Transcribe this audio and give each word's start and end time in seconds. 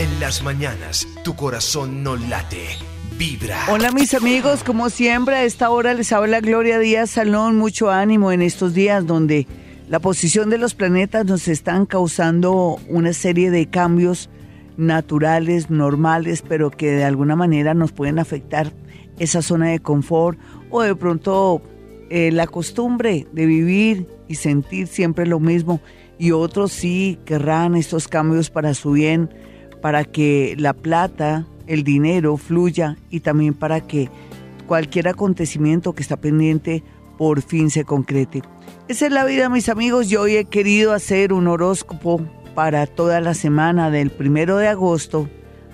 En 0.00 0.18
las 0.18 0.42
mañanas, 0.42 1.06
tu 1.24 1.36
corazón 1.36 2.02
no 2.02 2.16
late, 2.16 2.68
vibra. 3.18 3.58
Hola 3.68 3.90
mis 3.90 4.14
amigos, 4.14 4.64
como 4.64 4.88
siempre 4.88 5.34
a 5.34 5.44
esta 5.44 5.68
hora 5.68 5.92
les 5.92 6.10
habla 6.10 6.40
Gloria 6.40 6.78
Díaz 6.78 7.10
Salón, 7.10 7.58
mucho 7.58 7.90
ánimo 7.90 8.32
en 8.32 8.40
estos 8.40 8.72
días 8.72 9.06
donde 9.06 9.46
la 9.90 9.98
posición 9.98 10.48
de 10.48 10.56
los 10.56 10.74
planetas 10.74 11.26
nos 11.26 11.48
están 11.48 11.84
causando 11.84 12.78
una 12.88 13.12
serie 13.12 13.50
de 13.50 13.68
cambios 13.68 14.30
naturales, 14.78 15.68
normales, 15.68 16.42
pero 16.48 16.70
que 16.70 16.92
de 16.92 17.04
alguna 17.04 17.36
manera 17.36 17.74
nos 17.74 17.92
pueden 17.92 18.18
afectar 18.18 18.72
esa 19.18 19.42
zona 19.42 19.68
de 19.68 19.80
confort 19.80 20.38
o 20.70 20.80
de 20.80 20.94
pronto 20.94 21.60
eh, 22.08 22.32
la 22.32 22.46
costumbre 22.46 23.26
de 23.32 23.44
vivir 23.44 24.06
y 24.28 24.36
sentir 24.36 24.86
siempre 24.86 25.26
lo 25.26 25.40
mismo. 25.40 25.82
Y 26.18 26.30
otros 26.30 26.72
sí 26.72 27.18
querrán 27.26 27.74
estos 27.74 28.08
cambios 28.08 28.48
para 28.48 28.72
su 28.72 28.92
bien 28.92 29.28
para 29.80 30.04
que 30.04 30.54
la 30.58 30.72
plata, 30.72 31.46
el 31.66 31.84
dinero 31.84 32.36
fluya 32.36 32.96
y 33.10 33.20
también 33.20 33.54
para 33.54 33.80
que 33.80 34.08
cualquier 34.66 35.08
acontecimiento 35.08 35.94
que 35.94 36.02
está 36.02 36.16
pendiente 36.16 36.82
por 37.18 37.42
fin 37.42 37.70
se 37.70 37.84
concrete. 37.84 38.42
Esa 38.88 39.06
es 39.06 39.12
la 39.12 39.24
vida, 39.24 39.48
mis 39.48 39.68
amigos. 39.68 40.08
Yo 40.08 40.22
hoy 40.22 40.36
he 40.36 40.44
querido 40.44 40.92
hacer 40.92 41.32
un 41.32 41.48
horóscopo 41.48 42.20
para 42.54 42.86
toda 42.86 43.20
la 43.20 43.34
semana 43.34 43.90
del 43.90 44.10
primero 44.10 44.56
de 44.56 44.68
agosto 44.68 45.28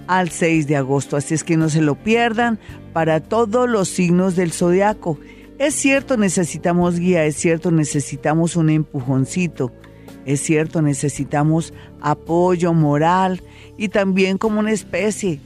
al 0.07 0.31
6 0.31 0.67
de 0.67 0.77
agosto. 0.77 1.17
Así 1.17 1.35
es 1.35 1.45
que 1.45 1.57
no 1.57 1.69
se 1.69 1.83
lo 1.83 1.95
pierdan 1.95 2.59
para 2.93 3.21
todos 3.21 3.69
los 3.69 3.89
signos 3.89 4.37
del 4.37 4.53
zodiaco. 4.53 5.19
Es 5.59 5.75
cierto, 5.75 6.17
necesitamos 6.17 6.99
guía, 6.99 7.25
es 7.25 7.37
cierto, 7.37 7.71
necesitamos 7.71 8.57
un 8.57 8.69
empujoncito, 8.69 9.73
es 10.27 10.43
cierto, 10.43 10.83
necesitamos 10.83 11.73
apoyo 12.01 12.75
moral, 12.75 13.43
y 13.79 13.89
también 13.89 14.39
como 14.39 14.61
una 14.61 14.73
especie 14.73 15.41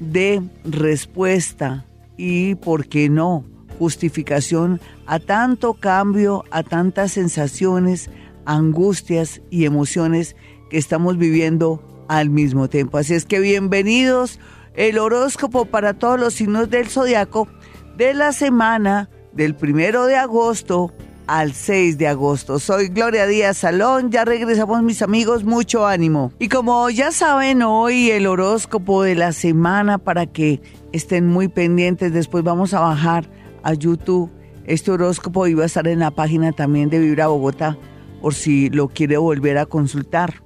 de 0.00 0.42
respuesta 0.64 1.84
y, 2.16 2.54
¿por 2.56 2.86
qué 2.86 3.08
no?, 3.08 3.44
justificación 3.78 4.80
a 5.06 5.18
tanto 5.18 5.74
cambio, 5.74 6.44
a 6.50 6.62
tantas 6.62 7.12
sensaciones, 7.12 8.10
angustias 8.44 9.40
y 9.50 9.64
emociones 9.64 10.36
que 10.68 10.78
estamos 10.78 11.16
viviendo 11.16 12.04
al 12.08 12.28
mismo 12.28 12.68
tiempo. 12.68 12.98
Así 12.98 13.14
es 13.14 13.24
que 13.24 13.38
bienvenidos 13.38 14.40
el 14.74 14.98
horóscopo 14.98 15.66
para 15.66 15.94
todos 15.94 16.18
los 16.18 16.34
signos 16.34 16.70
del 16.70 16.88
zodiaco 16.88 17.48
de 17.96 18.14
la 18.14 18.32
semana 18.32 19.08
del 19.32 19.54
primero 19.54 20.06
de 20.06 20.16
agosto 20.16 20.92
al 21.28 21.52
6 21.52 21.98
de 21.98 22.08
agosto. 22.08 22.58
Soy 22.58 22.88
Gloria 22.88 23.26
Díaz 23.26 23.58
Salón, 23.58 24.10
ya 24.10 24.24
regresamos 24.24 24.82
mis 24.82 25.02
amigos, 25.02 25.44
mucho 25.44 25.86
ánimo. 25.86 26.32
Y 26.38 26.48
como 26.48 26.90
ya 26.90 27.12
saben, 27.12 27.62
hoy 27.62 28.10
el 28.10 28.26
horóscopo 28.26 29.02
de 29.02 29.14
la 29.14 29.32
semana 29.32 29.98
para 29.98 30.26
que 30.26 30.60
estén 30.92 31.28
muy 31.28 31.48
pendientes, 31.48 32.12
después 32.12 32.42
vamos 32.42 32.74
a 32.74 32.80
bajar 32.80 33.28
a 33.62 33.74
YouTube. 33.74 34.30
Este 34.64 34.90
horóscopo 34.90 35.46
iba 35.46 35.62
a 35.62 35.66
estar 35.66 35.86
en 35.86 36.00
la 36.00 36.10
página 36.10 36.52
también 36.52 36.88
de 36.88 36.98
Vibra 36.98 37.28
Bogotá, 37.28 37.78
por 38.22 38.34
si 38.34 38.70
lo 38.70 38.88
quiere 38.88 39.18
volver 39.18 39.58
a 39.58 39.66
consultar. 39.66 40.42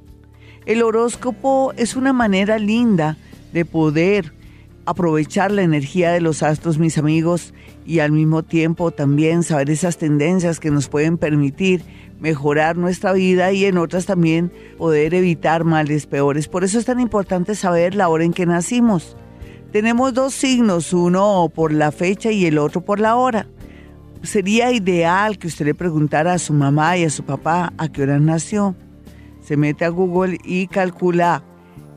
El 0.66 0.82
horóscopo 0.82 1.72
es 1.76 1.96
una 1.96 2.12
manera 2.12 2.58
linda 2.58 3.16
de 3.52 3.64
poder 3.64 4.32
aprovechar 4.86 5.50
la 5.50 5.62
energía 5.62 6.12
de 6.12 6.20
los 6.20 6.42
astros, 6.42 6.78
mis 6.78 6.98
amigos, 6.98 7.54
y 7.86 8.00
al 8.00 8.12
mismo 8.12 8.42
tiempo 8.42 8.90
también 8.90 9.42
saber 9.42 9.70
esas 9.70 9.98
tendencias 9.98 10.60
que 10.60 10.70
nos 10.70 10.88
pueden 10.88 11.18
permitir 11.18 11.84
mejorar 12.20 12.76
nuestra 12.76 13.12
vida 13.12 13.52
y 13.52 13.64
en 13.64 13.78
otras 13.78 14.06
también 14.06 14.52
poder 14.78 15.12
evitar 15.12 15.64
males 15.64 16.06
peores. 16.06 16.46
Por 16.46 16.62
eso 16.62 16.78
es 16.78 16.84
tan 16.84 17.00
importante 17.00 17.54
saber 17.56 17.94
la 17.96 18.08
hora 18.08 18.24
en 18.24 18.32
que 18.32 18.46
nacimos. 18.46 19.16
Tenemos 19.72 20.14
dos 20.14 20.32
signos, 20.32 20.92
uno 20.92 21.50
por 21.52 21.72
la 21.72 21.90
fecha 21.90 22.30
y 22.30 22.46
el 22.46 22.58
otro 22.58 22.82
por 22.82 23.00
la 23.00 23.16
hora. 23.16 23.48
Sería 24.22 24.70
ideal 24.70 25.38
que 25.38 25.48
usted 25.48 25.64
le 25.64 25.74
preguntara 25.74 26.34
a 26.34 26.38
su 26.38 26.52
mamá 26.52 26.96
y 26.96 27.04
a 27.04 27.10
su 27.10 27.24
papá 27.24 27.72
a 27.76 27.88
qué 27.88 28.02
hora 28.02 28.20
nació. 28.20 28.76
Se 29.40 29.56
mete 29.56 29.84
a 29.84 29.88
Google 29.88 30.38
y 30.44 30.68
calcula 30.68 31.42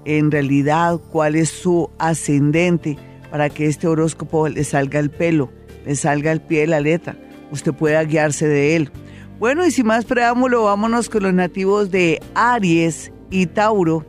en 0.05 0.31
realidad 0.31 0.99
cuál 1.11 1.35
es 1.35 1.49
su 1.49 1.89
ascendente 1.97 2.97
para 3.29 3.49
que 3.49 3.65
este 3.65 3.87
horóscopo 3.87 4.47
le 4.47 4.63
salga 4.63 4.99
el 4.99 5.09
pelo 5.09 5.49
le 5.85 5.95
salga 5.95 6.31
al 6.31 6.41
pie 6.41 6.61
de 6.61 6.67
la 6.67 6.79
letra, 6.79 7.15
usted 7.51 7.73
pueda 7.73 8.03
guiarse 8.03 8.47
de 8.47 8.75
él. 8.75 8.91
Bueno, 9.39 9.65
y 9.65 9.71
sin 9.71 9.85
más 9.85 10.05
preámbulo, 10.05 10.63
vámonos 10.63 11.09
con 11.09 11.23
los 11.23 11.33
nativos 11.33 11.91
de 11.91 12.21
Aries 12.33 13.11
y 13.29 13.45
Tauro 13.47 14.05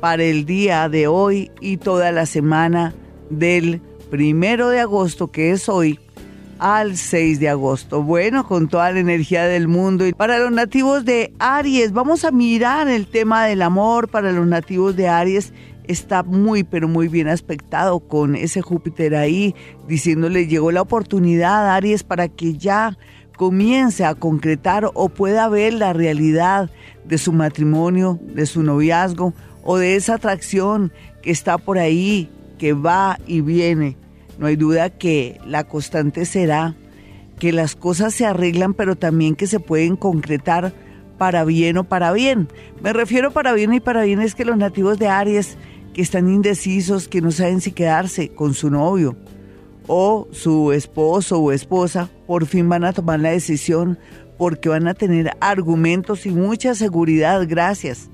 para 0.00 0.22
el 0.24 0.44
día 0.44 0.88
de 0.88 1.06
hoy 1.06 1.50
y 1.60 1.78
toda 1.78 2.12
la 2.12 2.26
semana 2.26 2.94
del 3.30 3.80
primero 4.10 4.68
de 4.68 4.80
agosto, 4.80 5.28
que 5.28 5.52
es 5.52 5.68
hoy, 5.68 5.98
al 6.58 6.96
6 6.96 7.40
de 7.40 7.48
agosto. 7.48 8.02
Bueno, 8.02 8.46
con 8.46 8.68
toda 8.68 8.92
la 8.92 9.00
energía 9.00 9.44
del 9.44 9.68
mundo. 9.68 10.06
Y 10.06 10.12
para 10.12 10.38
los 10.38 10.52
nativos 10.52 11.04
de 11.04 11.32
Aries, 11.38 11.92
vamos 11.92 12.24
a 12.24 12.30
mirar 12.30 12.88
el 12.88 13.06
tema 13.06 13.46
del 13.46 13.62
amor 13.62 14.08
para 14.08 14.32
los 14.32 14.46
nativos 14.46 14.96
de 14.96 15.08
Aries 15.08 15.52
está 15.88 16.22
muy, 16.22 16.64
pero 16.64 16.88
muy 16.88 17.08
bien 17.08 17.28
aspectado 17.28 18.00
con 18.00 18.34
ese 18.34 18.62
Júpiter 18.62 19.14
ahí, 19.14 19.54
diciéndole 19.86 20.46
llegó 20.46 20.72
la 20.72 20.82
oportunidad, 20.82 21.74
Aries, 21.74 22.02
para 22.02 22.28
que 22.28 22.54
ya 22.54 22.96
comience 23.36 24.04
a 24.04 24.14
concretar 24.14 24.90
o 24.94 25.08
pueda 25.08 25.48
ver 25.48 25.74
la 25.74 25.92
realidad 25.92 26.70
de 27.04 27.18
su 27.18 27.32
matrimonio, 27.32 28.18
de 28.34 28.46
su 28.46 28.62
noviazgo 28.62 29.34
o 29.62 29.76
de 29.78 29.96
esa 29.96 30.14
atracción 30.14 30.92
que 31.22 31.30
está 31.30 31.58
por 31.58 31.78
ahí, 31.78 32.30
que 32.58 32.72
va 32.72 33.18
y 33.26 33.42
viene. 33.42 33.96
No 34.38 34.46
hay 34.46 34.56
duda 34.56 34.90
que 34.90 35.40
la 35.46 35.64
constante 35.64 36.24
será 36.24 36.74
que 37.38 37.52
las 37.52 37.74
cosas 37.74 38.14
se 38.14 38.26
arreglan, 38.26 38.74
pero 38.74 38.96
también 38.96 39.34
que 39.34 39.46
se 39.46 39.60
pueden 39.60 39.96
concretar 39.96 40.72
para 41.18 41.44
bien 41.44 41.78
o 41.78 41.84
para 41.84 42.12
bien. 42.12 42.48
Me 42.82 42.92
refiero 42.92 43.30
para 43.32 43.52
bien 43.52 43.74
y 43.74 43.80
para 43.80 44.02
bien 44.04 44.20
es 44.20 44.34
que 44.34 44.44
los 44.44 44.56
nativos 44.56 44.98
de 44.98 45.08
Aries 45.08 45.56
que 45.94 46.02
están 46.02 46.28
indecisos, 46.28 47.08
que 47.08 47.22
no 47.22 47.30
saben 47.30 47.60
si 47.60 47.72
quedarse 47.72 48.30
con 48.30 48.54
su 48.54 48.70
novio 48.70 49.16
o 49.86 50.28
su 50.32 50.72
esposo 50.72 51.38
o 51.38 51.52
esposa, 51.52 52.10
por 52.26 52.46
fin 52.46 52.68
van 52.68 52.84
a 52.84 52.92
tomar 52.92 53.20
la 53.20 53.30
decisión 53.30 53.98
porque 54.36 54.68
van 54.68 54.88
a 54.88 54.94
tener 54.94 55.32
argumentos 55.40 56.26
y 56.26 56.30
mucha 56.30 56.74
seguridad 56.74 57.46
gracias 57.48 58.10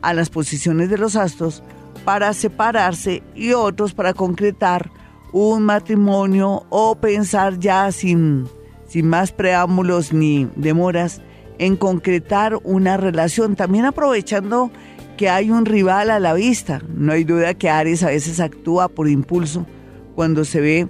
a 0.00 0.14
las 0.14 0.30
posiciones 0.30 0.88
de 0.88 0.96
los 0.98 1.16
astros 1.16 1.62
para 2.04 2.32
separarse 2.32 3.22
y 3.34 3.52
otros 3.52 3.92
para 3.92 4.14
concretar 4.14 4.90
un 5.32 5.62
matrimonio 5.62 6.64
o 6.70 6.94
pensar 6.96 7.58
ya 7.58 7.90
sin, 7.92 8.46
sin 8.86 9.08
más 9.08 9.32
preámbulos 9.32 10.12
ni 10.12 10.48
demoras 10.56 11.20
en 11.58 11.76
concretar 11.76 12.58
una 12.62 12.96
relación, 12.96 13.56
también 13.56 13.84
aprovechando 13.84 14.70
que 15.16 15.28
hay 15.28 15.50
un 15.50 15.66
rival 15.66 16.10
a 16.10 16.20
la 16.20 16.32
vista. 16.34 16.80
No 16.94 17.12
hay 17.12 17.24
duda 17.24 17.54
que 17.54 17.68
Aries 17.68 18.02
a 18.04 18.08
veces 18.08 18.38
actúa 18.40 18.88
por 18.88 19.08
impulso 19.08 19.66
cuando 20.14 20.44
se 20.44 20.60
ve 20.60 20.88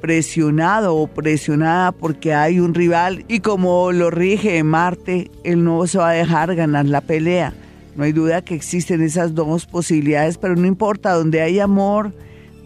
presionado 0.00 0.96
o 0.96 1.06
presionada 1.06 1.92
porque 1.92 2.34
hay 2.34 2.60
un 2.60 2.74
rival 2.74 3.24
y 3.28 3.40
como 3.40 3.92
lo 3.92 4.10
rige 4.10 4.62
Marte, 4.62 5.30
él 5.44 5.64
no 5.64 5.86
se 5.86 5.98
va 5.98 6.10
a 6.10 6.14
dejar 6.14 6.54
ganar 6.54 6.86
la 6.86 7.00
pelea. 7.00 7.54
No 7.96 8.04
hay 8.04 8.12
duda 8.12 8.42
que 8.42 8.54
existen 8.54 9.02
esas 9.02 9.34
dos 9.34 9.66
posibilidades, 9.66 10.36
pero 10.38 10.54
no 10.54 10.66
importa, 10.66 11.12
donde 11.12 11.40
hay 11.40 11.60
amor, 11.60 12.12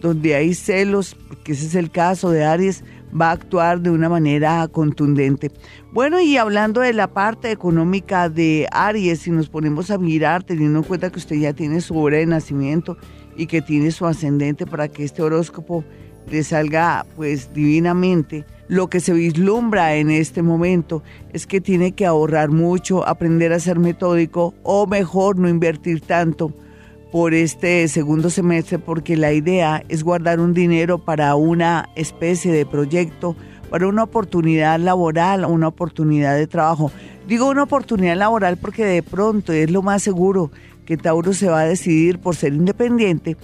donde 0.00 0.34
hay 0.34 0.54
celos, 0.54 1.16
porque 1.28 1.52
ese 1.52 1.66
es 1.66 1.74
el 1.74 1.90
caso 1.90 2.30
de 2.30 2.44
Aries, 2.44 2.84
va 3.18 3.30
a 3.30 3.32
actuar 3.32 3.80
de 3.80 3.90
una 3.90 4.08
manera 4.08 4.66
contundente. 4.68 5.50
Bueno, 5.92 6.20
y 6.20 6.36
hablando 6.36 6.80
de 6.80 6.92
la 6.92 7.08
parte 7.08 7.50
económica 7.50 8.28
de 8.28 8.66
Aries, 8.70 9.20
si 9.20 9.30
nos 9.30 9.48
ponemos 9.48 9.90
a 9.90 9.98
mirar, 9.98 10.42
teniendo 10.42 10.78
en 10.78 10.84
cuenta 10.84 11.10
que 11.10 11.18
usted 11.18 11.36
ya 11.36 11.52
tiene 11.52 11.80
su 11.80 11.98
hora 11.98 12.18
de 12.18 12.26
nacimiento 12.26 12.96
y 13.36 13.46
que 13.46 13.62
tiene 13.62 13.90
su 13.90 14.06
ascendente 14.06 14.66
para 14.66 14.88
que 14.88 15.04
este 15.04 15.22
horóscopo 15.22 15.84
le 16.30 16.44
salga 16.44 17.06
pues 17.16 17.52
divinamente, 17.52 18.44
lo 18.68 18.88
que 18.88 19.00
se 19.00 19.12
vislumbra 19.12 19.96
en 19.96 20.10
este 20.10 20.42
momento 20.42 21.02
es 21.32 21.46
que 21.46 21.60
tiene 21.60 21.92
que 21.92 22.06
ahorrar 22.06 22.50
mucho, 22.50 23.06
aprender 23.06 23.52
a 23.52 23.58
ser 23.58 23.80
metódico 23.80 24.54
o 24.62 24.86
mejor 24.86 25.38
no 25.38 25.48
invertir 25.48 26.00
tanto 26.02 26.54
por 27.10 27.34
este 27.34 27.86
segundo 27.88 28.30
semestre 28.30 28.78
porque 28.78 29.16
la 29.16 29.32
idea 29.32 29.82
es 29.88 30.04
guardar 30.04 30.40
un 30.40 30.54
dinero 30.54 30.98
para 30.98 31.34
una 31.34 31.88
especie 31.96 32.52
de 32.52 32.66
proyecto, 32.66 33.36
para 33.68 33.88
una 33.88 34.04
oportunidad 34.04 34.78
laboral, 34.78 35.44
una 35.44 35.68
oportunidad 35.68 36.36
de 36.36 36.46
trabajo. 36.46 36.92
Digo 37.26 37.48
una 37.48 37.64
oportunidad 37.64 38.16
laboral 38.16 38.56
porque 38.56 38.84
de 38.84 39.02
pronto 39.02 39.52
es 39.52 39.70
lo 39.70 39.82
más 39.82 40.02
seguro 40.02 40.50
que 40.84 40.96
Tauro 40.96 41.32
se 41.32 41.48
va 41.48 41.60
a 41.60 41.66
decidir 41.66 42.18
por 42.18 42.36
ser 42.36 42.52
independiente 42.52 43.36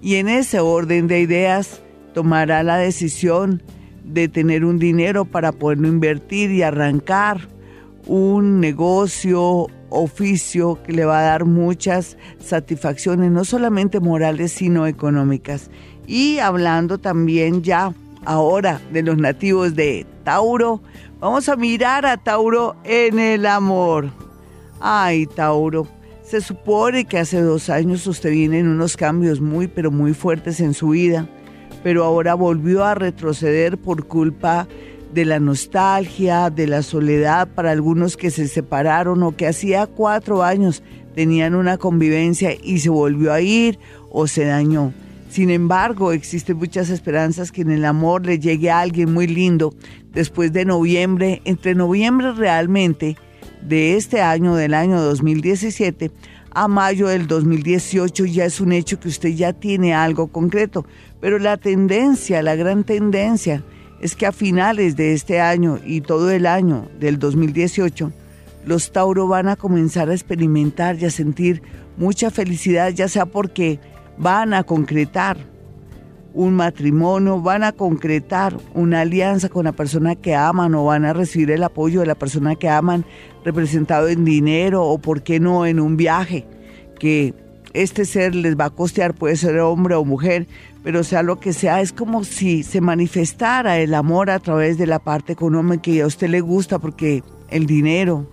y 0.00 0.16
en 0.16 0.28
ese 0.28 0.60
orden 0.60 1.06
de 1.06 1.20
ideas 1.20 1.82
tomará 2.12 2.62
la 2.62 2.76
decisión 2.76 3.62
de 4.04 4.28
tener 4.28 4.64
un 4.64 4.78
dinero 4.78 5.24
para 5.24 5.52
poderlo 5.52 5.88
invertir 5.88 6.50
y 6.50 6.62
arrancar 6.62 7.48
un 8.06 8.60
negocio 8.60 9.66
oficio 9.94 10.78
que 10.82 10.92
le 10.92 11.04
va 11.04 11.20
a 11.20 11.22
dar 11.22 11.44
muchas 11.44 12.16
satisfacciones, 12.38 13.30
no 13.30 13.44
solamente 13.44 14.00
morales, 14.00 14.52
sino 14.52 14.86
económicas. 14.86 15.70
Y 16.06 16.38
hablando 16.38 16.98
también 16.98 17.62
ya 17.62 17.94
ahora 18.24 18.80
de 18.92 19.02
los 19.02 19.16
nativos 19.16 19.74
de 19.74 20.06
Tauro, 20.24 20.82
vamos 21.20 21.48
a 21.48 21.56
mirar 21.56 22.04
a 22.06 22.16
Tauro 22.16 22.76
en 22.84 23.18
el 23.18 23.46
amor. 23.46 24.10
Ay, 24.80 25.26
Tauro, 25.26 25.86
se 26.22 26.40
supone 26.40 27.04
que 27.04 27.18
hace 27.18 27.40
dos 27.40 27.70
años 27.70 28.06
usted 28.06 28.30
viene 28.30 28.58
en 28.58 28.68
unos 28.68 28.96
cambios 28.96 29.40
muy, 29.40 29.68
pero 29.68 29.90
muy 29.90 30.14
fuertes 30.14 30.60
en 30.60 30.74
su 30.74 30.88
vida, 30.90 31.28
pero 31.82 32.04
ahora 32.04 32.34
volvió 32.34 32.84
a 32.84 32.94
retroceder 32.94 33.78
por 33.78 34.06
culpa 34.06 34.66
de 34.66 34.93
la 35.24 35.38
nostalgia, 35.38 36.50
de 36.50 36.66
la 36.66 36.82
soledad 36.82 37.46
para 37.46 37.70
algunos 37.70 38.16
que 38.16 38.30
se 38.30 38.48
separaron 38.48 39.22
o 39.22 39.36
que 39.36 39.46
hacía 39.46 39.86
cuatro 39.86 40.42
años 40.42 40.82
tenían 41.14 41.54
una 41.54 41.78
convivencia 41.78 42.54
y 42.60 42.78
se 42.80 42.90
volvió 42.90 43.32
a 43.32 43.40
ir 43.40 43.78
o 44.10 44.26
se 44.26 44.44
dañó. 44.44 44.92
Sin 45.28 45.50
embargo, 45.50 46.12
existen 46.12 46.56
muchas 46.56 46.90
esperanzas 46.90 47.52
que 47.52 47.62
en 47.62 47.70
el 47.70 47.84
amor 47.84 48.24
le 48.24 48.38
llegue 48.38 48.70
a 48.70 48.80
alguien 48.80 49.12
muy 49.12 49.26
lindo 49.26 49.74
después 50.12 50.52
de 50.52 50.64
noviembre, 50.64 51.42
entre 51.44 51.74
noviembre 51.74 52.32
realmente 52.32 53.16
de 53.62 53.96
este 53.96 54.20
año, 54.20 54.54
del 54.54 54.74
año 54.74 55.00
2017, 55.00 56.10
a 56.50 56.68
mayo 56.68 57.08
del 57.08 57.26
2018 57.26 58.26
ya 58.26 58.44
es 58.44 58.60
un 58.60 58.72
hecho 58.72 59.00
que 59.00 59.08
usted 59.08 59.30
ya 59.30 59.52
tiene 59.52 59.92
algo 59.92 60.28
concreto. 60.28 60.86
Pero 61.20 61.38
la 61.38 61.56
tendencia, 61.56 62.42
la 62.42 62.54
gran 62.54 62.84
tendencia, 62.84 63.64
es 64.04 64.14
que 64.14 64.26
a 64.26 64.32
finales 64.32 64.96
de 64.96 65.14
este 65.14 65.40
año 65.40 65.78
y 65.82 66.02
todo 66.02 66.30
el 66.30 66.44
año 66.44 66.90
del 67.00 67.18
2018, 67.18 68.12
los 68.66 68.92
Tauro 68.92 69.26
van 69.28 69.48
a 69.48 69.56
comenzar 69.56 70.10
a 70.10 70.12
experimentar 70.12 71.00
y 71.00 71.06
a 71.06 71.10
sentir 71.10 71.62
mucha 71.96 72.30
felicidad, 72.30 72.90
ya 72.90 73.08
sea 73.08 73.24
porque 73.24 73.80
van 74.18 74.52
a 74.52 74.62
concretar 74.62 75.38
un 76.34 76.52
matrimonio, 76.52 77.40
van 77.40 77.64
a 77.64 77.72
concretar 77.72 78.54
una 78.74 79.00
alianza 79.00 79.48
con 79.48 79.64
la 79.64 79.72
persona 79.72 80.16
que 80.16 80.34
aman 80.34 80.74
o 80.74 80.84
van 80.84 81.06
a 81.06 81.14
recibir 81.14 81.50
el 81.52 81.62
apoyo 81.62 82.00
de 82.00 82.06
la 82.06 82.14
persona 82.14 82.56
que 82.56 82.68
aman 82.68 83.06
representado 83.42 84.08
en 84.08 84.26
dinero 84.26 84.84
o 84.84 84.98
por 84.98 85.22
qué 85.22 85.40
no 85.40 85.64
en 85.64 85.80
un 85.80 85.96
viaje 85.96 86.46
que 86.98 87.32
este 87.74 88.04
ser 88.04 88.34
les 88.34 88.58
va 88.58 88.66
a 88.66 88.70
costear, 88.70 89.14
puede 89.14 89.36
ser 89.36 89.58
hombre 89.58 89.94
o 89.94 90.04
mujer, 90.04 90.46
pero 90.82 91.04
sea 91.04 91.22
lo 91.22 91.40
que 91.40 91.52
sea, 91.52 91.80
es 91.80 91.92
como 91.92 92.24
si 92.24 92.62
se 92.62 92.80
manifestara 92.80 93.78
el 93.78 93.94
amor 93.94 94.30
a 94.30 94.38
través 94.38 94.78
de 94.78 94.86
la 94.86 95.00
parte 95.00 95.32
económica 95.32 95.90
y 95.90 96.00
a 96.00 96.06
usted 96.06 96.28
le 96.28 96.40
gusta 96.40 96.78
porque 96.78 97.22
el 97.50 97.66
dinero, 97.66 98.30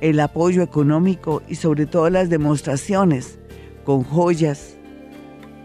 el 0.00 0.20
apoyo 0.20 0.62
económico 0.62 1.42
y 1.48 1.54
sobre 1.54 1.86
todo 1.86 2.10
las 2.10 2.28
demostraciones 2.28 3.38
con 3.84 4.02
joyas, 4.02 4.76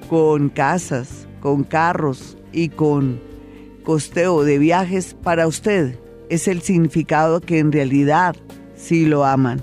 con 0.10 0.50
casas, 0.50 1.28
con 1.42 1.64
carros 1.64 2.38
y 2.54 2.70
con 2.70 3.20
costeo 3.84 4.44
de 4.44 4.60
viajes 4.60 5.16
para 5.16 5.48
usted 5.48 5.98
es 6.30 6.48
el 6.48 6.62
significado 6.62 7.42
que 7.42 7.60
en 7.60 7.72
realidad 7.72 8.36
sí 8.76 9.06
lo 9.06 9.26
aman. 9.26 9.62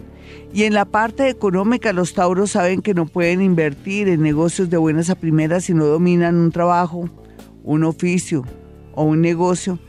Y 0.54 0.62
en 0.62 0.72
la 0.72 0.84
parte 0.84 1.28
económica 1.28 1.92
los 1.92 2.14
tauros 2.14 2.52
saben 2.52 2.80
que 2.80 2.94
no 2.94 3.06
pueden 3.06 3.42
invertir 3.42 4.06
en 4.06 4.22
negocios 4.22 4.70
de 4.70 4.76
buenas 4.76 5.10
a 5.10 5.16
primeras 5.16 5.64
si 5.64 5.74
no 5.74 5.84
dominan 5.84 6.36
un 6.36 6.52
trabajo, 6.52 7.10
un 7.64 7.82
oficio 7.82 8.44
o 8.94 9.02
un 9.02 9.20
negocio. 9.20 9.80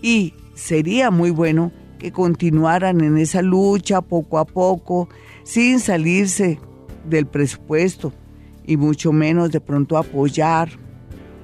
Y 0.00 0.32
sería 0.54 1.10
muy 1.10 1.28
bueno 1.28 1.72
que 1.98 2.10
continuaran 2.10 3.02
en 3.02 3.18
esa 3.18 3.42
lucha 3.42 4.00
poco 4.00 4.38
a 4.38 4.46
poco, 4.46 5.10
sin 5.42 5.78
salirse 5.78 6.58
del 7.06 7.26
presupuesto 7.26 8.10
y 8.66 8.78
mucho 8.78 9.12
menos 9.12 9.50
de 9.50 9.60
pronto 9.60 9.98
apoyar 9.98 10.70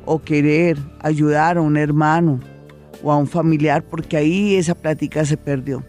o 0.06 0.22
querer 0.22 0.78
ayudar 1.00 1.58
a 1.58 1.60
un 1.60 1.76
hermano 1.76 2.40
o 3.02 3.12
a 3.12 3.18
un 3.18 3.26
familiar, 3.26 3.84
porque 3.84 4.16
ahí 4.16 4.54
esa 4.54 4.74
plática 4.74 5.22
se 5.26 5.36
perdió. 5.36 5.84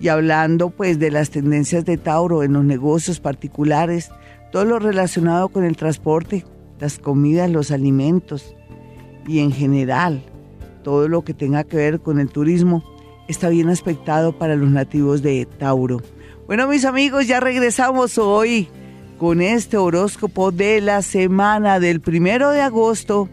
Y 0.00 0.08
hablando 0.08 0.70
pues 0.70 0.98
de 0.98 1.10
las 1.10 1.30
tendencias 1.30 1.84
de 1.84 1.96
Tauro 1.96 2.42
en 2.42 2.52
los 2.52 2.64
negocios 2.64 3.20
particulares, 3.20 4.10
todo 4.52 4.64
lo 4.64 4.78
relacionado 4.78 5.48
con 5.48 5.64
el 5.64 5.76
transporte, 5.76 6.44
las 6.78 6.98
comidas, 6.98 7.50
los 7.50 7.70
alimentos 7.70 8.54
y 9.26 9.40
en 9.40 9.52
general 9.52 10.22
todo 10.82 11.08
lo 11.08 11.22
que 11.22 11.34
tenga 11.34 11.64
que 11.64 11.76
ver 11.76 12.00
con 12.00 12.18
el 12.18 12.30
turismo 12.30 12.82
está 13.28 13.50
bien 13.50 13.68
aspectado 13.68 14.38
para 14.38 14.56
los 14.56 14.70
nativos 14.70 15.22
de 15.22 15.46
Tauro. 15.58 16.00
Bueno 16.46 16.66
mis 16.66 16.86
amigos, 16.86 17.26
ya 17.26 17.40
regresamos 17.40 18.16
hoy 18.16 18.68
con 19.18 19.42
este 19.42 19.76
horóscopo 19.76 20.50
de 20.50 20.80
la 20.80 21.02
semana 21.02 21.78
del 21.78 22.00
primero 22.00 22.50
de 22.52 22.62
agosto 22.62 23.28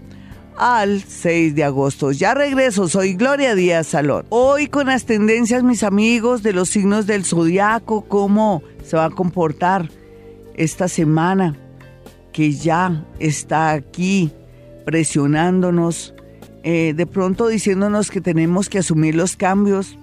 al 0.57 1.03
6 1.03 1.55
de 1.55 1.63
agosto. 1.63 2.11
Ya 2.11 2.33
regreso, 2.33 2.87
soy 2.87 3.13
Gloria 3.13 3.55
Díaz 3.55 3.87
Salón. 3.87 4.25
Hoy 4.29 4.67
con 4.67 4.87
las 4.87 5.05
tendencias, 5.05 5.63
mis 5.63 5.83
amigos, 5.83 6.43
de 6.43 6.53
los 6.53 6.69
signos 6.69 7.07
del 7.07 7.25
zodiaco, 7.25 8.05
cómo 8.07 8.63
se 8.83 8.97
va 8.97 9.05
a 9.05 9.09
comportar 9.09 9.89
esta 10.55 10.87
semana 10.87 11.57
que 12.31 12.51
ya 12.51 13.05
está 13.19 13.71
aquí 13.71 14.31
presionándonos, 14.85 16.13
eh, 16.63 16.93
de 16.95 17.05
pronto 17.05 17.47
diciéndonos 17.47 18.11
que 18.11 18.21
tenemos 18.21 18.69
que 18.69 18.79
asumir 18.79 19.15
los 19.15 19.35
cambios 19.35 19.97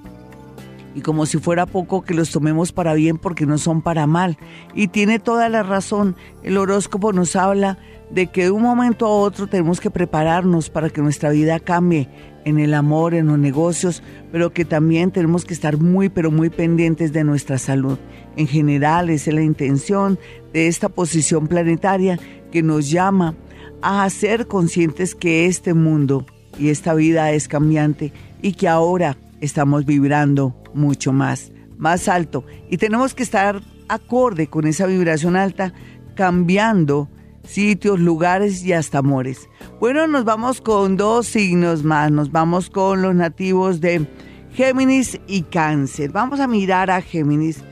y 0.94 1.00
como 1.00 1.26
si 1.26 1.38
fuera 1.38 1.66
poco 1.66 2.02
que 2.02 2.14
los 2.14 2.30
tomemos 2.30 2.72
para 2.72 2.94
bien 2.94 3.18
porque 3.18 3.46
no 3.46 3.58
son 3.58 3.82
para 3.82 4.06
mal. 4.06 4.38
Y 4.74 4.88
tiene 4.88 5.18
toda 5.18 5.48
la 5.48 5.62
razón. 5.62 6.16
El 6.42 6.58
horóscopo 6.58 7.12
nos 7.12 7.36
habla 7.36 7.78
de 8.10 8.26
que 8.26 8.44
de 8.44 8.50
un 8.50 8.62
momento 8.62 9.06
a 9.06 9.10
otro 9.10 9.46
tenemos 9.46 9.80
que 9.80 9.90
prepararnos 9.90 10.68
para 10.68 10.90
que 10.90 11.00
nuestra 11.00 11.30
vida 11.30 11.58
cambie 11.60 12.08
en 12.44 12.58
el 12.58 12.74
amor, 12.74 13.14
en 13.14 13.28
los 13.28 13.38
negocios, 13.38 14.02
pero 14.30 14.52
que 14.52 14.64
también 14.64 15.12
tenemos 15.12 15.44
que 15.44 15.54
estar 15.54 15.78
muy, 15.78 16.08
pero 16.08 16.30
muy 16.30 16.50
pendientes 16.50 17.12
de 17.12 17.24
nuestra 17.24 17.58
salud. 17.58 17.98
En 18.36 18.46
general, 18.46 19.08
esa 19.10 19.30
es 19.30 19.36
la 19.36 19.42
intención 19.42 20.18
de 20.52 20.66
esta 20.66 20.88
posición 20.88 21.46
planetaria 21.46 22.18
que 22.50 22.62
nos 22.62 22.90
llama 22.90 23.34
a 23.80 24.08
ser 24.10 24.46
conscientes 24.46 25.14
que 25.14 25.46
este 25.46 25.72
mundo 25.74 26.26
y 26.58 26.68
esta 26.68 26.94
vida 26.94 27.32
es 27.32 27.48
cambiante 27.48 28.12
y 28.42 28.52
que 28.52 28.68
ahora 28.68 29.16
estamos 29.42 29.84
vibrando 29.84 30.54
mucho 30.72 31.12
más, 31.12 31.52
más 31.76 32.08
alto. 32.08 32.46
Y 32.70 32.78
tenemos 32.78 33.12
que 33.12 33.24
estar 33.24 33.60
acorde 33.88 34.46
con 34.46 34.66
esa 34.66 34.86
vibración 34.86 35.36
alta, 35.36 35.74
cambiando 36.14 37.10
sitios, 37.44 38.00
lugares 38.00 38.64
y 38.64 38.72
hasta 38.72 38.98
amores. 38.98 39.48
Bueno, 39.80 40.06
nos 40.06 40.24
vamos 40.24 40.60
con 40.60 40.96
dos 40.96 41.26
signos 41.26 41.82
más. 41.82 42.10
Nos 42.10 42.30
vamos 42.30 42.70
con 42.70 43.02
los 43.02 43.14
nativos 43.14 43.80
de 43.80 44.06
Géminis 44.54 45.20
y 45.26 45.42
Cáncer. 45.42 46.12
Vamos 46.12 46.40
a 46.40 46.46
mirar 46.46 46.90
a 46.90 47.02
Géminis. 47.02 47.62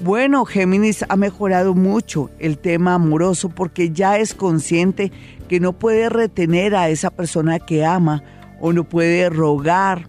Bueno, 0.00 0.44
Géminis 0.44 1.04
ha 1.08 1.16
mejorado 1.16 1.74
mucho 1.74 2.30
el 2.38 2.58
tema 2.58 2.94
amoroso 2.94 3.48
porque 3.48 3.90
ya 3.90 4.18
es 4.18 4.34
consciente 4.34 5.10
que 5.48 5.58
no 5.58 5.72
puede 5.72 6.08
retener 6.08 6.76
a 6.76 6.88
esa 6.90 7.10
persona 7.10 7.58
que 7.58 7.84
ama 7.84 8.22
o 8.60 8.72
no 8.72 8.84
puede 8.84 9.28
rogar 9.30 10.08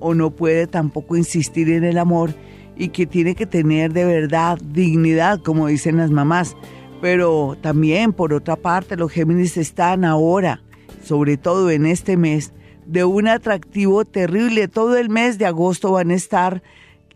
o 0.00 0.14
no 0.14 0.30
puede 0.30 0.66
tampoco 0.66 1.16
insistir 1.16 1.70
en 1.70 1.84
el 1.84 1.98
amor 1.98 2.34
y 2.76 2.88
que 2.88 3.06
tiene 3.06 3.34
que 3.34 3.46
tener 3.46 3.92
de 3.92 4.04
verdad 4.04 4.58
dignidad, 4.62 5.40
como 5.42 5.66
dicen 5.66 5.96
las 5.96 6.10
mamás. 6.10 6.56
Pero 7.00 7.56
también, 7.60 8.12
por 8.12 8.32
otra 8.32 8.56
parte, 8.56 8.96
los 8.96 9.12
Géminis 9.12 9.56
están 9.56 10.04
ahora, 10.04 10.62
sobre 11.02 11.36
todo 11.36 11.70
en 11.70 11.86
este 11.86 12.16
mes, 12.16 12.52
de 12.86 13.04
un 13.04 13.28
atractivo 13.28 14.04
terrible. 14.04 14.68
Todo 14.68 14.96
el 14.96 15.08
mes 15.08 15.38
de 15.38 15.46
agosto 15.46 15.92
van 15.92 16.10
a 16.10 16.14
estar 16.14 16.62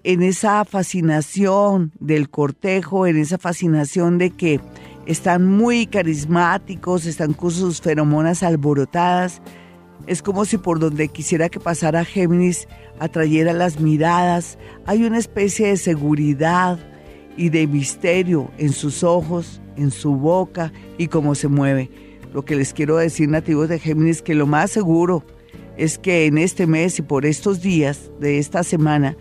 en 0.04 0.22
esa 0.22 0.64
fascinación 0.64 1.92
del 2.00 2.28
cortejo, 2.28 3.06
en 3.06 3.16
esa 3.16 3.38
fascinación 3.38 4.18
de 4.18 4.30
que 4.30 4.60
están 5.06 5.48
muy 5.48 5.86
carismáticos, 5.86 7.06
están 7.06 7.32
con 7.32 7.50
sus 7.50 7.80
feromonas 7.80 8.42
alborotadas, 8.42 9.40
es 10.06 10.22
como 10.22 10.44
si 10.44 10.58
por 10.58 10.78
donde 10.78 11.08
quisiera 11.08 11.48
que 11.48 11.60
pasara 11.60 12.04
Géminis 12.04 12.66
atrayera 12.98 13.52
las 13.52 13.80
miradas. 13.80 14.58
Hay 14.86 15.04
una 15.04 15.18
especie 15.18 15.68
de 15.68 15.76
seguridad 15.76 16.78
y 17.36 17.48
de 17.48 17.66
misterio 17.66 18.50
en 18.58 18.72
sus 18.72 19.04
ojos, 19.04 19.60
en 19.76 19.90
su 19.90 20.14
boca 20.16 20.72
y 20.98 21.08
cómo 21.08 21.34
se 21.34 21.48
mueve. 21.48 21.90
Lo 22.34 22.44
que 22.44 22.56
les 22.56 22.72
quiero 22.72 22.96
decir 22.96 23.28
nativos 23.28 23.68
de 23.68 23.78
Géminis 23.78 24.22
que 24.22 24.34
lo 24.34 24.46
más 24.46 24.70
seguro 24.70 25.24
es 25.76 25.98
que 25.98 26.26
en 26.26 26.38
este 26.38 26.66
mes 26.66 26.98
y 26.98 27.02
por 27.02 27.24
estos 27.24 27.62
días 27.62 28.10
de 28.20 28.38
esta 28.38 28.62
semana, 28.62 29.16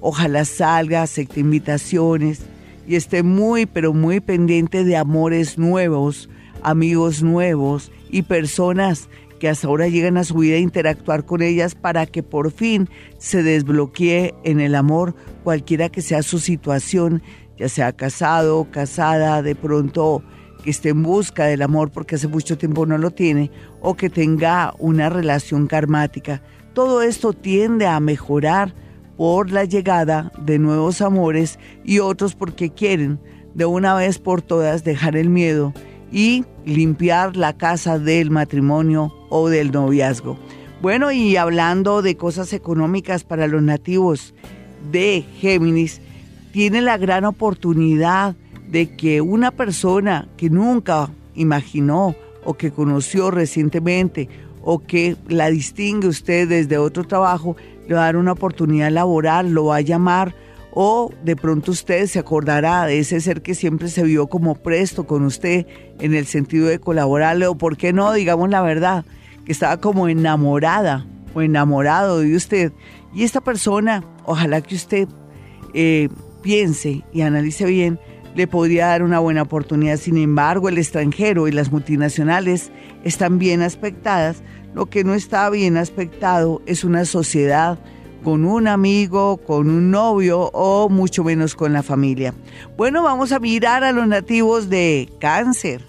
ojalá 0.00 0.44
salga, 0.44 1.02
acepte 1.02 1.40
invitaciones 1.40 2.40
y 2.86 2.94
esté 2.94 3.22
muy, 3.22 3.66
pero 3.66 3.92
muy 3.92 4.20
pendiente 4.20 4.84
de 4.84 4.96
amores 4.96 5.58
nuevos, 5.58 6.28
amigos 6.62 7.22
nuevos 7.22 7.90
y 8.10 8.22
personas 8.22 9.08
que 9.38 9.48
hasta 9.48 9.66
ahora 9.66 9.88
llegan 9.88 10.16
a 10.16 10.24
su 10.24 10.34
vida 10.34 10.56
a 10.56 10.60
interactuar 10.60 11.24
con 11.24 11.42
ellas 11.42 11.74
para 11.74 12.06
que 12.06 12.22
por 12.22 12.50
fin 12.50 12.88
se 13.18 13.42
desbloquee 13.42 14.34
en 14.44 14.60
el 14.60 14.74
amor 14.74 15.14
cualquiera 15.44 15.88
que 15.88 16.02
sea 16.02 16.22
su 16.22 16.38
situación 16.38 17.22
ya 17.58 17.68
sea 17.68 17.92
casado, 17.92 18.68
casada, 18.70 19.42
de 19.42 19.54
pronto 19.54 20.22
que 20.62 20.70
esté 20.70 20.90
en 20.90 21.02
busca 21.02 21.44
del 21.44 21.62
amor 21.62 21.90
porque 21.90 22.16
hace 22.16 22.28
mucho 22.28 22.58
tiempo 22.58 22.86
no 22.86 22.98
lo 22.98 23.10
tiene, 23.10 23.50
o 23.80 23.94
que 23.94 24.10
tenga 24.10 24.74
una 24.78 25.08
relación 25.08 25.66
karmática. 25.66 26.42
Todo 26.74 27.02
esto 27.02 27.32
tiende 27.32 27.86
a 27.86 28.00
mejorar 28.00 28.74
por 29.16 29.50
la 29.50 29.64
llegada 29.64 30.32
de 30.38 30.58
nuevos 30.58 31.00
amores 31.00 31.58
y 31.84 32.00
otros 32.00 32.34
porque 32.34 32.70
quieren 32.70 33.18
de 33.54 33.64
una 33.64 33.94
vez 33.94 34.18
por 34.18 34.42
todas 34.42 34.84
dejar 34.84 35.16
el 35.16 35.30
miedo 35.30 35.72
y 36.12 36.44
limpiar 36.64 37.36
la 37.36 37.56
casa 37.56 37.98
del 37.98 38.30
matrimonio 38.30 39.12
o 39.28 39.48
del 39.48 39.72
noviazgo. 39.72 40.38
Bueno, 40.82 41.10
y 41.10 41.36
hablando 41.36 42.02
de 42.02 42.16
cosas 42.16 42.52
económicas 42.52 43.24
para 43.24 43.46
los 43.46 43.62
nativos 43.62 44.34
de 44.90 45.24
Géminis, 45.38 46.00
tiene 46.52 46.80
la 46.80 46.96
gran 46.96 47.24
oportunidad 47.24 48.34
de 48.68 48.96
que 48.96 49.20
una 49.20 49.50
persona 49.50 50.28
que 50.36 50.50
nunca 50.50 51.10
imaginó 51.34 52.14
o 52.44 52.54
que 52.54 52.70
conoció 52.70 53.30
recientemente 53.30 54.28
o 54.62 54.80
que 54.80 55.16
la 55.28 55.48
distingue 55.48 56.08
usted 56.08 56.48
desde 56.48 56.78
otro 56.78 57.04
trabajo, 57.04 57.56
le 57.86 57.94
va 57.94 58.02
a 58.02 58.04
dar 58.06 58.16
una 58.16 58.32
oportunidad 58.32 58.90
laboral, 58.90 59.52
lo 59.52 59.66
va 59.66 59.76
a 59.76 59.80
llamar 59.80 60.34
o 60.78 61.10
de 61.24 61.36
pronto 61.36 61.70
usted 61.70 62.06
se 62.06 62.18
acordará 62.18 62.84
de 62.84 62.98
ese 62.98 63.18
ser 63.22 63.40
que 63.40 63.54
siempre 63.54 63.88
se 63.88 64.02
vio 64.02 64.26
como 64.26 64.56
presto 64.56 65.06
con 65.06 65.24
usted 65.24 65.66
en 66.00 66.14
el 66.14 66.26
sentido 66.26 66.66
de 66.66 66.78
colaborarle 66.78 67.46
o 67.46 67.54
por 67.54 67.78
qué 67.78 67.94
no, 67.94 68.12
digamos 68.12 68.50
la 68.50 68.60
verdad, 68.60 69.06
que 69.46 69.52
estaba 69.52 69.78
como 69.78 70.06
enamorada 70.06 71.06
o 71.32 71.40
enamorado 71.40 72.20
de 72.20 72.36
usted. 72.36 72.72
Y 73.14 73.24
esta 73.24 73.40
persona, 73.40 74.04
ojalá 74.26 74.60
que 74.60 74.74
usted 74.74 75.08
eh, 75.72 76.10
piense 76.42 77.02
y 77.10 77.22
analice 77.22 77.64
bien, 77.64 77.98
le 78.34 78.46
podría 78.46 78.88
dar 78.88 79.02
una 79.02 79.18
buena 79.18 79.40
oportunidad. 79.40 79.96
Sin 79.96 80.18
embargo, 80.18 80.68
el 80.68 80.76
extranjero 80.76 81.48
y 81.48 81.52
las 81.52 81.72
multinacionales 81.72 82.70
están 83.02 83.38
bien 83.38 83.62
aspectadas. 83.62 84.42
Lo 84.74 84.90
que 84.90 85.04
no 85.04 85.14
está 85.14 85.48
bien 85.48 85.78
aspectado 85.78 86.60
es 86.66 86.84
una 86.84 87.06
sociedad 87.06 87.78
con 88.26 88.44
un 88.44 88.66
amigo, 88.66 89.36
con 89.36 89.70
un 89.70 89.92
novio 89.92 90.50
o 90.52 90.88
mucho 90.88 91.22
menos 91.22 91.54
con 91.54 91.72
la 91.72 91.84
familia. 91.84 92.34
Bueno, 92.76 93.04
vamos 93.04 93.30
a 93.30 93.38
mirar 93.38 93.84
a 93.84 93.92
los 93.92 94.08
nativos 94.08 94.68
de 94.68 95.08
cáncer. 95.20 95.84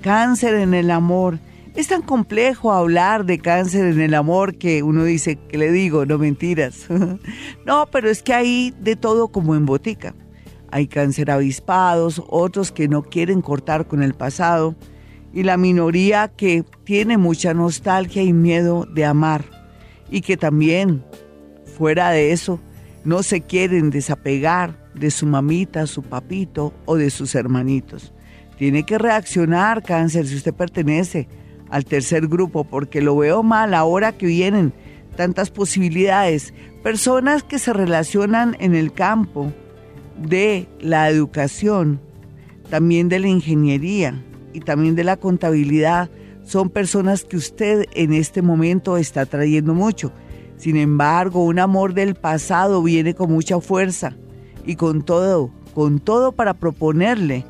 Cáncer 0.00 0.54
en 0.54 0.72
el 0.72 0.90
amor. 0.90 1.38
Es 1.74 1.88
tan 1.88 2.00
complejo 2.00 2.72
hablar 2.72 3.26
de 3.26 3.38
cáncer 3.38 3.84
en 3.84 4.00
el 4.00 4.14
amor 4.14 4.56
que 4.56 4.82
uno 4.82 5.04
dice, 5.04 5.36
que 5.36 5.58
le 5.58 5.70
digo? 5.70 6.06
No 6.06 6.16
mentiras. 6.16 6.86
no, 7.66 7.86
pero 7.92 8.08
es 8.08 8.22
que 8.22 8.32
hay 8.32 8.74
de 8.80 8.96
todo 8.96 9.28
como 9.28 9.54
en 9.54 9.66
botica. 9.66 10.14
Hay 10.70 10.86
cáncer 10.86 11.30
avispados, 11.30 12.22
otros 12.30 12.72
que 12.72 12.88
no 12.88 13.02
quieren 13.02 13.42
cortar 13.42 13.86
con 13.86 14.02
el 14.02 14.14
pasado 14.14 14.74
y 15.34 15.42
la 15.42 15.58
minoría 15.58 16.28
que 16.28 16.64
tiene 16.84 17.18
mucha 17.18 17.52
nostalgia 17.52 18.22
y 18.22 18.32
miedo 18.32 18.86
de 18.86 19.04
amar 19.04 19.44
y 20.10 20.22
que 20.22 20.38
también, 20.38 21.04
fuera 21.78 22.10
de 22.10 22.32
eso, 22.32 22.60
no 23.04 23.22
se 23.22 23.40
quieren 23.40 23.90
desapegar 23.90 24.76
de 24.94 25.10
su 25.10 25.26
mamita, 25.26 25.86
su 25.86 26.02
papito 26.02 26.74
o 26.84 26.96
de 26.96 27.10
sus 27.10 27.34
hermanitos. 27.34 28.12
Tiene 28.58 28.84
que 28.84 28.98
reaccionar, 28.98 29.82
cáncer, 29.82 30.26
si 30.26 30.34
usted 30.34 30.52
pertenece 30.52 31.28
al 31.70 31.84
tercer 31.84 32.26
grupo, 32.26 32.64
porque 32.64 33.00
lo 33.00 33.16
veo 33.16 33.42
mal 33.42 33.72
ahora 33.74 34.12
que 34.12 34.26
vienen 34.26 34.72
tantas 35.16 35.50
posibilidades. 35.50 36.52
Personas 36.82 37.44
que 37.44 37.58
se 37.58 37.72
relacionan 37.72 38.56
en 38.58 38.74
el 38.74 38.92
campo, 38.92 39.52
de 40.18 40.68
la 40.80 41.08
educación, 41.08 42.00
también 42.70 43.08
de 43.08 43.18
la 43.18 43.28
ingeniería 43.28 44.22
y 44.52 44.60
también 44.60 44.94
de 44.94 45.04
la 45.04 45.16
contabilidad 45.16 46.10
son 46.44 46.70
personas 46.70 47.24
que 47.24 47.36
usted 47.36 47.84
en 47.94 48.12
este 48.12 48.42
momento 48.42 48.96
está 48.96 49.26
trayendo 49.26 49.74
mucho. 49.74 50.12
Sin 50.58 50.76
embargo, 50.76 51.44
un 51.44 51.60
amor 51.60 51.94
del 51.94 52.16
pasado 52.16 52.82
viene 52.82 53.14
con 53.14 53.30
mucha 53.30 53.60
fuerza 53.60 54.16
y 54.66 54.74
con 54.74 55.02
todo, 55.02 55.50
con 55.72 56.00
todo 56.00 56.32
para 56.32 56.54
proponerle 56.54 57.44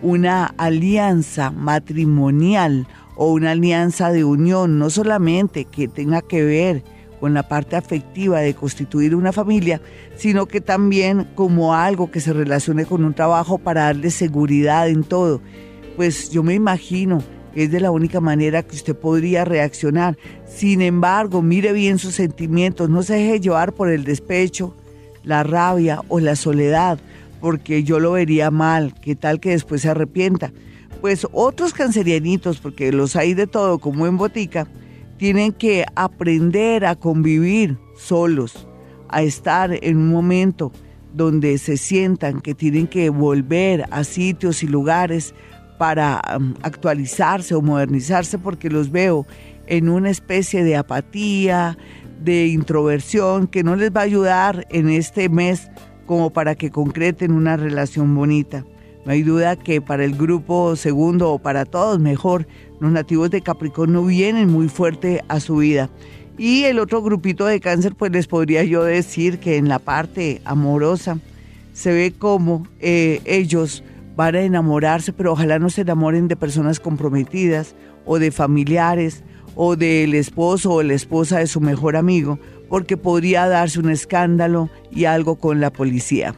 una 0.00 0.46
alianza 0.56 1.50
matrimonial 1.50 2.88
o 3.14 3.32
una 3.32 3.50
alianza 3.50 4.10
de 4.10 4.24
unión, 4.24 4.78
no 4.78 4.88
solamente 4.88 5.66
que 5.66 5.86
tenga 5.86 6.22
que 6.22 6.42
ver 6.42 6.82
con 7.20 7.34
la 7.34 7.46
parte 7.46 7.76
afectiva 7.76 8.40
de 8.40 8.54
constituir 8.54 9.14
una 9.14 9.32
familia, 9.32 9.82
sino 10.16 10.46
que 10.46 10.62
también 10.62 11.28
como 11.34 11.74
algo 11.74 12.10
que 12.10 12.20
se 12.20 12.32
relacione 12.32 12.86
con 12.86 13.04
un 13.04 13.14
trabajo 13.14 13.58
para 13.58 13.84
darle 13.84 14.10
seguridad 14.10 14.88
en 14.88 15.04
todo. 15.04 15.42
Pues 15.96 16.30
yo 16.30 16.42
me 16.42 16.54
imagino 16.54 17.22
es 17.64 17.70
de 17.70 17.80
la 17.80 17.90
única 17.90 18.20
manera 18.20 18.62
que 18.62 18.76
usted 18.76 18.94
podría 18.94 19.44
reaccionar. 19.44 20.16
Sin 20.46 20.82
embargo, 20.82 21.42
mire 21.42 21.72
bien 21.72 21.98
sus 21.98 22.14
sentimientos, 22.14 22.90
no 22.90 23.02
se 23.02 23.14
deje 23.14 23.40
llevar 23.40 23.72
por 23.72 23.88
el 23.88 24.04
despecho, 24.04 24.74
la 25.24 25.42
rabia 25.42 26.02
o 26.08 26.20
la 26.20 26.36
soledad, 26.36 26.98
porque 27.40 27.82
yo 27.82 27.98
lo 27.98 28.12
vería 28.12 28.50
mal, 28.50 28.94
qué 29.00 29.16
tal 29.16 29.40
que 29.40 29.50
después 29.50 29.82
se 29.82 29.88
arrepienta. 29.88 30.52
Pues 31.00 31.26
otros 31.32 31.72
cancerianitos, 31.72 32.58
porque 32.58 32.92
los 32.92 33.16
hay 33.16 33.34
de 33.34 33.46
todo 33.46 33.78
como 33.78 34.06
en 34.06 34.16
botica, 34.16 34.66
tienen 35.16 35.52
que 35.52 35.84
aprender 35.94 36.84
a 36.84 36.94
convivir 36.94 37.78
solos, 37.96 38.66
a 39.08 39.22
estar 39.22 39.72
en 39.82 39.96
un 39.96 40.10
momento 40.10 40.72
donde 41.14 41.56
se 41.56 41.78
sientan 41.78 42.40
que 42.42 42.54
tienen 42.54 42.86
que 42.86 43.08
volver 43.08 43.86
a 43.90 44.04
sitios 44.04 44.62
y 44.62 44.68
lugares 44.68 45.34
para 45.78 46.20
um, 46.36 46.54
actualizarse 46.62 47.54
o 47.54 47.62
modernizarse 47.62 48.38
porque 48.38 48.70
los 48.70 48.90
veo 48.90 49.26
en 49.66 49.88
una 49.88 50.10
especie 50.10 50.64
de 50.64 50.76
apatía, 50.76 51.76
de 52.22 52.46
introversión 52.46 53.46
que 53.46 53.62
no 53.62 53.76
les 53.76 53.90
va 53.90 54.00
a 54.00 54.04
ayudar 54.04 54.66
en 54.70 54.88
este 54.88 55.28
mes 55.28 55.70
como 56.06 56.30
para 56.30 56.54
que 56.54 56.70
concreten 56.70 57.32
una 57.32 57.56
relación 57.56 58.14
bonita. 58.14 58.64
No 59.04 59.12
hay 59.12 59.22
duda 59.22 59.56
que 59.56 59.80
para 59.80 60.04
el 60.04 60.16
grupo 60.16 60.74
segundo 60.76 61.32
o 61.32 61.38
para 61.38 61.64
todos 61.64 62.00
mejor 62.00 62.46
los 62.80 62.90
nativos 62.90 63.30
de 63.30 63.40
Capricornio 63.40 64.04
vienen 64.04 64.48
muy 64.48 64.68
fuerte 64.68 65.22
a 65.28 65.40
su 65.40 65.56
vida. 65.56 65.90
Y 66.38 66.64
el 66.64 66.78
otro 66.78 67.02
grupito 67.02 67.46
de 67.46 67.60
cáncer, 67.60 67.94
pues 67.94 68.12
les 68.12 68.26
podría 68.26 68.62
yo 68.64 68.84
decir 68.84 69.38
que 69.38 69.56
en 69.56 69.68
la 69.68 69.78
parte 69.78 70.42
amorosa 70.44 71.18
se 71.72 71.92
ve 71.92 72.12
como 72.18 72.66
eh, 72.80 73.20
ellos 73.24 73.82
van 74.16 74.34
a 74.34 74.40
enamorarse, 74.40 75.12
pero 75.12 75.32
ojalá 75.32 75.58
no 75.58 75.70
se 75.70 75.82
enamoren 75.82 76.26
de 76.28 76.36
personas 76.36 76.80
comprometidas 76.80 77.76
o 78.04 78.18
de 78.18 78.30
familiares 78.30 79.22
o 79.54 79.76
del 79.76 80.14
esposo 80.14 80.72
o 80.72 80.82
la 80.82 80.94
esposa 80.94 81.38
de 81.38 81.46
su 81.46 81.60
mejor 81.60 81.96
amigo, 81.96 82.38
porque 82.68 82.96
podría 82.96 83.46
darse 83.46 83.78
un 83.78 83.90
escándalo 83.90 84.70
y 84.90 85.04
algo 85.04 85.36
con 85.36 85.60
la 85.60 85.70
policía. 85.70 86.34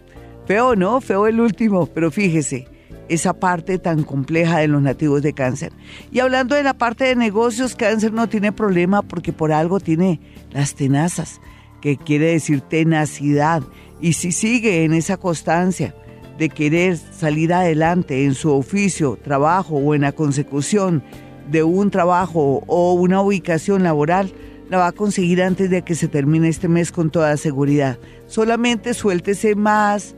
Feo, 0.46 0.76
¿no? 0.76 1.00
Feo 1.00 1.26
el 1.26 1.40
último, 1.40 1.86
pero 1.86 2.10
fíjese, 2.10 2.68
esa 3.08 3.34
parte 3.34 3.78
tan 3.78 4.02
compleja 4.02 4.58
de 4.58 4.68
los 4.68 4.82
nativos 4.82 5.22
de 5.22 5.32
cáncer. 5.32 5.72
Y 6.10 6.20
hablando 6.20 6.54
de 6.54 6.62
la 6.62 6.74
parte 6.74 7.04
de 7.04 7.16
negocios, 7.16 7.74
cáncer 7.74 8.12
no 8.12 8.28
tiene 8.28 8.52
problema 8.52 9.02
porque 9.02 9.32
por 9.32 9.52
algo 9.52 9.80
tiene 9.80 10.20
las 10.50 10.74
tenazas, 10.74 11.40
que 11.80 11.96
quiere 11.96 12.32
decir 12.32 12.60
tenacidad. 12.60 13.62
Y 14.00 14.14
si 14.14 14.32
sigue 14.32 14.84
en 14.84 14.92
esa 14.92 15.16
constancia 15.16 15.94
de 16.38 16.48
querer 16.48 16.96
salir 16.96 17.52
adelante 17.52 18.24
en 18.24 18.34
su 18.34 18.52
oficio, 18.52 19.18
trabajo 19.22 19.76
o 19.76 19.94
en 19.94 20.02
la 20.02 20.12
consecución 20.12 21.02
de 21.50 21.64
un 21.64 21.90
trabajo 21.90 22.62
o 22.66 22.92
una 22.94 23.20
ubicación 23.20 23.82
laboral, 23.82 24.32
la 24.70 24.78
va 24.78 24.86
a 24.88 24.92
conseguir 24.92 25.42
antes 25.42 25.70
de 25.70 25.82
que 25.82 25.94
se 25.94 26.08
termine 26.08 26.48
este 26.48 26.68
mes 26.68 26.92
con 26.92 27.10
toda 27.10 27.36
seguridad. 27.36 27.98
Solamente 28.26 28.94
suéltese 28.94 29.54
más, 29.54 30.14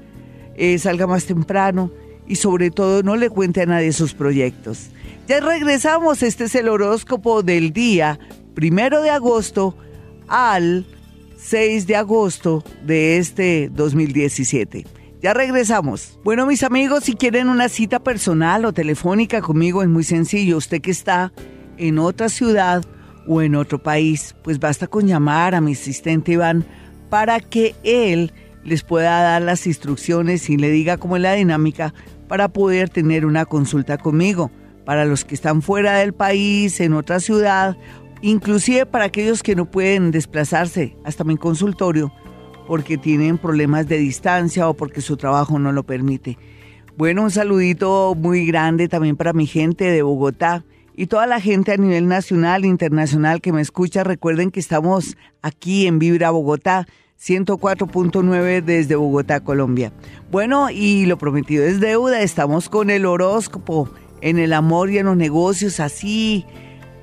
eh, 0.57 0.79
salga 0.79 1.07
más 1.07 1.25
temprano 1.25 1.91
y 2.27 2.37
sobre 2.37 2.71
todo 2.71 3.03
no 3.03 3.17
le 3.17 3.31
cuente 3.31 3.63
a 3.63 3.67
nadie 3.67 3.93
sus 3.93 4.13
proyectos. 4.13 4.91
Ya 5.27 5.41
regresamos, 5.41 6.23
este 6.23 6.45
es 6.45 6.55
el 6.55 6.69
horóscopo 6.69 7.43
del 7.43 7.73
día 7.73 8.19
primero 8.55 9.01
de 9.01 9.11
agosto 9.11 9.77
al 10.29 10.87
6 11.39 11.87
de 11.87 11.97
agosto 11.97 12.63
de 12.85 13.17
este 13.19 13.71
2017. 13.73 15.00
Ya 15.23 15.35
regresamos. 15.35 16.19
Bueno, 16.25 16.47
mis 16.47 16.63
amigos, 16.63 17.05
si 17.05 17.15
quieren 17.15 17.51
una 17.51 17.69
cita 17.69 17.99
personal 17.99 18.65
o 18.65 18.73
telefónica 18.73 19.43
conmigo 19.43 19.83
es 19.83 19.89
muy 19.89 20.03
sencillo. 20.03 20.57
Usted 20.57 20.81
que 20.81 20.91
está 20.91 21.31
en 21.77 21.99
otra 21.99 22.31
ciudad 22.31 22.83
o 23.27 23.43
en 23.43 23.55
otro 23.55 23.83
país, 23.83 24.35
pues 24.43 24.59
basta 24.59 24.87
con 24.87 25.07
llamar 25.07 25.55
a 25.55 25.61
mi 25.61 25.73
asistente 25.73 26.33
Iván 26.33 26.65
para 27.11 27.39
que 27.41 27.75
él 27.83 28.33
les 28.65 28.83
pueda 28.83 29.21
dar 29.21 29.43
las 29.43 29.67
instrucciones 29.67 30.49
y 30.49 30.57
le 30.57 30.71
diga 30.71 30.97
cómo 30.97 31.17
es 31.17 31.23
la 31.23 31.35
dinámica 31.35 31.93
para 32.27 32.49
poder 32.49 32.89
tener 32.89 33.27
una 33.27 33.45
consulta 33.45 33.99
conmigo. 33.99 34.51
Para 34.87 35.05
los 35.05 35.27
que 35.27 35.35
están 35.35 35.61
fuera 35.61 35.99
del 35.99 36.15
país, 36.15 36.81
en 36.81 36.95
otra 36.95 37.21
ciudad, 37.21 37.77
inclusive 38.23 38.87
para 38.87 39.05
aquellos 39.05 39.43
que 39.43 39.55
no 39.55 39.71
pueden 39.71 40.13
desplazarse 40.13 40.97
hasta 41.05 41.25
mi 41.25 41.37
consultorio, 41.37 42.11
porque 42.71 42.97
tienen 42.97 43.37
problemas 43.37 43.89
de 43.89 43.99
distancia 43.99 44.69
o 44.69 44.75
porque 44.75 45.01
su 45.01 45.17
trabajo 45.17 45.59
no 45.59 45.73
lo 45.73 45.83
permite. 45.83 46.39
Bueno, 46.97 47.25
un 47.25 47.33
saludito 47.33 48.15
muy 48.17 48.47
grande 48.47 48.87
también 48.87 49.17
para 49.17 49.33
mi 49.33 49.49
gente 49.49 49.87
de 49.87 50.03
Bogotá 50.03 50.65
y 50.95 51.09
toda 51.09 51.27
la 51.27 51.41
gente 51.41 51.73
a 51.73 51.77
nivel 51.77 52.07
nacional 52.07 52.63
e 52.63 52.69
internacional 52.69 53.41
que 53.41 53.53
me 53.53 53.61
escucha. 53.61 54.05
Recuerden 54.05 54.53
que 54.53 54.61
estamos 54.61 55.17
aquí 55.43 55.89
en 55.89 55.99
Vibra 55.99 56.31
Bogotá 56.31 56.87
104.9 57.21 58.63
desde 58.63 58.95
Bogotá, 58.95 59.41
Colombia. 59.41 59.93
Bueno, 60.31 60.71
y 60.71 61.07
lo 61.07 61.19
prometido 61.19 61.65
es 61.65 61.81
deuda. 61.81 62.23
Estamos 62.23 62.69
con 62.69 62.91
el 62.91 63.05
horóscopo 63.05 63.91
en 64.21 64.39
el 64.39 64.53
amor 64.53 64.91
y 64.91 64.99
en 64.99 65.07
los 65.07 65.17
negocios 65.17 65.81
así 65.81 66.47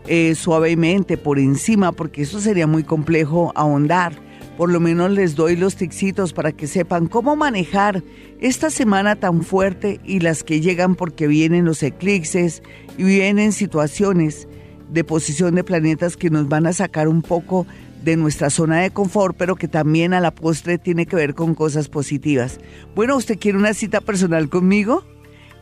eh, 0.05 0.33
suavemente 0.33 1.17
por 1.17 1.39
encima, 1.39 1.91
porque 1.91 2.21
eso 2.21 2.39
sería 2.39 2.67
muy 2.67 2.85
complejo 2.85 3.51
ahondar. 3.53 4.26
Por 4.57 4.71
lo 4.71 4.79
menos 4.79 5.11
les 5.11 5.35
doy 5.35 5.55
los 5.55 5.75
tixitos 5.75 6.33
para 6.33 6.51
que 6.51 6.65
sepan 6.65 7.05
cómo 7.05 7.35
manejar 7.35 8.03
esta 8.41 8.71
semana 8.71 9.15
tan 9.15 9.43
fuerte 9.43 10.01
y 10.03 10.19
las 10.19 10.43
que 10.43 10.61
llegan 10.61 10.95
porque 10.95 11.27
vienen 11.27 11.63
los 11.63 11.83
eclipses 11.83 12.63
y 12.97 13.03
vienen 13.03 13.51
situaciones 13.51 14.47
de 14.89 15.03
posición 15.03 15.53
de 15.53 15.63
planetas 15.63 16.17
que 16.17 16.31
nos 16.31 16.49
van 16.49 16.65
a 16.65 16.73
sacar 16.73 17.07
un 17.07 17.21
poco 17.21 17.67
de 18.03 18.17
nuestra 18.17 18.49
zona 18.49 18.79
de 18.79 18.89
confort, 18.89 19.37
pero 19.37 19.55
que 19.55 19.67
también 19.67 20.15
a 20.15 20.21
la 20.21 20.33
postre 20.33 20.79
tiene 20.79 21.05
que 21.05 21.15
ver 21.15 21.35
con 21.35 21.53
cosas 21.53 21.87
positivas. 21.87 22.59
Bueno, 22.95 23.15
¿usted 23.15 23.37
quiere 23.37 23.59
una 23.59 23.75
cita 23.75 24.01
personal 24.01 24.49
conmigo? 24.49 25.03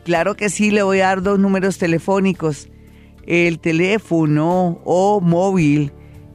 Claro 0.05 0.35
que 0.35 0.49
sí, 0.49 0.71
le 0.71 0.83
voy 0.83 1.01
a 1.01 1.07
dar 1.07 1.21
dos 1.21 1.37
números 1.37 1.77
telefónicos. 1.79 2.69
El 3.25 3.59
teléfono 3.59 4.79
o 4.85 5.19
móvil 5.19 5.91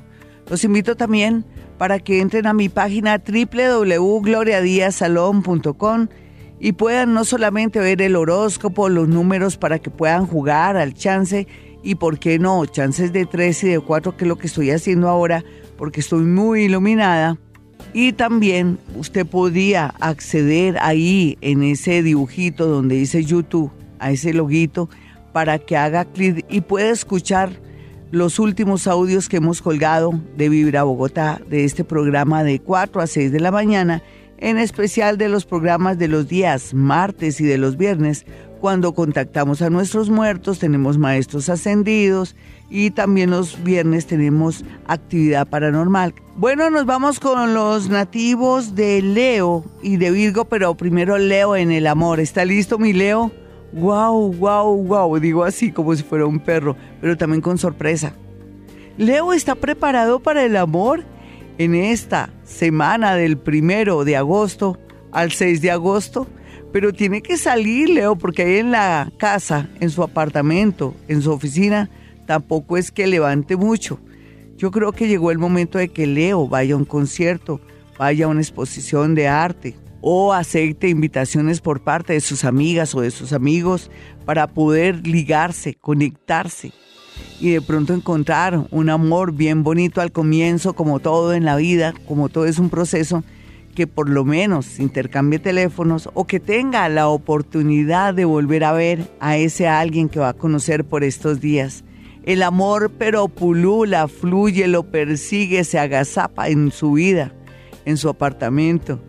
Los 0.50 0.64
invito 0.66 0.98
también 0.98 1.46
para 1.78 2.00
que 2.00 2.20
entren 2.20 2.48
a 2.48 2.54
mi 2.54 2.68
página 2.68 3.24
www.gloriadiasalon.com 3.26 6.08
y 6.60 6.74
puedan 6.74 7.14
no 7.14 7.24
solamente 7.24 7.80
ver 7.80 8.02
el 8.02 8.18
horóscopo, 8.18 8.90
los 8.90 9.08
números 9.08 9.56
para 9.56 9.80
que 9.80 9.90
puedan 9.90 10.28
jugar 10.28 10.76
al 10.76 10.94
chance 10.94 11.48
y 11.82 11.96
por 11.96 12.20
qué 12.20 12.38
no, 12.38 12.66
chances 12.66 13.14
de 13.14 13.26
tres 13.26 13.64
y 13.64 13.70
de 13.70 13.80
cuatro, 13.80 14.18
que 14.18 14.26
es 14.26 14.28
lo 14.28 14.38
que 14.38 14.48
estoy 14.48 14.72
haciendo 14.72 15.08
ahora 15.08 15.46
porque 15.78 16.02
estoy 16.02 16.24
muy 16.24 16.64
iluminada. 16.64 17.38
Y 17.94 18.14
también 18.14 18.78
usted 18.96 19.26
podía 19.26 19.88
acceder 20.00 20.78
ahí 20.82 21.38
en 21.42 21.64
ese 21.64 22.04
dibujito 22.04 22.68
donde 22.68 22.96
dice 22.96 23.24
YouTube, 23.24 23.72
a 24.00 24.12
ese 24.12 24.34
loguito, 24.34 24.90
para 25.34 25.58
que 25.60 25.76
haga 25.76 26.06
clic 26.06 26.46
y 26.50 26.62
pueda 26.62 26.90
escuchar 26.92 27.52
los 28.12 28.40
últimos 28.40 28.88
audios 28.88 29.30
que 29.30 29.38
hemos 29.38 29.62
colgado 29.62 30.20
de 30.36 30.50
Vibra 30.50 30.84
Bogotá, 30.84 31.42
de 31.50 31.64
este 31.64 31.84
programa 31.84 32.44
de 32.44 32.60
4 32.60 33.02
a 33.02 33.08
6 33.08 33.32
de 33.32 33.40
la 33.40 33.52
mañana, 33.52 34.02
en 34.40 34.58
especial 34.58 35.18
de 35.18 35.30
los 35.30 35.46
programas 35.46 35.98
de 35.98 36.08
los 36.08 36.28
días 36.28 36.74
martes 36.74 37.40
y 37.42 37.46
de 37.46 37.58
los 37.58 37.78
viernes, 37.78 38.26
cuando 38.60 38.94
contactamos 38.94 39.62
a 39.62 39.70
nuestros 39.70 40.10
muertos, 40.10 40.60
tenemos 40.60 40.98
maestros 40.98 41.48
ascendidos 41.50 42.36
y 42.70 42.92
también 42.92 43.30
los 43.30 43.64
viernes 43.64 44.06
tenemos 44.06 44.66
actividad 44.88 45.48
paranormal. 45.48 46.14
Bueno, 46.36 46.70
nos 46.70 46.86
vamos 46.86 47.20
con 47.20 47.54
los 47.54 47.90
nativos 47.90 48.76
de 48.76 49.02
Leo 49.02 49.64
y 49.82 49.98
de 49.98 50.12
Virgo, 50.12 50.46
pero 50.46 50.76
primero 50.76 51.18
Leo 51.18 51.56
en 51.56 51.72
el 51.72 51.88
amor. 51.88 52.20
¿Está 52.20 52.44
listo 52.46 52.78
mi 52.78 52.94
Leo? 52.94 53.32
wow, 53.72 54.34
wow, 54.34 54.84
wow, 54.84 55.20
digo 55.20 55.44
así 55.44 55.72
como 55.72 55.96
si 55.96 56.04
fuera 56.04 56.26
un 56.26 56.40
perro, 56.40 56.76
pero 57.02 57.18
también 57.18 57.42
con 57.42 57.58
sorpresa. 57.58 58.14
Leo 58.98 59.34
está 59.34 59.56
preparado 59.56 60.20
para 60.20 60.44
el 60.44 60.56
amor 60.56 61.04
en 61.60 61.76
esta 61.76 62.30
semana 62.46 63.16
del 63.16 63.38
primero 63.38 64.06
de 64.06 64.16
agosto 64.16 64.80
al 65.12 65.34
6 65.34 65.62
de 65.62 65.72
agosto, 65.72 66.26
pero 66.72 66.94
tiene 66.94 67.22
que 67.22 67.38
salir, 67.38 67.90
Leo, 67.90 68.16
porque 68.16 68.44
ahí 68.44 68.58
en 68.60 68.72
la 68.72 69.12
casa, 69.18 69.70
en 69.82 69.90
su 69.90 70.02
apartamento, 70.02 70.96
en 71.10 71.22
su 71.22 71.32
oficina, 71.32 71.90
tampoco 72.26 72.78
es 72.78 72.92
que 72.92 73.08
levante 73.08 73.58
mucho. 73.58 74.00
Yo 74.56 74.72
creo 74.72 74.94
que 74.94 75.10
llegó 75.10 75.32
el 75.32 75.38
momento 75.38 75.78
de 75.78 75.90
que 75.90 76.08
Leo 76.08 76.48
vaya 76.48 76.76
a 76.76 76.78
un 76.78 76.86
concierto, 76.86 77.60
vaya 77.98 78.26
a 78.26 78.30
una 78.30 78.42
exposición 78.42 79.14
de 79.14 79.28
arte, 79.28 79.76
o 80.00 80.32
acepte 80.32 80.88
invitaciones 80.88 81.60
por 81.60 81.84
parte 81.84 82.14
de 82.14 82.22
sus 82.22 82.46
amigas 82.46 82.96
o 82.96 83.02
de 83.02 83.12
sus 83.12 83.34
amigos 83.34 83.92
para 84.24 84.48
poder 84.48 85.06
ligarse, 85.06 85.76
conectarse 85.76 86.72
y 87.40 87.52
de 87.52 87.62
pronto 87.62 87.94
encontrar 87.94 88.68
un 88.72 88.90
amor 88.90 89.34
bien 89.34 89.64
bonito 89.64 90.02
al 90.02 90.12
comienzo, 90.12 90.74
como 90.74 91.00
todo 91.00 91.34
en 91.34 91.46
la 91.46 91.56
vida, 91.56 91.94
como 92.08 92.30
todo 92.30 92.46
es 92.46 92.60
un 92.60 92.70
proceso, 92.70 93.24
que 93.76 93.88
por 93.88 94.10
lo 94.10 94.26
menos 94.26 94.80
intercambie 94.80 95.40
teléfonos 95.40 96.10
o 96.14 96.26
que 96.26 96.40
tenga 96.40 96.90
la 96.90 97.08
oportunidad 97.08 98.14
de 98.14 98.26
volver 98.26 98.64
a 98.64 98.74
ver 98.74 99.08
a 99.20 99.38
ese 99.38 99.68
alguien 99.68 100.10
que 100.10 100.20
va 100.20 100.30
a 100.30 100.34
conocer 100.34 100.84
por 100.84 101.04
estos 101.04 101.40
días. 101.40 101.84
El 102.24 102.44
amor 102.44 102.92
pero 102.98 103.30
pulula, 103.30 104.08
fluye, 104.08 104.68
lo 104.68 104.84
persigue, 104.84 105.64
se 105.64 105.80
agazapa 105.80 106.50
en 106.50 106.72
su 106.72 106.94
vida, 106.94 107.32
en 107.86 107.96
su 107.96 108.10
apartamento, 108.10 109.00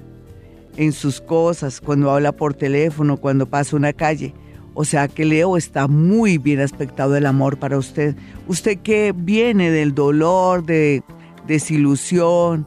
en 0.77 0.93
sus 0.93 1.21
cosas, 1.21 1.81
cuando 1.81 2.11
habla 2.11 2.33
por 2.33 2.55
teléfono, 2.55 3.17
cuando 3.17 3.47
pasa 3.47 3.77
una 3.77 3.93
calle. 3.93 4.33
O 4.81 4.85
sea 4.87 5.09
que 5.09 5.27
Leo 5.27 5.59
está 5.59 5.89
muy 5.89 6.39
bien 6.39 6.59
aspectado 6.59 7.15
el 7.15 7.27
amor 7.27 7.59
para 7.59 7.77
usted. 7.77 8.17
Usted 8.49 8.79
que 8.79 9.13
viene 9.15 9.71
del 9.71 9.95
dolor, 9.95 10.65
de 10.65 11.03
desilusión, 11.47 12.67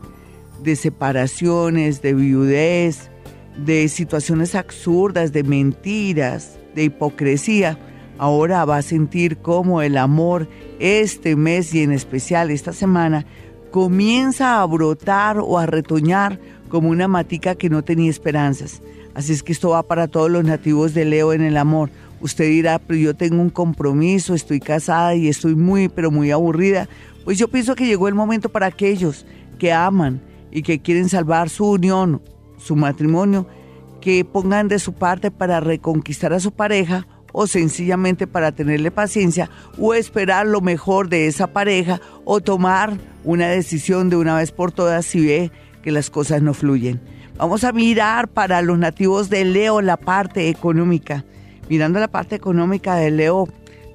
de 0.62 0.76
separaciones, 0.76 2.04
de 2.04 2.14
viudez, 2.14 3.10
de 3.58 3.88
situaciones 3.88 4.54
absurdas, 4.54 5.34
de 5.34 5.42
mentiras, 5.42 6.60
de 6.76 6.84
hipocresía, 6.84 7.80
ahora 8.20 8.64
va 8.64 8.78
a 8.78 8.84
sentir 8.84 9.38
cómo 9.38 9.82
el 9.82 9.98
amor 9.98 10.48
este 10.78 11.36
mes 11.36 11.74
y 11.74 11.82
en 11.82 11.92
especial 11.92 12.52
esta 12.52 12.74
semana 12.74 13.26
comienza 13.72 14.62
a 14.62 14.66
brotar 14.68 15.40
o 15.40 15.58
a 15.58 15.66
retoñar 15.66 16.40
como 16.70 16.90
una 16.90 17.08
matica 17.08 17.56
que 17.56 17.72
no 17.72 17.84
tenía 17.84 18.12
esperanzas. 18.12 18.84
Así 19.16 19.32
es 19.32 19.44
que 19.44 19.52
esto 19.52 19.70
va 19.70 19.84
para 19.84 20.08
todos 20.08 20.30
los 20.30 20.44
nativos 20.44 20.94
de 20.94 21.06
Leo 21.06 21.34
en 21.34 21.42
el 21.42 21.58
amor. 21.58 21.90
Usted 22.24 22.46
dirá, 22.46 22.80
pero 22.80 22.98
yo 22.98 23.14
tengo 23.14 23.42
un 23.42 23.50
compromiso, 23.50 24.34
estoy 24.34 24.62
casada 24.62 25.14
y 25.14 25.28
estoy 25.28 25.56
muy, 25.56 25.90
pero 25.90 26.10
muy 26.10 26.32
aburrida. 26.32 26.88
Pues 27.26 27.38
yo 27.38 27.50
pienso 27.50 27.76
que 27.76 27.86
llegó 27.86 28.08
el 28.08 28.16
momento 28.16 28.48
para 28.48 28.68
aquellos 28.68 29.26
que 29.60 29.74
aman 29.74 30.22
y 30.50 30.62
que 30.62 30.80
quieren 30.80 31.10
salvar 31.10 31.50
su 31.50 31.70
unión, 31.70 32.22
su 32.58 32.78
matrimonio, 32.78 33.46
que 34.00 34.24
pongan 34.24 34.70
de 34.70 34.80
su 34.80 34.94
parte 34.94 35.32
para 35.32 35.60
reconquistar 35.60 36.32
a 36.32 36.40
su 36.40 36.54
pareja 36.54 37.08
o 37.34 37.46
sencillamente 37.46 38.26
para 38.26 38.54
tenerle 38.54 38.90
paciencia 38.90 39.50
o 39.78 39.94
esperar 39.94 40.48
lo 40.48 40.62
mejor 40.62 41.10
de 41.10 41.28
esa 41.28 41.48
pareja 41.48 42.00
o 42.24 42.40
tomar 42.40 42.98
una 43.26 43.50
decisión 43.50 44.10
de 44.10 44.16
una 44.16 44.38
vez 44.38 44.54
por 44.54 44.72
todas 44.72 45.06
si 45.06 45.26
ve 45.26 45.52
que 45.82 45.92
las 45.92 46.10
cosas 46.10 46.42
no 46.42 46.54
fluyen. 46.54 47.02
Vamos 47.36 47.66
a 47.66 47.74
mirar 47.74 48.30
para 48.30 48.62
los 48.62 48.80
nativos 48.80 49.30
de 49.30 49.44
Leo 49.44 49.82
la 49.82 49.98
parte 49.98 50.48
económica. 50.48 51.26
Mirando 51.70 52.00
la 52.00 52.10
parte 52.10 52.36
económica 52.36 52.96
de 52.96 53.12
Leo, 53.12 53.48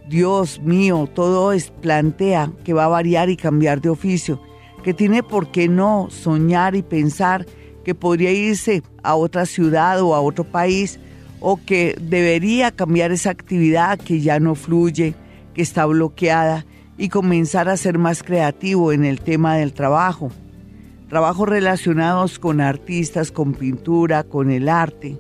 Dios 0.09 0.61
mío, 0.63 1.09
todo 1.13 1.53
es, 1.53 1.71
plantea 1.71 2.51
que 2.65 2.73
va 2.73 2.85
a 2.85 2.89
variar 2.89 3.29
y 3.29 3.37
cambiar 3.37 3.81
de 3.81 3.91
oficio, 3.91 4.41
que 4.83 4.95
tiene 4.95 5.23
por 5.23 5.51
qué 5.51 5.69
no 5.69 6.09
soñar 6.11 6.75
y 6.75 6.83
pensar 6.83 7.47
que 7.85 7.95
podría 7.95 8.33
irse 8.33 8.83
a 9.03 9.15
otra 9.15 9.45
ciudad 9.45 10.01
o 10.01 10.15
a 10.15 10.21
otro 10.21 10.45
país 10.45 10.99
o 11.41 11.61
que 11.65 11.97
debería 12.01 12.71
cambiar 12.71 13.13
esa 13.13 13.31
actividad 13.31 13.99
que 13.99 14.21
ya 14.21 14.41
no 14.41 14.55
fluye, 14.55 15.15
que 15.55 15.63
está 15.63 15.85
bloqueada 15.87 16.65
y 16.97 17.11
comenzar 17.11 17.69
a 17.69 17.77
ser 17.77 17.99
más 17.99 18.23
creativo 18.23 18.93
en 18.93 19.05
el 19.05 19.21
tema 19.21 19.57
del 19.57 19.73
trabajo. 19.73 20.31
Trabajos 21.09 21.49
relacionados 21.49 22.39
con 22.39 22.61
artistas, 22.61 23.31
con 23.31 23.55
pintura, 23.55 24.25
con 24.25 24.51
el 24.51 24.69
arte, 24.69 25.19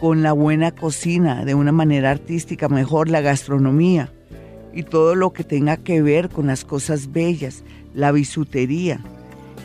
con 0.00 0.22
la 0.22 0.32
buena 0.32 0.70
cocina, 0.72 1.44
de 1.44 1.54
una 1.54 1.72
manera 1.72 2.10
artística, 2.10 2.68
mejor 2.68 3.08
la 3.08 3.20
gastronomía 3.20 4.12
y 4.72 4.84
todo 4.84 5.14
lo 5.14 5.32
que 5.32 5.44
tenga 5.44 5.76
que 5.76 6.02
ver 6.02 6.28
con 6.28 6.46
las 6.46 6.64
cosas 6.64 7.12
bellas, 7.12 7.64
la 7.94 8.12
bisutería 8.12 9.00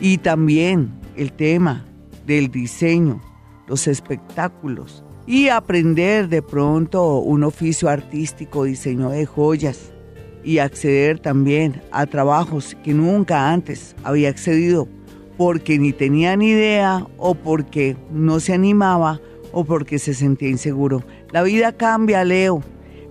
y 0.00 0.18
también 0.18 0.90
el 1.16 1.32
tema 1.32 1.84
del 2.26 2.50
diseño, 2.50 3.20
los 3.68 3.86
espectáculos 3.86 5.04
y 5.26 5.48
aprender 5.48 6.28
de 6.28 6.42
pronto 6.42 7.18
un 7.18 7.44
oficio 7.44 7.88
artístico, 7.88 8.64
diseño 8.64 9.10
de 9.10 9.26
joyas 9.26 9.92
y 10.42 10.58
acceder 10.58 11.20
también 11.20 11.80
a 11.90 12.06
trabajos 12.06 12.76
que 12.82 12.92
nunca 12.92 13.52
antes 13.52 13.94
había 14.02 14.28
accedido 14.28 14.88
porque 15.36 15.78
ni 15.78 15.92
tenía 15.92 16.36
ni 16.36 16.48
idea 16.48 17.06
o 17.16 17.34
porque 17.34 17.96
no 18.12 18.40
se 18.40 18.52
animaba 18.52 19.20
o 19.54 19.64
porque 19.64 19.98
se 19.98 20.12
sentía 20.12 20.48
inseguro. 20.48 21.02
La 21.32 21.42
vida 21.42 21.72
cambia, 21.72 22.24
Leo, 22.24 22.62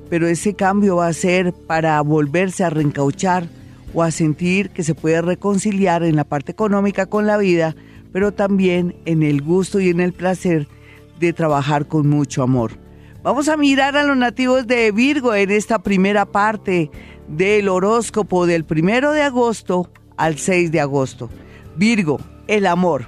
pero 0.09 0.27
ese 0.27 0.53
cambio 0.53 0.97
va 0.97 1.07
a 1.07 1.13
ser 1.13 1.53
para 1.53 1.99
volverse 2.01 2.63
a 2.63 2.69
reencauchar 2.69 3.47
o 3.93 4.03
a 4.03 4.11
sentir 4.11 4.69
que 4.69 4.83
se 4.83 4.95
puede 4.95 5.21
reconciliar 5.21 6.03
en 6.03 6.15
la 6.15 6.23
parte 6.23 6.51
económica 6.51 7.05
con 7.05 7.25
la 7.25 7.37
vida, 7.37 7.75
pero 8.11 8.31
también 8.31 8.95
en 9.05 9.23
el 9.23 9.41
gusto 9.41 9.79
y 9.79 9.89
en 9.89 9.99
el 9.99 10.13
placer 10.13 10.67
de 11.19 11.33
trabajar 11.33 11.87
con 11.87 12.07
mucho 12.09 12.43
amor. 12.43 12.71
Vamos 13.23 13.47
a 13.47 13.55
mirar 13.55 13.95
a 13.95 14.03
los 14.03 14.17
nativos 14.17 14.67
de 14.67 14.91
Virgo 14.91 15.33
en 15.33 15.49
esta 15.49 15.79
primera 15.79 16.25
parte 16.25 16.91
del 17.27 17.69
horóscopo 17.69 18.45
del 18.45 18.65
primero 18.65 19.13
de 19.13 19.21
agosto 19.21 19.89
al 20.17 20.37
6 20.37 20.71
de 20.71 20.81
agosto. 20.81 21.29
Virgo, 21.77 22.19
el 22.47 22.65
amor. 22.65 23.05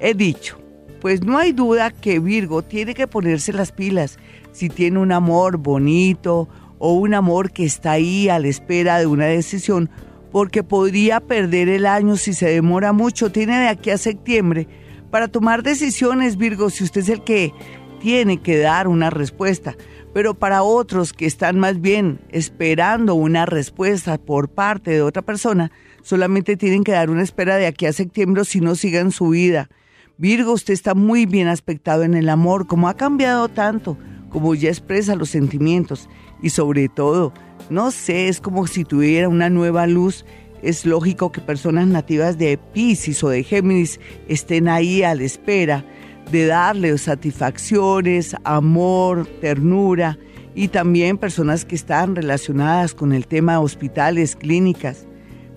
He 0.00 0.14
dicho, 0.14 0.61
pues 1.02 1.24
no 1.24 1.36
hay 1.36 1.50
duda 1.50 1.90
que 1.90 2.20
Virgo 2.20 2.62
tiene 2.62 2.94
que 2.94 3.08
ponerse 3.08 3.52
las 3.52 3.72
pilas 3.72 4.20
si 4.52 4.68
tiene 4.68 5.00
un 5.00 5.10
amor 5.10 5.56
bonito 5.56 6.48
o 6.78 6.92
un 6.92 7.12
amor 7.12 7.50
que 7.50 7.64
está 7.64 7.90
ahí 7.90 8.28
a 8.28 8.38
la 8.38 8.46
espera 8.46 9.00
de 9.00 9.06
una 9.06 9.26
decisión, 9.26 9.90
porque 10.30 10.62
podría 10.62 11.18
perder 11.18 11.68
el 11.68 11.86
año 11.86 12.16
si 12.16 12.34
se 12.34 12.50
demora 12.50 12.92
mucho. 12.92 13.32
Tiene 13.32 13.58
de 13.58 13.66
aquí 13.66 13.90
a 13.90 13.98
septiembre 13.98 14.68
para 15.10 15.26
tomar 15.26 15.64
decisiones, 15.64 16.36
Virgo, 16.36 16.70
si 16.70 16.84
usted 16.84 17.00
es 17.00 17.08
el 17.08 17.24
que 17.24 17.52
tiene 18.00 18.40
que 18.40 18.58
dar 18.58 18.86
una 18.86 19.10
respuesta. 19.10 19.74
Pero 20.14 20.34
para 20.34 20.62
otros 20.62 21.12
que 21.12 21.26
están 21.26 21.58
más 21.58 21.80
bien 21.80 22.20
esperando 22.30 23.16
una 23.16 23.44
respuesta 23.44 24.18
por 24.18 24.50
parte 24.50 24.92
de 24.92 25.02
otra 25.02 25.22
persona, 25.22 25.72
solamente 26.02 26.56
tienen 26.56 26.84
que 26.84 26.92
dar 26.92 27.10
una 27.10 27.24
espera 27.24 27.56
de 27.56 27.66
aquí 27.66 27.86
a 27.86 27.92
septiembre 27.92 28.44
si 28.44 28.60
no 28.60 28.76
sigan 28.76 29.10
su 29.10 29.30
vida. 29.30 29.68
Virgo, 30.22 30.52
usted 30.52 30.72
está 30.72 30.94
muy 30.94 31.26
bien 31.26 31.48
aspectado 31.48 32.04
en 32.04 32.14
el 32.14 32.28
amor, 32.28 32.68
como 32.68 32.86
ha 32.86 32.94
cambiado 32.94 33.48
tanto, 33.48 33.98
como 34.28 34.54
ya 34.54 34.68
expresa 34.68 35.16
los 35.16 35.30
sentimientos. 35.30 36.08
Y 36.40 36.50
sobre 36.50 36.88
todo, 36.88 37.32
no 37.70 37.90
sé, 37.90 38.28
es 38.28 38.40
como 38.40 38.68
si 38.68 38.84
tuviera 38.84 39.28
una 39.28 39.50
nueva 39.50 39.88
luz. 39.88 40.24
Es 40.62 40.86
lógico 40.86 41.32
que 41.32 41.40
personas 41.40 41.88
nativas 41.88 42.38
de 42.38 42.56
Pisces 42.56 43.24
o 43.24 43.30
de 43.30 43.42
Géminis 43.42 43.98
estén 44.28 44.68
ahí 44.68 45.02
a 45.02 45.16
la 45.16 45.24
espera 45.24 45.84
de 46.30 46.46
darle 46.46 46.96
satisfacciones, 46.98 48.36
amor, 48.44 49.26
ternura. 49.40 50.20
Y 50.54 50.68
también 50.68 51.18
personas 51.18 51.64
que 51.64 51.74
están 51.74 52.14
relacionadas 52.14 52.94
con 52.94 53.12
el 53.12 53.26
tema 53.26 53.54
de 53.54 53.58
hospitales, 53.58 54.36
clínicas, 54.36 55.04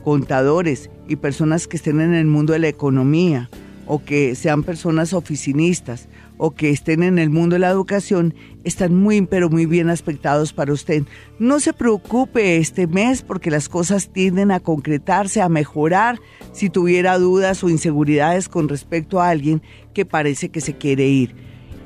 contadores 0.04 0.90
y 1.08 1.18
personas 1.18 1.68
que 1.68 1.78
estén 1.78 2.02
en 2.02 2.16
el 2.16 2.26
mundo 2.26 2.54
de 2.54 2.60
la 2.60 2.68
economía 2.68 3.48
o 3.86 4.04
que 4.04 4.36
sean 4.36 4.64
personas 4.64 5.14
oficinistas 5.14 6.08
o 6.38 6.52
que 6.52 6.70
estén 6.70 7.04
en 7.04 7.18
el 7.18 7.30
mundo 7.30 7.56
de 7.56 7.60
la 7.60 7.70
educación 7.70 8.34
están 8.64 8.96
muy 8.96 9.22
pero 9.22 9.50
muy 9.50 9.66
bien 9.66 9.90
aspectados 9.90 10.54
para 10.54 10.74
usted. 10.74 11.04
No 11.40 11.60
se 11.60 11.74
preocupe 11.74 12.58
este 12.58 12.88
mes 12.88 13.22
porque 13.22 13.52
las 13.52 13.70
cosas 13.70 14.10
tienden 14.10 14.52
a 14.52 14.60
concretarse, 14.60 15.42
a 15.42 15.50
mejorar 15.50 16.20
si 16.52 16.70
tuviera 16.70 17.18
dudas 17.18 17.64
o 17.64 17.70
inseguridades 17.70 18.50
con 18.50 18.68
respecto 18.68 19.22
a 19.22 19.30
alguien 19.30 19.62
que 19.94 20.06
parece 20.06 20.50
que 20.50 20.62
se 20.62 20.76
quiere 20.76 21.08
ir. 21.08 21.36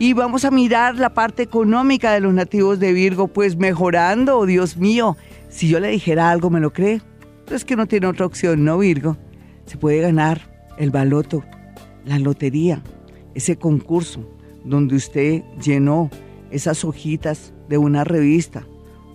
Y 0.01 0.13
vamos 0.13 0.45
a 0.45 0.51
mirar 0.51 0.95
la 0.95 1.13
parte 1.13 1.43
económica 1.43 2.13
de 2.13 2.21
los 2.21 2.33
nativos 2.33 2.79
de 2.79 2.93
Virgo, 2.93 3.27
pues 3.27 3.57
mejorando, 3.57 4.45
Dios 4.45 4.77
mío. 4.77 5.17
Si 5.49 5.67
yo 5.67 5.81
le 5.81 5.89
dijera 5.89 6.31
algo, 6.31 6.49
¿me 6.49 6.61
lo 6.61 6.71
cree? 6.71 7.01
Pero 7.43 7.57
es 7.57 7.65
que 7.65 7.75
no 7.75 7.85
tiene 7.85 8.07
otra 8.07 8.25
opción, 8.25 8.63
¿no, 8.63 8.77
Virgo? 8.77 9.17
Se 9.65 9.77
puede 9.77 9.99
ganar 9.99 10.49
el 10.77 10.89
baloto, 10.89 11.43
la 12.05 12.19
lotería, 12.19 12.81
ese 13.35 13.57
concurso 13.57 14.27
donde 14.65 14.95
usted 14.95 15.43
llenó 15.61 16.09
esas 16.51 16.83
hojitas 16.83 17.53
de 17.67 17.77
una 17.77 18.03
revista 18.03 18.65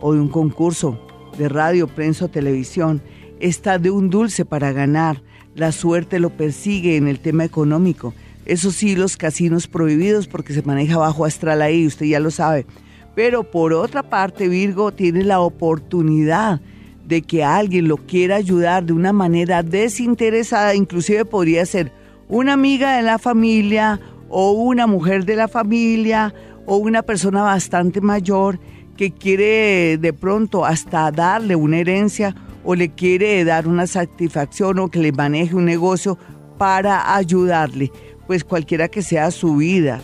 o 0.00 0.14
de 0.14 0.20
un 0.20 0.28
concurso 0.28 0.98
de 1.38 1.48
radio, 1.48 1.88
prensa 1.88 2.26
o 2.26 2.28
televisión, 2.28 3.02
está 3.40 3.78
de 3.78 3.90
un 3.90 4.10
dulce 4.10 4.44
para 4.44 4.72
ganar. 4.72 5.22
La 5.54 5.72
suerte 5.72 6.18
lo 6.18 6.30
persigue 6.30 6.96
en 6.96 7.08
el 7.08 7.20
tema 7.20 7.44
económico. 7.44 8.14
Eso 8.44 8.70
sí, 8.70 8.94
los 8.94 9.16
casinos 9.16 9.66
prohibidos 9.66 10.26
porque 10.26 10.52
se 10.52 10.62
maneja 10.62 10.98
bajo 10.98 11.24
astral 11.24 11.62
ahí, 11.62 11.86
usted 11.86 12.06
ya 12.06 12.20
lo 12.20 12.30
sabe. 12.30 12.66
Pero 13.14 13.44
por 13.44 13.72
otra 13.72 14.02
parte, 14.02 14.48
Virgo 14.48 14.92
tiene 14.92 15.22
la 15.22 15.40
oportunidad 15.40 16.60
de 17.06 17.22
que 17.22 17.44
alguien 17.44 17.88
lo 17.88 17.96
quiera 17.96 18.36
ayudar 18.36 18.84
de 18.84 18.92
una 18.92 19.12
manera 19.12 19.62
desinteresada, 19.62 20.74
inclusive 20.74 21.24
podría 21.24 21.64
ser 21.66 21.92
una 22.28 22.54
amiga 22.54 22.96
de 22.96 23.02
la 23.02 23.18
familia 23.18 24.00
o 24.28 24.52
una 24.52 24.86
mujer 24.86 25.24
de 25.24 25.36
la 25.36 25.48
familia 25.48 26.34
o 26.66 26.76
una 26.76 27.02
persona 27.02 27.42
bastante 27.42 28.00
mayor 28.00 28.58
que 28.96 29.10
quiere 29.12 29.98
de 29.98 30.12
pronto 30.12 30.64
hasta 30.64 31.10
darle 31.10 31.56
una 31.56 31.78
herencia 31.78 32.34
o 32.64 32.74
le 32.74 32.88
quiere 32.88 33.44
dar 33.44 33.68
una 33.68 33.86
satisfacción 33.86 34.78
o 34.78 34.88
que 34.88 35.00
le 35.00 35.12
maneje 35.12 35.54
un 35.54 35.64
negocio 35.64 36.18
para 36.58 37.14
ayudarle. 37.14 37.90
Pues 38.26 38.44
cualquiera 38.44 38.88
que 38.88 39.02
sea 39.02 39.30
su 39.30 39.56
vida 39.56 40.00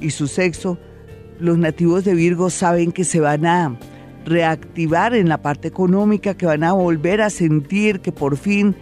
y 0.00 0.10
su 0.10 0.26
sexo, 0.26 0.78
los 1.38 1.56
nativos 1.56 2.04
de 2.04 2.14
Virgo 2.14 2.50
saben 2.50 2.92
que 2.92 3.04
se 3.04 3.20
van 3.20 3.46
a 3.46 3.78
reactivar 4.24 5.14
en 5.14 5.28
la 5.28 5.40
parte 5.40 5.68
económica, 5.68 6.36
que 6.36 6.46
van 6.46 6.64
a 6.64 6.72
volver 6.72 7.22
a 7.22 7.30
sentir 7.30 8.00
que 8.00 8.12
por 8.12 8.36
fin 8.36 8.74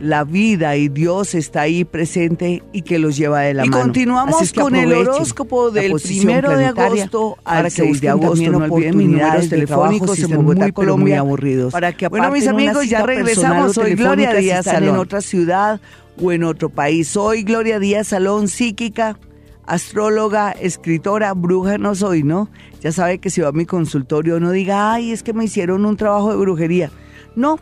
la 0.00 0.24
vida 0.24 0.76
y 0.76 0.88
Dios 0.88 1.34
está 1.34 1.62
ahí 1.62 1.84
presente 1.84 2.62
y 2.72 2.82
que 2.82 2.98
los 2.98 3.16
lleva 3.16 3.40
de 3.40 3.54
la 3.54 3.64
y 3.64 3.68
mano. 3.68 3.80
Y 3.80 3.84
continuamos 3.84 4.52
con 4.52 4.76
el 4.76 4.92
horóscopo 4.92 5.70
del 5.70 5.92
primero 5.92 6.56
de 6.56 6.66
agosto 6.66 7.38
al 7.44 7.70
6 7.70 8.00
de 8.00 8.08
agosto. 8.08 8.50
No 8.50 8.58
olviden 8.58 8.96
mis 8.96 9.08
números 9.08 9.48
telefónicos 9.48 10.18
en 10.18 10.36
Bogotá, 10.36 10.72
Colombia, 10.72 11.04
muy 11.04 11.12
aburridos. 11.14 11.72
Para 11.72 11.92
que 11.92 12.08
bueno, 12.08 12.30
mis 12.30 12.46
amigos, 12.46 12.88
ya 12.88 13.04
regresamos. 13.04 13.74
Soy 13.74 13.94
Gloria 13.94 14.34
Díaz 14.34 14.66
Salón. 14.66 14.90
en 14.90 14.96
otra 14.96 15.20
ciudad 15.20 15.80
o 16.20 16.32
en 16.32 16.44
otro 16.44 16.68
país. 16.68 17.08
Soy 17.08 17.42
Gloria 17.42 17.78
Díaz 17.78 18.08
Salón, 18.08 18.48
psíquica, 18.48 19.18
astróloga, 19.66 20.52
escritora, 20.52 21.32
bruja 21.34 21.78
no 21.78 21.94
soy, 21.94 22.22
¿no? 22.22 22.48
Ya 22.80 22.92
sabe 22.92 23.18
que 23.18 23.30
si 23.30 23.40
va 23.40 23.48
a 23.48 23.52
mi 23.52 23.66
consultorio 23.66 24.40
no 24.40 24.50
diga, 24.50 24.92
ay, 24.92 25.12
es 25.12 25.22
que 25.22 25.32
me 25.32 25.44
hicieron 25.44 25.84
un 25.84 25.96
trabajo 25.96 26.30
de 26.30 26.36
brujería. 26.36 26.90
No, 27.34 27.58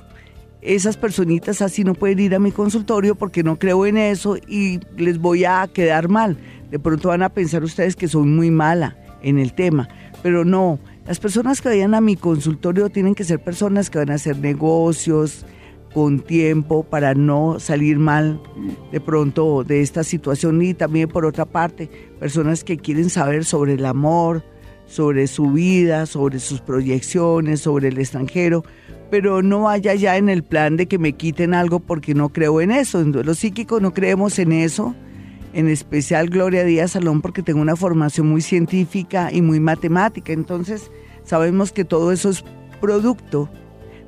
esas 0.65 0.97
personitas 0.97 1.61
así 1.61 1.85
no 1.85 1.95
pueden 1.95 2.21
ir 2.21 2.35
a 2.35 2.39
mi 2.39 2.51
consultorio 2.51 3.15
porque 3.15 3.43
no 3.43 3.59
creo 3.59 3.85
en 3.85 3.99
eso 3.99 4.37
y 4.37 4.81
les 4.97 5.19
voy 5.19 5.45
a 5.45 5.69
quedar 5.73 6.09
mal. 6.09 6.39
De 6.71 6.79
pronto 6.79 7.09
van 7.09 7.23
a 7.23 7.29
pensar 7.29 7.63
ustedes 7.63 7.95
que 7.95 8.09
soy 8.09 8.27
muy 8.27 8.51
mala 8.51 8.97
en 9.23 9.39
el 9.39 9.53
tema, 9.53 9.89
pero 10.23 10.45
no. 10.45 10.79
Las 11.07 11.21
personas 11.21 11.61
que 11.61 11.69
vayan 11.69 11.95
a 11.95 12.01
mi 12.01 12.17
consultorio 12.17 12.89
tienen 12.89 13.15
que 13.15 13.25
ser 13.25 13.45
personas 13.45 13.91
que 13.91 13.99
van 13.99 14.11
a 14.11 14.15
hacer 14.15 14.39
negocios 14.39 15.45
con 15.93 16.21
tiempo 16.21 16.83
para 16.83 17.15
no 17.15 17.61
salir 17.61 17.99
mal 17.99 18.41
de 18.91 19.01
pronto 19.01 19.65
de 19.65 19.83
esta 19.83 20.03
situación 20.03 20.61
y 20.63 20.73
también 20.73 21.09
por 21.09 21.27
otra 21.27 21.45
parte 21.45 21.89
personas 22.19 22.65
que 22.65 22.79
quieren 22.79 23.11
saber 23.11 23.45
sobre 23.45 23.75
el 23.75 23.85
amor, 23.85 24.43
sobre 24.87 25.27
su 25.27 25.53
vida, 25.53 26.07
sobre 26.07 26.41
sus 26.41 26.61
proyecciones, 26.61 27.61
sobre 27.61 27.89
el 27.89 27.99
extranjero, 27.99 28.65
pero 29.11 29.43
no 29.43 29.63
vaya 29.63 29.95
ya 29.95 30.17
en 30.17 30.29
el 30.29 30.43
plan 30.43 30.77
de 30.77 30.87
que 30.87 30.99
me 30.99 31.13
quiten 31.13 31.55
algo 31.55 31.81
porque 31.81 32.15
no 32.15 32.31
creo 32.31 32.61
en 32.61 32.71
eso. 32.71 33.03
Los 33.03 33.39
psíquicos 33.39 33.81
no 33.81 33.95
creemos 33.95 34.39
en 34.39 34.53
eso, 34.53 34.95
en 35.53 35.69
especial 35.69 36.29
Gloria 36.29 36.65
Díaz 36.65 36.93
Salón 36.93 37.23
porque 37.23 37.43
tengo 37.43 37.61
una 37.61 37.77
formación 37.77 38.29
muy 38.29 38.43
científica 38.43 39.31
y 39.33 39.43
muy 39.43 39.61
matemática, 39.61 40.33
entonces 40.33 40.91
sabemos 41.25 41.73
que 41.73 41.85
todo 41.85 42.13
eso 42.13 42.31
es 42.31 42.45
producto 42.81 43.51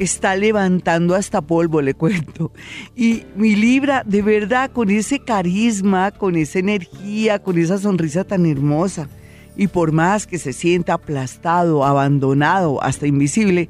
Está 0.00 0.34
levantando 0.34 1.14
hasta 1.14 1.42
polvo, 1.42 1.80
le 1.80 1.94
cuento. 1.94 2.50
Y 2.96 3.22
mi 3.36 3.54
Libra, 3.54 4.02
de 4.04 4.22
verdad, 4.22 4.72
con 4.72 4.90
ese 4.90 5.20
carisma, 5.20 6.10
con 6.10 6.34
esa 6.34 6.58
energía, 6.58 7.38
con 7.38 7.56
esa 7.56 7.78
sonrisa 7.78 8.24
tan 8.24 8.46
hermosa. 8.46 9.08
Y 9.56 9.68
por 9.68 9.92
más 9.92 10.26
que 10.26 10.40
se 10.40 10.52
sienta 10.52 10.94
aplastado, 10.94 11.84
abandonado, 11.84 12.82
hasta 12.82 13.06
invisible, 13.06 13.68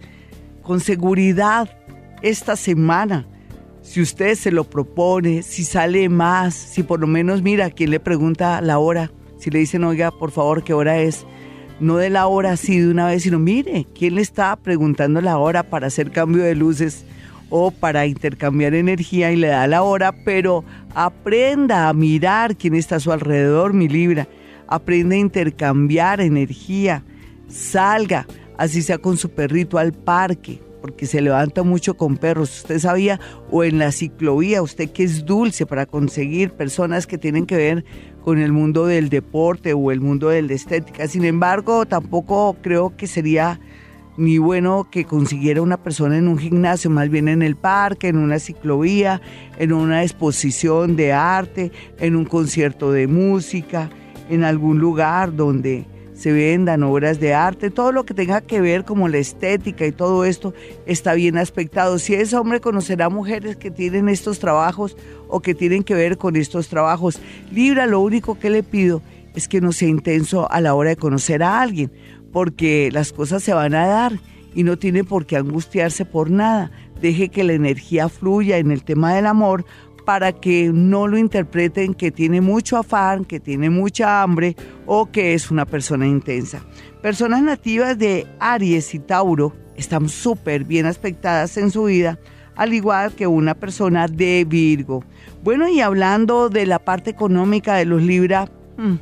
con 0.69 0.81
seguridad 0.81 1.67
esta 2.21 2.55
semana. 2.55 3.27
Si 3.81 4.03
usted 4.03 4.35
se 4.35 4.51
lo 4.51 4.65
propone, 4.65 5.41
si 5.43 5.65
sale 5.65 6.11
más, 6.11 6.55
si 6.55 6.83
por 6.83 7.01
lo 7.01 7.07
menos 7.07 7.41
mira, 7.41 7.71
quien 7.71 7.89
le 7.89 8.01
pregunta 8.01 8.61
la 8.61 8.79
hora, 8.79 9.11
Si 9.39 9.51
le 9.51 9.61
dicen, 9.61 9.85
oiga, 9.85 10.11
por 10.11 10.31
favor, 10.31 10.65
¿qué 10.65 10.75
hora 10.75 10.99
es? 10.99 11.25
No 11.81 11.97
de 11.97 12.11
la 12.11 12.27
hora 12.27 12.53
así 12.53 12.81
de 12.81 12.91
una 12.91 13.07
vez, 13.07 13.23
sino 13.23 13.39
mire, 13.39 13.87
¿quién 13.95 14.17
le 14.17 14.21
está 14.21 14.55
preguntando 14.57 15.23
la 15.23 15.39
hora 15.39 15.63
para 15.63 15.87
hacer 15.87 16.11
cambio 16.11 16.43
de 16.43 16.55
luces 16.55 17.07
o 17.49 17.71
para 17.71 18.05
intercambiar 18.05 18.75
energía 18.75 19.33
y 19.33 19.37
le 19.37 19.47
da 19.47 19.67
la 19.69 19.83
hora? 19.83 20.13
Pero 20.13 20.65
aprenda 20.95 21.89
a 21.89 21.95
mirar 21.95 22.57
quién 22.57 22.75
está 22.75 22.97
a 22.97 23.01
su 23.01 23.11
alrededor, 23.11 23.73
mi 23.73 23.89
Libra. 23.89 24.29
Aprenda 24.67 25.15
a 25.15 25.19
intercambiar 25.19 26.21
energía. 26.21 27.05
Salga, 27.47 28.27
así 28.59 28.83
sea 28.83 28.99
con 28.99 29.17
su 29.17 29.31
perrito 29.31 29.79
al 29.79 29.95
parque 29.95 30.61
porque 30.81 31.07
se 31.07 31.21
levanta 31.21 31.63
mucho 31.63 31.97
con 31.97 32.17
perros, 32.17 32.59
usted 32.59 32.79
sabía, 32.79 33.21
o 33.51 33.65
en 33.65 33.79
la 33.79 33.93
ciclovía, 33.93 34.63
usted 34.63 34.91
que 34.91 35.05
es 35.05 35.25
dulce 35.25 35.67
para 35.67 35.87
conseguir 35.87 36.53
personas 36.53 37.07
que 37.07 37.19
tienen 37.19 37.47
que 37.47 37.57
ver 37.57 37.85
con 38.23 38.39
el 38.39 38.53
mundo 38.53 38.87
del 38.87 39.09
deporte 39.09 39.73
o 39.73 39.91
el 39.91 40.01
mundo 40.01 40.29
de 40.29 40.43
la 40.43 40.53
estética. 40.53 41.09
Sin 41.09 41.25
embargo, 41.25 41.87
tampoco 41.87 42.57
creo 42.63 42.97
que 42.97 43.07
sería 43.07 43.61
ni 44.17 44.39
bueno 44.39 44.89
que 44.91 45.05
consiguiera 45.05 45.63
una 45.63 45.77
persona 45.77 46.19
en 46.19 46.27
un 46.27 46.39
gimnasio, 46.39 46.91
más 46.91 47.09
bien 47.09 47.29
en 47.29 47.41
el 47.41 47.57
parque, 47.57 48.09
en 48.09 48.19
una 48.19 48.41
ciclovía, 48.41 49.23
en 49.59 49.73
una 49.73 50.03
exposición 50.03 50.97
de 50.97 51.13
arte, 51.13 51.71
en 52.01 52.17
un 52.17 52.25
concierto 52.25 52.91
de 52.91 53.07
música, 53.07 53.91
en 54.29 54.43
algún 54.43 54.79
lugar 54.79 55.35
donde 55.35 55.87
se 56.19 56.33
vendan 56.33 56.83
obras 56.83 57.21
de 57.21 57.33
arte, 57.33 57.71
todo 57.71 57.93
lo 57.93 58.05
que 58.05 58.13
tenga 58.13 58.41
que 58.41 58.61
ver 58.61 58.85
como 58.85 59.07
la 59.07 59.19
estética 59.19 59.87
y 59.87 59.93
todo 59.93 60.25
esto 60.25 60.53
está 60.85 61.15
bien 61.15 61.39
aspectado. 61.39 62.01
Si 62.01 62.15
ese 62.15 62.37
hombre 62.37 62.61
conocerá 62.61 63.09
mujeres 63.09 63.57
que 63.57 63.71
tienen 63.71 64.09
estos 64.09 64.41
trabajos 64.41 64.97
o 65.29 65.39
que 65.39 65.55
tienen 65.55 65.85
que 65.85 65.95
ver 65.95 66.19
con 66.19 66.35
estos 66.35 66.67
trabajos. 66.67 67.21
Libra, 67.53 67.87
lo 67.87 68.01
único 68.01 68.37
que 68.37 68.51
le 68.51 68.65
pido 68.65 69.01
es 69.37 69.47
que 69.47 69.61
no 69.61 69.71
sea 69.71 69.89
intenso 69.89 70.51
a 70.51 70.61
la 70.61 70.75
hora 70.75 70.91
de 70.91 70.97
conocer 70.97 71.41
a 71.45 71.61
alguien, 71.61 71.93
porque 72.33 72.91
las 72.93 73.13
cosas 73.13 73.45
se 73.45 73.55
van 73.55 73.77
a 73.77 73.87
dar 73.87 74.19
y 74.57 74.65
no 74.65 74.77
tiene 74.77 75.05
por 75.05 75.25
qué 75.25 75.37
angustiarse 75.37 76.05
por 76.05 76.31
nada. 76.31 76.73
Deje 77.01 77.29
que 77.29 77.45
la 77.45 77.53
energía 77.53 78.09
fluya 78.09 78.59
en 78.59 78.73
el 78.73 78.83
tema 78.83 79.15
del 79.15 79.27
amor 79.27 79.65
para 80.09 80.33
que 80.33 80.71
no 80.73 81.07
lo 81.07 81.19
interpreten 81.19 81.93
que 81.93 82.11
tiene 82.11 82.41
mucho 82.41 82.79
afán, 82.79 83.27
que 83.27 83.41
tiene 83.41 83.69
mucha 83.69 84.23
hambre 84.23 84.57
o 84.87 85.11
que 85.13 85.35
es 85.35 85.51
una 85.51 85.67
persona 85.67 86.07
intensa. 86.07 86.63
Personas 87.03 87.43
nativas 87.43 87.99
de 87.99 88.27
Aries 88.41 88.95
y 88.95 89.01
Tauro 89.01 89.53
están 89.77 90.09
súper 90.09 90.65
bien 90.65 90.87
aspectadas 90.87 91.59
en 91.59 91.71
su 91.71 91.85
vida, 91.85 92.19
al 92.57 92.73
igual 92.73 93.13
que 93.13 93.27
una 93.27 93.53
persona 93.53 94.09
de 94.09 94.47
Virgo. 94.49 95.05
Bueno, 95.45 95.69
y 95.69 95.83
hablando 95.83 96.49
de 96.49 96.65
la 96.65 96.79
parte 96.79 97.11
económica 97.11 97.75
de 97.75 97.85
los 97.85 98.01
Libra, 98.01 98.51
hmm, 98.79 98.95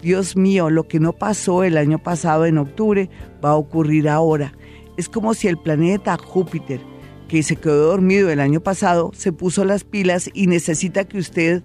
Dios 0.00 0.38
mío, 0.38 0.70
lo 0.70 0.88
que 0.88 1.00
no 1.00 1.12
pasó 1.12 1.64
el 1.64 1.76
año 1.76 1.98
pasado 1.98 2.46
en 2.46 2.56
octubre 2.56 3.10
va 3.44 3.50
a 3.50 3.56
ocurrir 3.56 4.08
ahora. 4.08 4.54
Es 4.96 5.10
como 5.10 5.34
si 5.34 5.48
el 5.48 5.58
planeta 5.58 6.16
Júpiter 6.16 6.80
que 7.28 7.42
se 7.42 7.56
quedó 7.56 7.88
dormido 7.88 8.30
el 8.30 8.40
año 8.40 8.60
pasado, 8.60 9.10
se 9.14 9.32
puso 9.32 9.64
las 9.64 9.84
pilas 9.84 10.30
y 10.32 10.46
necesita 10.46 11.04
que 11.04 11.18
usted 11.18 11.62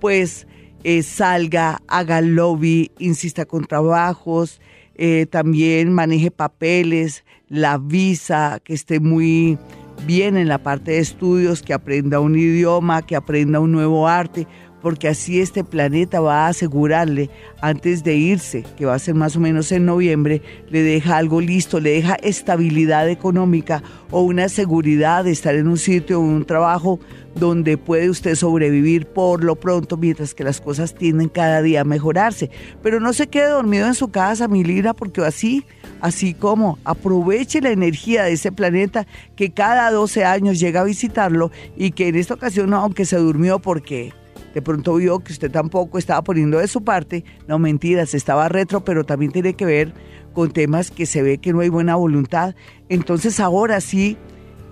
pues 0.00 0.46
eh, 0.82 1.02
salga, 1.02 1.80
haga 1.88 2.20
lobby, 2.20 2.90
insista 2.98 3.46
con 3.46 3.64
trabajos, 3.64 4.60
eh, 4.96 5.26
también 5.30 5.92
maneje 5.92 6.30
papeles, 6.30 7.24
la 7.48 7.78
visa, 7.78 8.60
que 8.62 8.74
esté 8.74 9.00
muy 9.00 9.58
bien 10.06 10.36
en 10.36 10.48
la 10.48 10.58
parte 10.58 10.92
de 10.92 10.98
estudios, 10.98 11.62
que 11.62 11.72
aprenda 11.72 12.20
un 12.20 12.36
idioma, 12.36 13.02
que 13.02 13.16
aprenda 13.16 13.60
un 13.60 13.72
nuevo 13.72 14.08
arte, 14.08 14.46
porque 14.84 15.08
así 15.08 15.40
este 15.40 15.64
planeta 15.64 16.20
va 16.20 16.44
a 16.44 16.48
asegurarle 16.48 17.30
antes 17.62 18.04
de 18.04 18.16
irse, 18.16 18.66
que 18.76 18.84
va 18.84 18.94
a 18.94 18.98
ser 18.98 19.14
más 19.14 19.34
o 19.34 19.40
menos 19.40 19.72
en 19.72 19.86
noviembre, 19.86 20.42
le 20.68 20.82
deja 20.82 21.16
algo 21.16 21.40
listo, 21.40 21.80
le 21.80 21.92
deja 21.92 22.16
estabilidad 22.16 23.08
económica 23.08 23.82
o 24.10 24.20
una 24.20 24.50
seguridad 24.50 25.24
de 25.24 25.30
estar 25.30 25.54
en 25.54 25.68
un 25.68 25.78
sitio 25.78 26.20
o 26.20 26.22
un 26.22 26.44
trabajo 26.44 27.00
donde 27.34 27.78
puede 27.78 28.10
usted 28.10 28.34
sobrevivir 28.34 29.06
por 29.06 29.42
lo 29.42 29.56
pronto 29.56 29.96
mientras 29.96 30.34
que 30.34 30.44
las 30.44 30.60
cosas 30.60 30.94
tienden 30.94 31.30
cada 31.30 31.62
día 31.62 31.80
a 31.80 31.84
mejorarse. 31.84 32.50
Pero 32.82 33.00
no 33.00 33.14
se 33.14 33.28
quede 33.28 33.48
dormido 33.48 33.86
en 33.86 33.94
su 33.94 34.08
casa, 34.08 34.48
mi 34.48 34.64
Lira, 34.64 34.92
porque 34.92 35.22
así, 35.22 35.64
así 36.02 36.34
como 36.34 36.78
aproveche 36.84 37.62
la 37.62 37.70
energía 37.70 38.24
de 38.24 38.32
ese 38.32 38.52
planeta 38.52 39.06
que 39.34 39.50
cada 39.50 39.90
12 39.90 40.26
años 40.26 40.60
llega 40.60 40.82
a 40.82 40.84
visitarlo 40.84 41.50
y 41.74 41.92
que 41.92 42.08
en 42.08 42.16
esta 42.16 42.34
ocasión, 42.34 42.74
aunque 42.74 43.06
se 43.06 43.16
durmió 43.16 43.58
porque 43.60 44.12
de 44.54 44.62
pronto 44.62 44.94
vio 44.94 45.18
que 45.18 45.32
usted 45.32 45.50
tampoco 45.50 45.98
estaba 45.98 46.22
poniendo 46.22 46.58
de 46.58 46.68
su 46.68 46.84
parte, 46.84 47.24
no 47.48 47.58
mentiras, 47.58 48.14
estaba 48.14 48.48
retro, 48.48 48.84
pero 48.84 49.04
también 49.04 49.32
tiene 49.32 49.54
que 49.54 49.66
ver 49.66 49.92
con 50.32 50.52
temas 50.52 50.90
que 50.90 51.06
se 51.06 51.22
ve 51.22 51.38
que 51.38 51.52
no 51.52 51.60
hay 51.60 51.68
buena 51.68 51.96
voluntad. 51.96 52.54
Entonces 52.88 53.40
ahora 53.40 53.80
sí, 53.80 54.16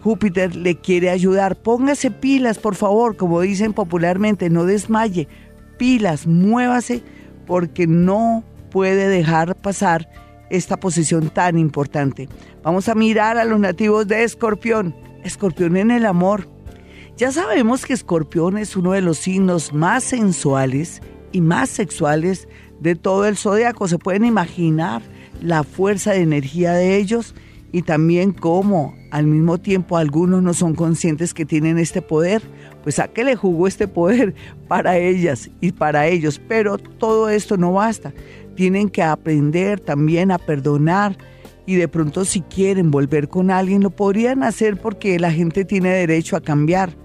Júpiter 0.02 0.54
le 0.56 0.76
quiere 0.76 1.10
ayudar. 1.10 1.56
Póngase 1.56 2.10
pilas, 2.10 2.58
por 2.58 2.74
favor, 2.74 3.16
como 3.16 3.40
dicen 3.40 3.72
popularmente, 3.72 4.50
no 4.50 4.64
desmaye. 4.64 5.28
Pilas, 5.78 6.26
muévase, 6.26 7.02
porque 7.46 7.86
no 7.86 8.44
puede 8.70 9.08
dejar 9.08 9.56
pasar 9.56 10.08
esta 10.50 10.78
posición 10.78 11.30
tan 11.30 11.58
importante. 11.58 12.28
Vamos 12.62 12.88
a 12.88 12.94
mirar 12.94 13.38
a 13.38 13.44
los 13.44 13.58
nativos 13.58 14.06
de 14.06 14.22
Escorpión. 14.24 14.94
Escorpión 15.24 15.76
en 15.76 15.90
el 15.90 16.06
amor. 16.06 16.48
Ya 17.16 17.30
sabemos 17.30 17.84
que 17.84 17.92
Escorpión 17.92 18.56
es 18.56 18.74
uno 18.74 18.92
de 18.92 19.02
los 19.02 19.18
signos 19.18 19.74
más 19.74 20.02
sensuales 20.02 21.02
y 21.30 21.42
más 21.42 21.68
sexuales 21.68 22.48
de 22.80 22.94
todo 22.94 23.26
el 23.26 23.36
zodiaco. 23.36 23.86
Se 23.86 23.98
pueden 23.98 24.24
imaginar 24.24 25.02
la 25.42 25.62
fuerza 25.62 26.12
de 26.12 26.22
energía 26.22 26.72
de 26.72 26.96
ellos 26.96 27.34
y 27.70 27.82
también 27.82 28.32
cómo 28.32 28.94
al 29.10 29.26
mismo 29.26 29.58
tiempo 29.58 29.98
algunos 29.98 30.42
no 30.42 30.54
son 30.54 30.74
conscientes 30.74 31.34
que 31.34 31.44
tienen 31.44 31.78
este 31.78 32.00
poder. 32.00 32.42
Pues 32.82 32.98
a 32.98 33.08
qué 33.08 33.24
le 33.24 33.36
jugó 33.36 33.66
este 33.68 33.88
poder 33.88 34.34
para 34.68 34.96
ellas 34.96 35.50
y 35.60 35.72
para 35.72 36.06
ellos. 36.06 36.40
Pero 36.48 36.78
todo 36.78 37.28
esto 37.28 37.58
no 37.58 37.74
basta. 37.74 38.14
Tienen 38.56 38.88
que 38.88 39.02
aprender 39.02 39.80
también 39.80 40.30
a 40.30 40.38
perdonar 40.38 41.18
y 41.66 41.76
de 41.76 41.88
pronto 41.88 42.24
si 42.24 42.40
quieren 42.40 42.90
volver 42.90 43.28
con 43.28 43.50
alguien 43.50 43.82
lo 43.82 43.90
podrían 43.90 44.42
hacer 44.42 44.76
porque 44.76 45.18
la 45.18 45.32
gente 45.32 45.64
tiene 45.64 45.90
derecho 45.90 46.36
a 46.36 46.40
cambiar. 46.40 46.96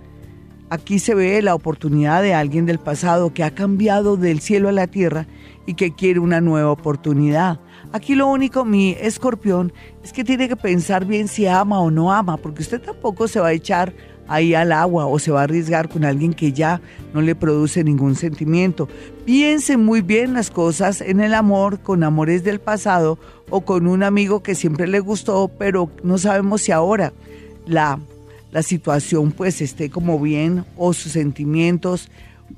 Aquí 0.70 1.00
se 1.00 1.16
ve 1.16 1.42
la 1.42 1.56
oportunidad 1.56 2.22
de 2.22 2.34
alguien 2.34 2.66
del 2.66 2.80
pasado 2.80 3.34
que 3.34 3.44
ha 3.44 3.56
cambiado 3.56 4.18
del 4.18 4.42
cielo 4.42 4.68
a 4.68 4.74
la 4.74 4.88
tierra 4.88 5.26
y 5.66 5.76
que 5.76 5.96
quiere 5.96 6.20
una 6.20 6.42
nueva 6.42 6.72
oportunidad. 6.72 7.62
Aquí 7.94 8.16
lo 8.16 8.28
único, 8.28 8.66
mi 8.66 8.92
escorpión, 9.00 9.72
es 10.04 10.12
que 10.12 10.26
tiene 10.26 10.50
que 10.50 10.58
pensar 10.58 11.06
bien 11.06 11.30
si 11.30 11.48
ama 11.48 11.80
o 11.80 11.90
no 11.90 12.12
ama, 12.12 12.36
porque 12.36 12.64
usted 12.64 12.82
tampoco 12.82 13.30
se 13.30 13.40
va 13.40 13.48
a 13.48 13.54
echar 13.54 13.94
ahí 14.28 14.54
al 14.54 14.72
agua 14.72 15.06
o 15.06 15.20
se 15.20 15.32
va 15.32 15.42
a 15.42 15.44
arriesgar 15.44 15.90
con 15.90 16.06
alguien 16.06 16.34
que 16.34 16.52
ya 16.54 16.82
no 17.14 17.22
le 17.22 17.36
produce 17.36 17.84
ningún 17.84 18.16
sentimiento. 18.16 18.88
Piense 19.26 19.78
muy 19.78 20.02
bien 20.02 20.34
las 20.34 20.50
cosas 20.50 21.02
en 21.02 21.20
el 21.20 21.34
amor, 21.34 21.80
con 21.80 22.04
amores 22.04 22.44
del 22.44 22.60
pasado 22.60 23.20
o 23.50 23.62
con 23.62 23.88
un 23.88 24.04
amigo 24.04 24.44
que 24.44 24.56
siempre 24.56 24.88
le 24.88 25.00
gustó, 25.00 25.50
pero 25.58 25.90
no 26.04 26.18
sabemos 26.18 26.62
si 26.62 26.72
ahora 26.72 27.14
la 27.66 28.00
la 28.52 28.64
situación 28.64 29.32
pues 29.32 29.62
esté 29.62 29.90
como 29.90 30.20
bien 30.20 30.66
o 30.78 30.94
sus 30.94 31.12
sentimientos 31.14 32.10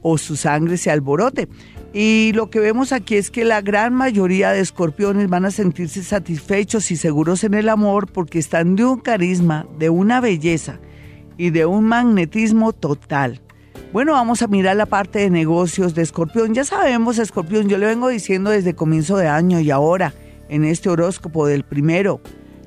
o 0.02 0.18
su 0.18 0.36
sangre 0.36 0.78
se 0.78 0.92
alborote. 0.92 1.48
Y 1.94 2.32
lo 2.36 2.52
que 2.52 2.60
vemos 2.60 2.92
aquí 2.92 3.16
es 3.16 3.32
que 3.32 3.44
la 3.44 3.62
gran 3.62 3.96
mayoría 3.96 4.52
de 4.52 4.60
escorpiones 4.60 5.28
van 5.28 5.46
a 5.46 5.52
sentirse 5.52 6.04
satisfechos 6.04 6.92
y 6.92 6.96
seguros 6.96 7.44
en 7.44 7.56
el 7.56 7.68
amor 7.68 8.12
porque 8.12 8.38
están 8.38 8.76
de 8.76 8.86
un 8.86 9.00
carisma, 9.00 9.66
de 9.80 9.90
una 9.90 10.22
belleza 10.22 10.80
y 11.40 11.52
de 11.52 11.66
un 11.66 11.86
magnetismo 11.86 12.74
total. 12.74 13.40
Bueno, 13.94 14.12
vamos 14.12 14.42
a 14.42 14.48
mirar 14.48 14.76
la 14.76 14.86
parte 14.86 15.20
de 15.20 15.30
negocios 15.30 15.96
de 15.96 16.02
escorpión. 16.02 16.54
Ya 16.54 16.66
sabemos, 16.66 17.18
escorpión, 17.18 17.70
yo 17.70 17.78
le 17.78 17.86
vengo 17.86 18.10
diciendo 18.10 18.50
desde 18.50 18.76
comienzo 18.76 19.16
de 19.16 19.30
año 19.30 19.62
y 19.62 19.72
ahora 19.72 20.14
en 20.50 20.66
este 20.66 20.90
horóscopo 20.90 21.48
del 21.48 21.64
primero 21.64 22.20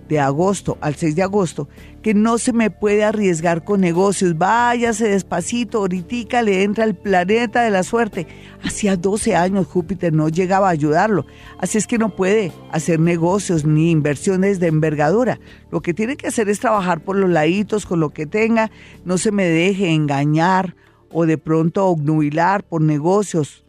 de 0.08 0.20
agosto 0.20 0.78
al 0.80 0.94
6 0.94 1.14
de 1.16 1.22
agosto, 1.22 1.68
que 2.02 2.14
no 2.14 2.38
se 2.38 2.52
me 2.52 2.70
puede 2.70 3.04
arriesgar 3.04 3.64
con 3.64 3.80
negocios. 3.80 4.36
Váyase 4.36 5.08
despacito, 5.08 5.78
ahorita 5.78 6.42
le 6.42 6.64
entra 6.64 6.84
el 6.84 6.94
planeta 6.94 7.62
de 7.62 7.70
la 7.70 7.82
suerte. 7.84 8.26
Hacía 8.62 8.96
12 8.96 9.36
años 9.36 9.66
Júpiter 9.66 10.12
no 10.12 10.28
llegaba 10.28 10.68
a 10.68 10.72
ayudarlo, 10.72 11.26
así 11.58 11.78
es 11.78 11.86
que 11.86 11.98
no 11.98 12.14
puede 12.14 12.52
hacer 12.70 13.00
negocios 13.00 13.64
ni 13.64 13.90
inversiones 13.90 14.60
de 14.60 14.66
envergadura. 14.66 15.38
Lo 15.70 15.80
que 15.80 15.94
tiene 15.94 16.16
que 16.16 16.28
hacer 16.28 16.48
es 16.48 16.60
trabajar 16.60 17.00
por 17.00 17.16
los 17.16 17.30
laditos 17.30 17.86
con 17.86 18.00
lo 18.00 18.10
que 18.10 18.26
tenga, 18.26 18.70
no 19.04 19.18
se 19.18 19.32
me 19.32 19.44
deje 19.44 19.90
engañar 19.90 20.74
o 21.10 21.26
de 21.26 21.38
pronto 21.38 21.86
obnubilar 21.86 22.64
por 22.64 22.82
negocios 22.82 23.64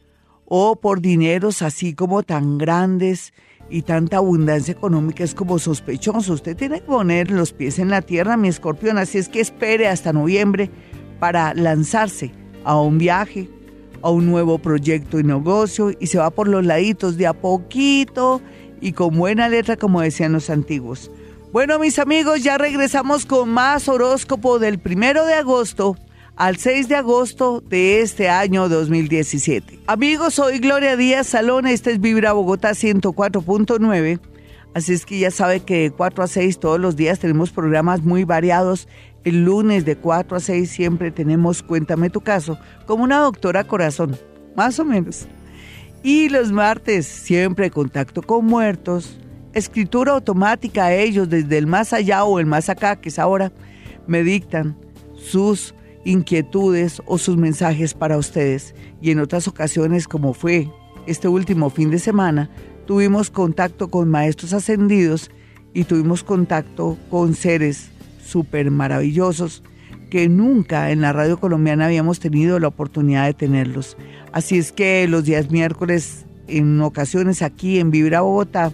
o 0.46 0.76
por 0.76 1.02
dineros 1.02 1.62
así 1.62 1.94
como 1.94 2.24
tan 2.24 2.58
grandes 2.58 3.34
y 3.74 3.82
tanta 3.82 4.18
abundancia 4.18 4.72
económica 4.72 5.24
es 5.24 5.34
como 5.34 5.58
sospechoso. 5.58 6.34
Usted 6.34 6.56
tiene 6.56 6.80
que 6.80 6.86
poner 6.86 7.32
los 7.32 7.54
pies 7.54 7.80
en 7.80 7.90
la 7.90 8.04
tierra, 8.04 8.38
mi 8.38 8.48
escorpión, 8.48 9.00
así 9.00 9.18
es 9.18 9.30
que 9.30 9.42
espere 9.42 9.88
hasta 9.88 10.14
noviembre 10.14 10.70
para 11.20 11.56
lanzarse 11.56 12.32
a 12.64 12.80
un 12.80 13.00
viaje 13.00 13.50
a 14.04 14.12
un 14.12 14.28
nuevo 14.28 14.60
proyecto 14.60 15.18
y 15.18 15.24
negocio 15.24 15.92
y 16.00 16.08
se 16.08 16.20
va 16.20 16.30
por 16.30 16.48
los 16.48 16.64
laditos 16.64 17.18
de 17.18 17.26
a 17.26 17.34
poquito 17.34 18.42
y 18.82 18.92
con 18.92 19.18
buena 19.18 19.50
letra 19.50 19.76
como 19.78 20.02
decían 20.02 20.34
los 20.34 20.52
antiguos. 20.52 21.10
Bueno 21.52 21.80
mis 21.80 21.98
amigos, 21.98 22.44
ya 22.44 22.58
regresamos 22.58 23.26
con 23.26 23.50
más 23.50 23.88
horóscopo 23.88 24.60
del 24.60 24.78
primero 24.78 25.26
de 25.26 25.34
agosto 25.34 25.96
al 26.36 26.58
6 26.58 26.88
de 26.88 26.96
agosto 26.96 27.62
de 27.62 28.02
este 28.02 28.30
año 28.30 28.68
2017. 28.68 29.80
Amigos, 29.86 30.34
soy 30.36 30.60
Gloria 30.60 30.96
Díaz 30.98 31.28
Salón, 31.28 31.68
este 31.68 31.92
es 31.92 32.02
Vibra 32.02 32.34
Bogotá 32.34 32.72
104.9. 32.72 34.20
Así 34.74 34.94
es 34.94 35.06
que 35.06 35.20
ya 35.20 35.30
sabe 35.30 35.60
que 35.60 35.84
de 35.84 35.92
4 35.92 36.24
a 36.24 36.28
6 36.28 36.60
todos 36.60 36.80
los 36.80 36.96
días 36.96 37.20
tenemos 37.20 37.52
programas 37.52 38.02
muy 38.02 38.24
variados. 38.24 38.88
El 39.24 39.46
lunes 39.46 39.86
de 39.86 39.96
4 39.96 40.38
a 40.38 40.40
6 40.40 40.70
siempre 40.70 41.12
tenemos 41.12 41.62
Cuéntame 41.62 42.10
tu 42.10 42.22
caso, 42.22 42.58
como 42.88 43.04
una 43.04 43.20
doctora 43.20 43.66
corazón, 43.66 44.18
más 44.56 44.80
o 44.80 44.86
menos. 44.86 45.28
Y 46.02 46.30
los 46.30 46.52
martes 46.52 47.06
siempre 47.06 47.70
contacto 47.70 48.24
con 48.24 48.46
muertos, 48.46 49.20
escritura 49.54 50.14
automática 50.14 50.86
a 50.86 50.96
ellos 50.96 51.30
desde 51.30 51.60
el 51.60 51.68
más 51.68 51.94
allá 51.94 52.24
o 52.24 52.40
el 52.40 52.48
más 52.48 52.68
acá, 52.70 52.96
que 52.96 53.10
es 53.10 53.20
ahora, 53.20 53.52
me 54.08 54.24
dictan 54.24 54.76
sus 55.16 55.76
inquietudes 56.06 57.02
o 57.06 57.18
sus 57.18 57.38
mensajes 57.38 57.94
para 57.94 58.18
ustedes. 58.18 58.76
Y 59.02 59.12
en 59.12 59.20
otras 59.20 59.48
ocasiones, 59.48 60.08
como 60.08 60.34
fue 60.34 60.70
este 61.08 61.28
último 61.28 61.70
fin 61.70 61.90
de 61.90 62.00
semana, 62.00 62.50
tuvimos 62.86 63.30
contacto 63.30 63.90
con 63.90 64.10
maestros 64.10 64.54
ascendidos 64.54 65.32
y 65.74 65.86
tuvimos 65.86 66.24
contacto 66.24 66.98
con 67.10 67.34
seres 67.34 67.90
súper 68.24 68.72
maravillosos 68.72 69.64
que 70.10 70.30
nunca 70.30 70.92
en 70.92 71.02
la 71.02 71.12
radio 71.12 71.40
colombiana 71.40 71.86
habíamos 71.86 72.20
tenido 72.20 72.60
la 72.60 72.68
oportunidad 72.68 73.26
de 73.26 73.34
tenerlos. 73.34 73.98
Así 74.32 74.60
es 74.60 74.72
que 74.72 75.08
los 75.08 75.24
días 75.26 75.50
miércoles, 75.50 76.26
en 76.48 76.80
ocasiones 76.82 77.42
aquí 77.42 77.80
en 77.80 77.90
Vibra 77.90 78.22
Bogotá, 78.22 78.72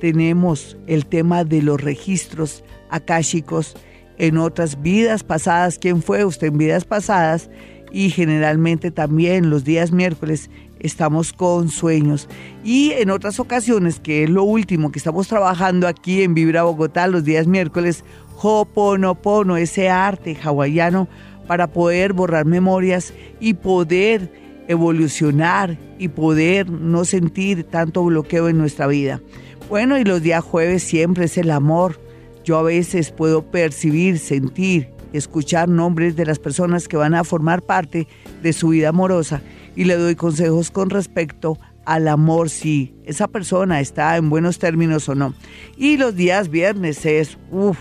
tenemos 0.00 0.78
el 0.86 1.04
tema 1.04 1.44
de 1.44 1.60
los 1.60 1.80
registros 1.80 2.64
akáshicos 2.88 3.76
en 4.18 4.38
otras 4.38 4.82
vidas 4.82 5.24
pasadas, 5.24 5.78
quién 5.78 6.02
fue 6.02 6.24
usted 6.24 6.48
en 6.48 6.58
vidas 6.58 6.84
pasadas. 6.84 7.50
Y 7.90 8.10
generalmente 8.10 8.90
también 8.90 9.48
los 9.48 9.64
días 9.64 9.92
miércoles 9.92 10.50
estamos 10.80 11.32
con 11.32 11.70
sueños. 11.70 12.28
Y 12.62 12.92
en 12.92 13.10
otras 13.10 13.40
ocasiones, 13.40 13.98
que 13.98 14.24
es 14.24 14.30
lo 14.30 14.42
último 14.42 14.92
que 14.92 14.98
estamos 14.98 15.28
trabajando 15.28 15.88
aquí 15.88 16.22
en 16.22 16.34
Vibra 16.34 16.64
Bogotá 16.64 17.06
los 17.06 17.24
días 17.24 17.46
miércoles, 17.46 18.04
Hoponopono, 18.40 19.56
ese 19.56 19.88
arte 19.88 20.36
hawaiano 20.42 21.08
para 21.46 21.72
poder 21.72 22.12
borrar 22.12 22.44
memorias 22.44 23.12
y 23.40 23.54
poder 23.54 24.30
evolucionar 24.68 25.78
y 25.98 26.08
poder 26.08 26.70
no 26.70 27.04
sentir 27.04 27.64
tanto 27.64 28.04
bloqueo 28.04 28.48
en 28.48 28.58
nuestra 28.58 28.86
vida. 28.86 29.20
Bueno, 29.68 29.98
y 29.98 30.04
los 30.04 30.22
días 30.22 30.44
jueves 30.44 30.82
siempre 30.82 31.24
es 31.24 31.38
el 31.38 31.50
amor, 31.50 32.00
yo 32.48 32.56
a 32.56 32.62
veces 32.62 33.10
puedo 33.12 33.42
percibir, 33.50 34.18
sentir, 34.18 34.88
escuchar 35.12 35.68
nombres 35.68 36.16
de 36.16 36.24
las 36.24 36.38
personas 36.38 36.88
que 36.88 36.96
van 36.96 37.14
a 37.14 37.22
formar 37.22 37.60
parte 37.60 38.08
de 38.42 38.54
su 38.54 38.68
vida 38.68 38.88
amorosa 38.88 39.42
y 39.76 39.84
le 39.84 39.96
doy 39.96 40.14
consejos 40.14 40.70
con 40.70 40.88
respecto 40.88 41.58
al 41.84 42.08
amor, 42.08 42.48
si 42.48 42.94
esa 43.04 43.28
persona 43.28 43.80
está 43.80 44.16
en 44.16 44.30
buenos 44.30 44.58
términos 44.58 45.10
o 45.10 45.14
no. 45.14 45.34
Y 45.76 45.98
los 45.98 46.16
días 46.16 46.48
viernes 46.48 47.04
es, 47.04 47.36
uff, 47.50 47.78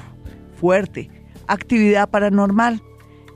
fuerte. 0.60 1.10
Actividad 1.48 2.10
paranormal. 2.10 2.84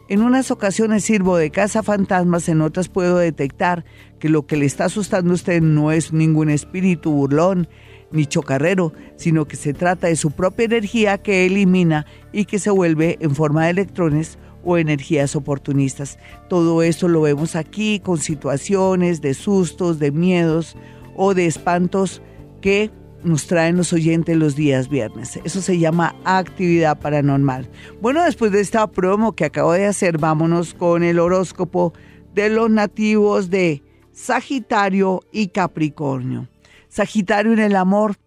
En 0.10 0.24
unas 0.24 0.52
ocasiones 0.52 1.06
sirvo 1.06 1.38
de 1.38 1.50
casa 1.50 1.82
fantasmas, 1.82 2.50
en 2.50 2.60
otras 2.60 2.90
puedo 2.90 3.18
detectar 3.18 3.86
que 4.20 4.28
lo 4.28 4.46
que 4.48 4.58
le 4.58 4.66
está 4.66 4.84
asustando 4.84 5.32
a 5.32 5.36
usted 5.36 5.62
no 5.62 5.94
es 5.94 6.12
ningún 6.12 6.50
espíritu 6.50 7.14
burlón, 7.14 7.70
ni 8.12 8.26
chocarrero, 8.26 8.94
sino 9.16 9.46
que 9.48 9.56
se 9.56 9.74
trata 9.74 10.08
de 10.08 10.16
su 10.16 10.32
propia 10.32 10.66
energía 10.66 11.18
que 11.18 11.46
elimina 11.46 12.06
y 12.32 12.46
que 12.46 12.60
se 12.60 12.70
vuelve 12.70 13.18
en 13.22 13.36
forma 13.36 13.66
de 13.66 13.72
electrones 13.72 14.38
o 14.64 14.78
energías 14.78 15.36
oportunistas. 15.36 16.20
Todo 16.50 16.84
eso 16.84 17.08
lo 17.08 17.22
vemos 17.22 17.56
aquí 17.56 18.00
con 18.00 18.18
situaciones 18.18 19.22
de 19.22 19.34
sustos, 19.34 20.00
de 20.00 20.12
miedos 20.12 20.76
o 21.16 21.34
de 21.34 21.46
espantos 21.46 22.22
que 22.62 22.92
nos 23.24 23.48
traen 23.48 23.78
los 23.78 23.94
oyentes 23.94 24.36
los 24.36 24.56
días 24.56 24.90
viernes. 24.90 25.40
Eso 25.44 25.62
se 25.62 25.78
llama 25.78 26.16
actividad 26.26 27.00
paranormal. 27.00 27.70
Bueno, 28.02 28.24
después 28.24 28.52
de 28.52 28.62
esta 28.62 28.88
promo 28.88 29.34
que 29.34 29.46
acabo 29.46 29.74
de 29.74 29.86
hacer, 29.86 30.18
vámonos 30.18 30.74
con 30.74 31.04
el 31.04 31.20
horóscopo 31.20 31.94
de 32.34 32.50
los 32.50 32.70
nativos 32.70 33.50
de 33.50 33.84
Sagitario 34.12 35.22
y 35.32 35.48
Capricornio. 35.48 36.48
Sagitario 36.92 37.54
en 37.54 37.60
el 37.60 37.78
amor, 37.78 38.18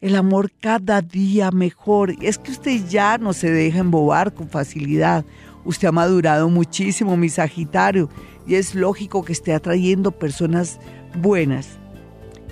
el 0.00 0.16
amor 0.16 0.50
cada 0.62 1.02
día 1.02 1.50
mejor. 1.50 2.14
Es 2.22 2.38
que 2.38 2.52
usted 2.52 2.80
ya 2.88 3.18
no 3.18 3.34
se 3.34 3.50
deja 3.50 3.80
embobar 3.80 4.32
con 4.32 4.48
facilidad. 4.48 5.26
Usted 5.66 5.88
ha 5.88 5.92
madurado 5.92 6.48
muchísimo, 6.48 7.18
mi 7.18 7.28
Sagitario, 7.28 8.08
y 8.46 8.54
es 8.54 8.74
lógico 8.74 9.22
que 9.22 9.34
esté 9.34 9.52
atrayendo 9.52 10.10
personas 10.10 10.80
buenas, 11.18 11.78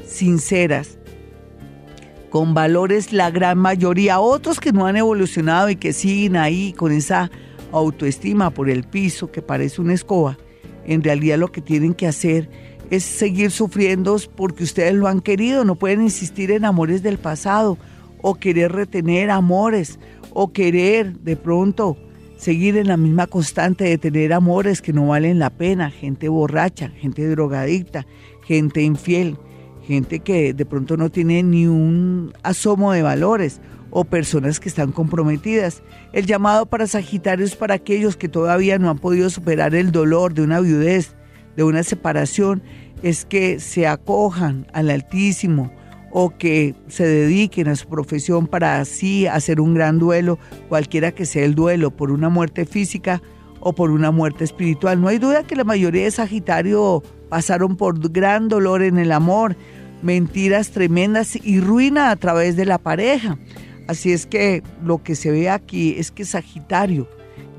sinceras, 0.06 0.98
con 2.28 2.52
valores 2.52 3.14
la 3.14 3.30
gran 3.30 3.56
mayoría, 3.56 4.20
otros 4.20 4.60
que 4.60 4.72
no 4.72 4.84
han 4.84 4.96
evolucionado 4.96 5.70
y 5.70 5.76
que 5.76 5.94
siguen 5.94 6.36
ahí 6.36 6.74
con 6.74 6.92
esa 6.92 7.30
autoestima 7.72 8.50
por 8.50 8.68
el 8.68 8.84
piso 8.84 9.32
que 9.32 9.40
parece 9.40 9.80
una 9.80 9.94
escoba. 9.94 10.36
En 10.84 11.02
realidad 11.02 11.38
lo 11.38 11.50
que 11.50 11.62
tienen 11.62 11.94
que 11.94 12.06
hacer 12.06 12.50
es 12.90 13.04
seguir 13.04 13.50
sufriendo 13.50 14.16
porque 14.34 14.64
ustedes 14.64 14.94
lo 14.94 15.08
han 15.08 15.20
querido, 15.20 15.64
no 15.64 15.74
pueden 15.74 16.02
insistir 16.02 16.50
en 16.50 16.64
amores 16.64 17.02
del 17.02 17.18
pasado 17.18 17.78
o 18.22 18.34
querer 18.34 18.72
retener 18.72 19.30
amores 19.30 19.98
o 20.32 20.52
querer 20.52 21.18
de 21.20 21.36
pronto 21.36 21.96
seguir 22.36 22.76
en 22.76 22.88
la 22.88 22.96
misma 22.96 23.26
constante 23.26 23.84
de 23.84 23.98
tener 23.98 24.32
amores 24.32 24.82
que 24.82 24.92
no 24.92 25.08
valen 25.08 25.38
la 25.38 25.50
pena, 25.50 25.90
gente 25.90 26.28
borracha, 26.28 26.90
gente 26.90 27.26
drogadicta, 27.28 28.06
gente 28.42 28.82
infiel, 28.82 29.38
gente 29.86 30.20
que 30.20 30.52
de 30.52 30.66
pronto 30.66 30.96
no 30.96 31.10
tiene 31.10 31.42
ni 31.42 31.66
un 31.66 32.32
asomo 32.42 32.92
de 32.92 33.02
valores 33.02 33.60
o 33.90 34.04
personas 34.04 34.60
que 34.60 34.68
están 34.68 34.92
comprometidas. 34.92 35.82
El 36.12 36.26
llamado 36.26 36.66
para 36.66 36.86
Sagitario 36.86 37.44
es 37.44 37.56
para 37.56 37.74
aquellos 37.74 38.16
que 38.16 38.28
todavía 38.28 38.78
no 38.78 38.90
han 38.90 38.98
podido 38.98 39.30
superar 39.30 39.74
el 39.74 39.92
dolor 39.92 40.34
de 40.34 40.42
una 40.42 40.60
viudez, 40.60 41.14
de 41.56 41.64
una 41.64 41.82
separación 41.82 42.62
es 43.02 43.24
que 43.24 43.60
se 43.60 43.86
acojan 43.86 44.66
al 44.72 44.90
Altísimo 44.90 45.70
o 46.10 46.30
que 46.30 46.74
se 46.88 47.06
dediquen 47.06 47.68
a 47.68 47.76
su 47.76 47.88
profesión 47.88 48.46
para 48.46 48.80
así 48.80 49.26
hacer 49.26 49.60
un 49.60 49.74
gran 49.74 49.98
duelo, 49.98 50.38
cualquiera 50.68 51.12
que 51.12 51.26
sea 51.26 51.44
el 51.44 51.54
duelo, 51.54 51.90
por 51.90 52.10
una 52.10 52.28
muerte 52.28 52.64
física 52.64 53.20
o 53.60 53.74
por 53.74 53.90
una 53.90 54.10
muerte 54.10 54.44
espiritual. 54.44 55.00
No 55.00 55.08
hay 55.08 55.18
duda 55.18 55.46
que 55.46 55.56
la 55.56 55.64
mayoría 55.64 56.04
de 56.04 56.10
Sagitario 56.10 57.02
pasaron 57.28 57.76
por 57.76 57.98
gran 58.10 58.48
dolor 58.48 58.82
en 58.82 58.98
el 58.98 59.12
amor, 59.12 59.56
mentiras 60.02 60.70
tremendas 60.70 61.36
y 61.36 61.60
ruina 61.60 62.10
a 62.10 62.16
través 62.16 62.56
de 62.56 62.64
la 62.64 62.78
pareja. 62.78 63.38
Así 63.88 64.12
es 64.12 64.26
que 64.26 64.62
lo 64.82 65.02
que 65.02 65.14
se 65.14 65.30
ve 65.30 65.50
aquí 65.50 65.96
es 65.98 66.10
que 66.10 66.24
Sagitario 66.24 67.08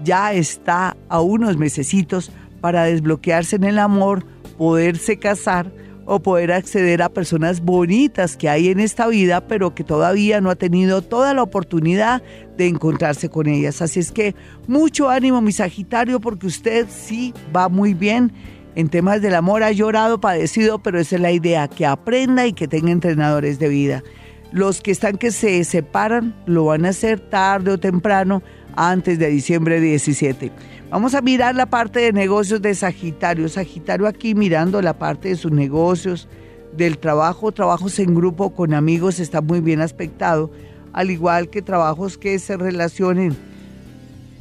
ya 0.03 0.33
está 0.33 0.97
a 1.09 1.21
unos 1.21 1.57
mesecitos 1.57 2.31
para 2.61 2.83
desbloquearse 2.83 3.55
en 3.55 3.63
el 3.63 3.79
amor, 3.79 4.25
poderse 4.57 5.17
casar 5.17 5.71
o 6.05 6.21
poder 6.21 6.53
acceder 6.53 7.01
a 7.01 7.09
personas 7.09 7.61
bonitas 7.61 8.37
que 8.37 8.47
hay 8.47 8.69
en 8.69 8.79
esta 8.79 9.07
vida, 9.07 9.45
pero 9.45 9.75
que 9.75 9.83
todavía 9.83 10.39
no 10.39 10.49
ha 10.49 10.55
tenido 10.55 11.01
toda 11.01 11.33
la 11.33 11.43
oportunidad 11.43 12.23
de 12.57 12.67
encontrarse 12.67 13.29
con 13.29 13.47
ellas. 13.47 13.81
Así 13.81 13.99
es 13.99 14.13
que 14.13 14.33
mucho 14.67 15.09
ánimo, 15.09 15.41
mi 15.41 15.51
Sagitario, 15.51 16.21
porque 16.21 16.47
usted 16.47 16.87
sí 16.89 17.33
va 17.53 17.67
muy 17.67 17.93
bien 17.93 18.31
en 18.75 18.87
temas 18.87 19.21
del 19.21 19.35
amor, 19.35 19.63
ha 19.63 19.71
llorado, 19.71 20.21
padecido, 20.21 20.79
pero 20.79 20.99
esa 20.99 21.15
es 21.15 21.21
la 21.21 21.31
idea, 21.31 21.67
que 21.67 21.85
aprenda 21.85 22.47
y 22.47 22.53
que 22.53 22.69
tenga 22.69 22.91
entrenadores 22.91 23.59
de 23.59 23.67
vida. 23.67 24.03
Los 24.51 24.81
que 24.81 24.91
están 24.91 25.17
que 25.17 25.31
se 25.31 25.61
separan 25.65 26.33
lo 26.45 26.65
van 26.65 26.85
a 26.85 26.89
hacer 26.89 27.19
tarde 27.19 27.71
o 27.71 27.79
temprano 27.79 28.41
antes 28.77 29.19
de 29.19 29.27
diciembre 29.27 29.81
17. 29.81 30.51
Vamos 30.89 31.15
a 31.15 31.21
mirar 31.21 31.53
la 31.53 31.65
parte 31.65 31.99
de 31.99 32.13
negocios 32.13 32.61
de 32.61 32.73
Sagitario. 32.73 33.49
Sagitario 33.49 34.07
aquí 34.07 34.33
mirando 34.33 34.81
la 34.81 34.97
parte 34.97 35.29
de 35.29 35.35
sus 35.35 35.51
negocios, 35.51 36.29
del 36.77 36.97
trabajo, 36.97 37.51
trabajos 37.51 37.99
en 37.99 38.15
grupo 38.15 38.53
con 38.53 38.73
amigos 38.73 39.19
está 39.19 39.41
muy 39.41 39.59
bien 39.59 39.81
aspectado, 39.81 40.51
al 40.93 41.11
igual 41.11 41.49
que 41.49 41.61
trabajos 41.61 42.17
que 42.17 42.39
se 42.39 42.55
relacionen 42.55 43.35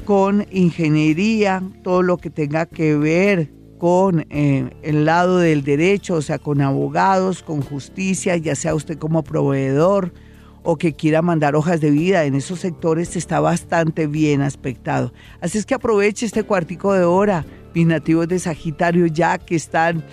con 0.05 0.47
ingeniería, 0.53 1.63
todo 1.83 2.03
lo 2.03 2.19
que 2.19 2.31
tenga 2.31 2.67
que 2.67 2.97
ver 2.97 3.51
con 3.79 4.27
eh, 4.31 4.71
el 4.83 5.05
lado 5.05 5.39
del 5.39 5.65
derecho, 5.65 6.15
o 6.15 6.23
sea, 6.23 6.39
con 6.39 6.61
abogados, 6.61 7.43
con 7.43 7.61
justicia, 7.61 8.37
ya 8.37 8.55
sea 8.55 8.75
usted 8.75 8.99
como 8.99 9.25
proveedor, 9.25 10.13
o 10.69 10.77
que 10.77 10.95
quiera 10.95 11.23
mandar 11.23 11.55
hojas 11.55 11.81
de 11.81 11.93
vida 11.93 12.25
en 12.25 12.35
esos 12.35 12.59
sectores 12.59 13.15
está 13.15 13.39
bastante 13.39 14.09
bien 14.09 14.43
aspectado. 14.43 15.13
Así 15.41 15.59
es 15.59 15.65
que 15.65 15.75
aproveche 15.75 16.27
este 16.27 16.43
cuartico 16.43 16.93
de 16.93 17.05
hora 17.05 17.47
mis 17.73 17.87
nativos 17.87 18.27
de 18.27 18.41
Sagitario 18.41 19.07
ya 19.07 19.39
que 19.39 19.55
están 19.55 20.05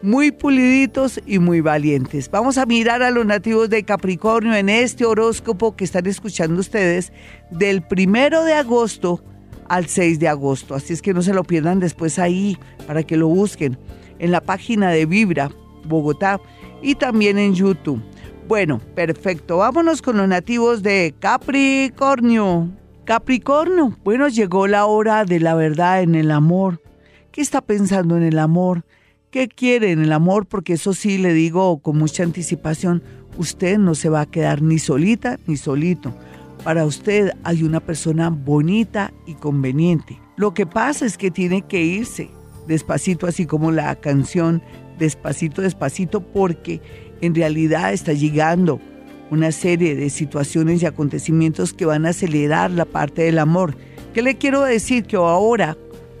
muy 0.00 0.30
puliditos 0.30 1.20
y 1.26 1.38
muy 1.38 1.60
valientes. 1.60 2.30
Vamos 2.30 2.56
a 2.56 2.64
mirar 2.64 3.02
a 3.02 3.10
los 3.10 3.26
nativos 3.26 3.68
de 3.68 3.82
Capricornio 3.82 4.54
en 4.54 4.70
este 4.70 5.04
horóscopo 5.04 5.76
que 5.76 5.84
están 5.84 6.06
escuchando 6.06 6.58
ustedes 6.58 7.12
del 7.50 7.82
primero 7.82 8.44
de 8.44 8.54
agosto 8.54 9.22
al 9.68 9.88
6 9.88 10.20
de 10.20 10.28
agosto. 10.28 10.74
Así 10.74 10.94
es 10.94 11.02
que 11.02 11.12
no 11.12 11.20
se 11.20 11.34
lo 11.34 11.44
pierdan 11.44 11.80
después 11.80 12.18
ahí 12.18 12.56
para 12.86 13.02
que 13.02 13.18
lo 13.18 13.28
busquen 13.28 13.78
en 14.18 14.30
la 14.30 14.40
página 14.40 14.90
de 14.90 15.04
Vibra 15.04 15.50
Bogotá 15.84 16.40
y 16.80 16.94
también 16.94 17.36
en 17.36 17.54
YouTube. 17.54 18.02
Bueno, 18.48 18.80
perfecto. 18.94 19.58
Vámonos 19.58 20.00
con 20.00 20.16
los 20.16 20.26
nativos 20.26 20.82
de 20.82 21.14
Capricornio. 21.18 22.70
Capricornio, 23.04 23.94
bueno, 24.02 24.26
llegó 24.28 24.66
la 24.66 24.86
hora 24.86 25.26
de 25.26 25.38
la 25.38 25.54
verdad 25.54 26.00
en 26.00 26.14
el 26.14 26.30
amor. 26.30 26.80
¿Qué 27.30 27.42
está 27.42 27.60
pensando 27.60 28.16
en 28.16 28.22
el 28.22 28.38
amor? 28.38 28.86
¿Qué 29.30 29.48
quiere 29.48 29.92
en 29.92 30.00
el 30.00 30.12
amor? 30.12 30.46
Porque 30.46 30.72
eso 30.72 30.94
sí 30.94 31.18
le 31.18 31.34
digo 31.34 31.80
con 31.80 31.98
mucha 31.98 32.22
anticipación, 32.22 33.02
usted 33.36 33.76
no 33.76 33.94
se 33.94 34.08
va 34.08 34.22
a 34.22 34.30
quedar 34.30 34.62
ni 34.62 34.78
solita 34.78 35.38
ni 35.46 35.58
solito. 35.58 36.14
Para 36.64 36.86
usted 36.86 37.32
hay 37.44 37.64
una 37.64 37.80
persona 37.80 38.30
bonita 38.30 39.12
y 39.26 39.34
conveniente. 39.34 40.18
Lo 40.36 40.54
que 40.54 40.64
pasa 40.64 41.04
es 41.04 41.18
que 41.18 41.30
tiene 41.30 41.60
que 41.62 41.82
irse 41.82 42.30
despacito, 42.66 43.26
así 43.26 43.44
como 43.44 43.72
la 43.72 43.94
canción 43.96 44.62
despacito, 44.98 45.62
despacito, 45.62 46.20
porque 46.20 46.80
en 47.20 47.34
realidad 47.34 47.92
está 47.92 48.12
llegando 48.12 48.80
una 49.30 49.52
serie 49.52 49.94
de 49.94 50.10
situaciones 50.10 50.82
y 50.82 50.86
acontecimientos 50.86 51.72
que 51.72 51.84
van 51.84 52.06
a 52.06 52.10
acelerar 52.10 52.70
la 52.70 52.84
parte 52.84 53.22
del 53.22 53.38
amor. 53.38 53.76
¿Qué 54.14 54.22
le 54.22 54.36
quiero 54.36 54.62
decir? 54.62 55.04
Que 55.04 55.16
ahora, 55.16 55.76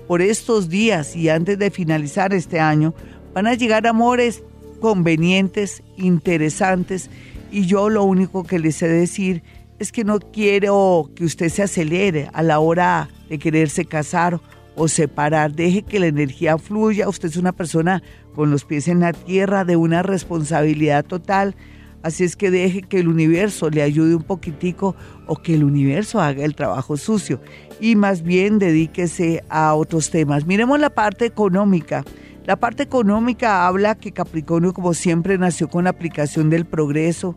por 0.06 0.20
estos 0.20 0.68
días 0.68 1.16
y 1.16 1.28
antes 1.28 1.58
de 1.58 1.70
finalizar 1.70 2.34
este 2.34 2.60
año, 2.60 2.94
van 3.34 3.46
a 3.46 3.54
llegar 3.54 3.86
amores 3.86 4.42
convenientes, 4.80 5.82
interesantes, 5.96 7.10
y 7.50 7.66
yo 7.66 7.88
lo 7.88 8.04
único 8.04 8.44
que 8.44 8.58
les 8.58 8.76
sé 8.76 8.88
decir 8.88 9.42
es 9.78 9.92
que 9.92 10.04
no 10.04 10.18
quiero 10.18 11.10
que 11.14 11.24
usted 11.24 11.48
se 11.48 11.62
acelere 11.62 12.28
a 12.32 12.42
la 12.42 12.58
hora 12.58 13.08
de 13.28 13.38
quererse 13.38 13.84
casar 13.84 14.40
o 14.78 14.88
separar. 14.88 15.52
Deje 15.52 15.82
que 15.82 15.98
la 15.98 16.06
energía 16.06 16.56
fluya. 16.56 17.08
Usted 17.08 17.28
es 17.28 17.36
una 17.36 17.52
persona 17.52 18.02
con 18.34 18.50
los 18.50 18.64
pies 18.64 18.88
en 18.88 19.00
la 19.00 19.12
tierra, 19.12 19.64
de 19.64 19.76
una 19.76 20.02
responsabilidad 20.02 21.04
total. 21.04 21.56
Así 22.02 22.22
es 22.22 22.36
que 22.36 22.50
deje 22.50 22.82
que 22.82 23.00
el 23.00 23.08
universo 23.08 23.70
le 23.70 23.82
ayude 23.82 24.14
un 24.14 24.22
poquitico 24.22 24.94
o 25.26 25.36
que 25.36 25.54
el 25.54 25.64
universo 25.64 26.20
haga 26.20 26.44
el 26.44 26.54
trabajo 26.54 26.96
sucio 26.96 27.40
y 27.80 27.96
más 27.96 28.22
bien 28.22 28.58
dedíquese 28.58 29.42
a 29.48 29.74
otros 29.74 30.10
temas. 30.10 30.46
Miremos 30.46 30.78
la 30.78 30.90
parte 30.90 31.26
económica. 31.26 32.04
La 32.46 32.56
parte 32.56 32.84
económica 32.84 33.66
habla 33.66 33.96
que 33.96 34.12
Capricornio 34.12 34.72
como 34.72 34.94
siempre 34.94 35.36
nació 35.38 35.68
con 35.68 35.84
la 35.84 35.90
aplicación 35.90 36.50
del 36.50 36.64
progreso, 36.64 37.36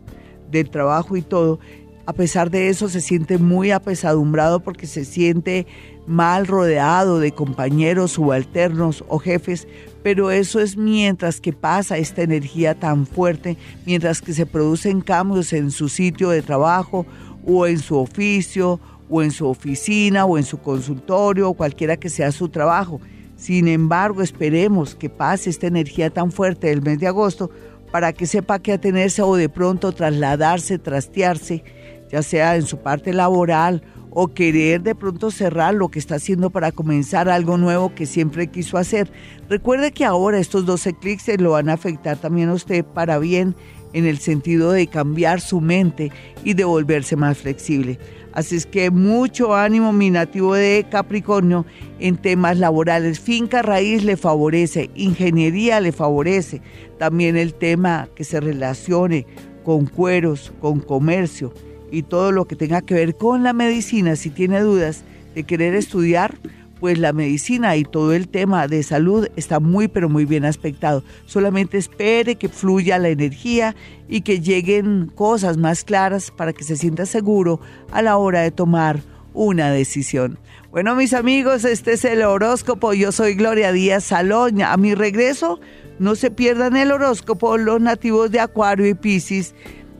del 0.50 0.70
trabajo 0.70 1.16
y 1.16 1.22
todo. 1.22 1.58
A 2.06 2.12
pesar 2.12 2.50
de 2.50 2.68
eso 2.68 2.88
se 2.88 3.00
siente 3.00 3.38
muy 3.38 3.72
apesadumbrado 3.72 4.60
porque 4.60 4.86
se 4.86 5.04
siente 5.04 5.66
mal 6.06 6.46
rodeado 6.46 7.20
de 7.20 7.32
compañeros 7.32 8.12
subalternos 8.12 9.04
o 9.08 9.18
jefes, 9.18 9.68
pero 10.02 10.30
eso 10.30 10.60
es 10.60 10.76
mientras 10.76 11.40
que 11.40 11.52
pasa 11.52 11.98
esta 11.98 12.22
energía 12.22 12.74
tan 12.74 13.06
fuerte, 13.06 13.56
mientras 13.86 14.20
que 14.20 14.34
se 14.34 14.46
producen 14.46 15.00
cambios 15.00 15.52
en 15.52 15.70
su 15.70 15.88
sitio 15.88 16.30
de 16.30 16.42
trabajo 16.42 17.06
o 17.46 17.66
en 17.66 17.78
su 17.78 17.96
oficio 17.96 18.80
o 19.08 19.22
en 19.22 19.30
su 19.30 19.46
oficina 19.46 20.24
o 20.24 20.38
en 20.38 20.44
su 20.44 20.58
consultorio 20.58 21.50
o 21.50 21.54
cualquiera 21.54 21.96
que 21.96 22.08
sea 22.08 22.32
su 22.32 22.48
trabajo. 22.48 23.00
Sin 23.36 23.68
embargo, 23.68 24.22
esperemos 24.22 24.94
que 24.94 25.10
pase 25.10 25.50
esta 25.50 25.66
energía 25.66 26.10
tan 26.10 26.32
fuerte 26.32 26.68
del 26.68 26.82
mes 26.82 26.98
de 26.98 27.08
agosto 27.08 27.50
para 27.90 28.12
que 28.12 28.26
sepa 28.26 28.58
que 28.58 28.72
atenerse 28.72 29.22
o 29.22 29.36
de 29.36 29.48
pronto 29.48 29.92
trasladarse, 29.92 30.78
trastearse, 30.78 31.62
ya 32.10 32.22
sea 32.22 32.56
en 32.56 32.66
su 32.66 32.78
parte 32.78 33.12
laboral 33.12 33.82
o 34.14 34.28
querer 34.28 34.82
de 34.82 34.94
pronto 34.94 35.30
cerrar 35.30 35.74
lo 35.74 35.88
que 35.88 35.98
está 35.98 36.16
haciendo 36.16 36.50
para 36.50 36.72
comenzar 36.72 37.28
algo 37.28 37.56
nuevo 37.56 37.94
que 37.94 38.06
siempre 38.06 38.48
quiso 38.48 38.76
hacer. 38.76 39.10
Recuerde 39.48 39.92
que 39.92 40.04
ahora 40.04 40.38
estos 40.38 40.66
12 40.66 40.94
clics 40.94 41.40
lo 41.40 41.52
van 41.52 41.68
a 41.68 41.74
afectar 41.74 42.18
también 42.18 42.50
a 42.50 42.54
usted 42.54 42.84
para 42.84 43.18
bien 43.18 43.54
en 43.94 44.06
el 44.06 44.18
sentido 44.18 44.72
de 44.72 44.86
cambiar 44.86 45.40
su 45.40 45.60
mente 45.60 46.12
y 46.44 46.54
de 46.54 46.64
volverse 46.64 47.16
más 47.16 47.38
flexible. 47.38 47.98
Así 48.32 48.56
es 48.56 48.64
que 48.64 48.90
mucho 48.90 49.54
ánimo 49.54 49.92
mi 49.92 50.10
nativo 50.10 50.54
de 50.54 50.86
Capricornio 50.90 51.66
en 51.98 52.16
temas 52.16 52.58
laborales. 52.58 53.20
Finca 53.20 53.60
raíz 53.60 54.04
le 54.04 54.16
favorece, 54.16 54.90
ingeniería 54.94 55.80
le 55.80 55.92
favorece, 55.92 56.62
también 56.98 57.36
el 57.36 57.52
tema 57.52 58.08
que 58.14 58.24
se 58.24 58.40
relacione 58.40 59.26
con 59.64 59.86
cueros, 59.86 60.52
con 60.60 60.80
comercio 60.80 61.52
y 61.92 62.02
todo 62.02 62.32
lo 62.32 62.46
que 62.46 62.56
tenga 62.56 62.80
que 62.80 62.94
ver 62.94 63.16
con 63.16 63.44
la 63.44 63.52
medicina, 63.52 64.16
si 64.16 64.30
tiene 64.30 64.60
dudas 64.60 65.04
de 65.34 65.44
querer 65.44 65.74
estudiar, 65.74 66.38
pues 66.80 66.98
la 66.98 67.12
medicina 67.12 67.76
y 67.76 67.84
todo 67.84 68.12
el 68.12 68.26
tema 68.26 68.66
de 68.66 68.82
salud 68.82 69.28
está 69.36 69.60
muy 69.60 69.86
pero 69.86 70.08
muy 70.08 70.24
bien 70.24 70.44
aspectado. 70.44 71.04
Solamente 71.26 71.78
espere 71.78 72.34
que 72.34 72.48
fluya 72.48 72.98
la 72.98 73.10
energía 73.10 73.76
y 74.08 74.22
que 74.22 74.40
lleguen 74.40 75.12
cosas 75.14 75.58
más 75.58 75.84
claras 75.84 76.32
para 76.32 76.52
que 76.52 76.64
se 76.64 76.76
sienta 76.76 77.06
seguro 77.06 77.60
a 77.92 78.02
la 78.02 78.16
hora 78.16 78.40
de 78.40 78.50
tomar 78.50 79.00
una 79.32 79.70
decisión. 79.70 80.38
Bueno, 80.72 80.96
mis 80.96 81.12
amigos, 81.12 81.64
este 81.64 81.92
es 81.92 82.04
el 82.04 82.22
horóscopo. 82.22 82.94
Yo 82.94 83.12
soy 83.12 83.34
Gloria 83.34 83.70
Díaz 83.70 84.04
Salón. 84.04 84.62
A 84.62 84.76
mi 84.76 84.94
regreso, 84.94 85.60
no 85.98 86.16
se 86.16 86.30
pierdan 86.30 86.76
el 86.76 86.90
horóscopo 86.90 87.58
los 87.58 87.80
nativos 87.80 88.30
de 88.30 88.40
Acuario 88.40 88.88
y 88.88 88.94
Piscis 88.94 89.54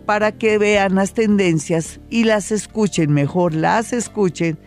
para 0.05 0.33
que 0.33 0.59
vean 0.59 0.95
las 0.95 1.15
tendencias 1.15 2.01
y 2.11 2.25
las 2.25 2.53
escuchen, 2.53 3.13
mejor 3.13 3.55
las 3.55 3.93
escuchen, 3.93 4.59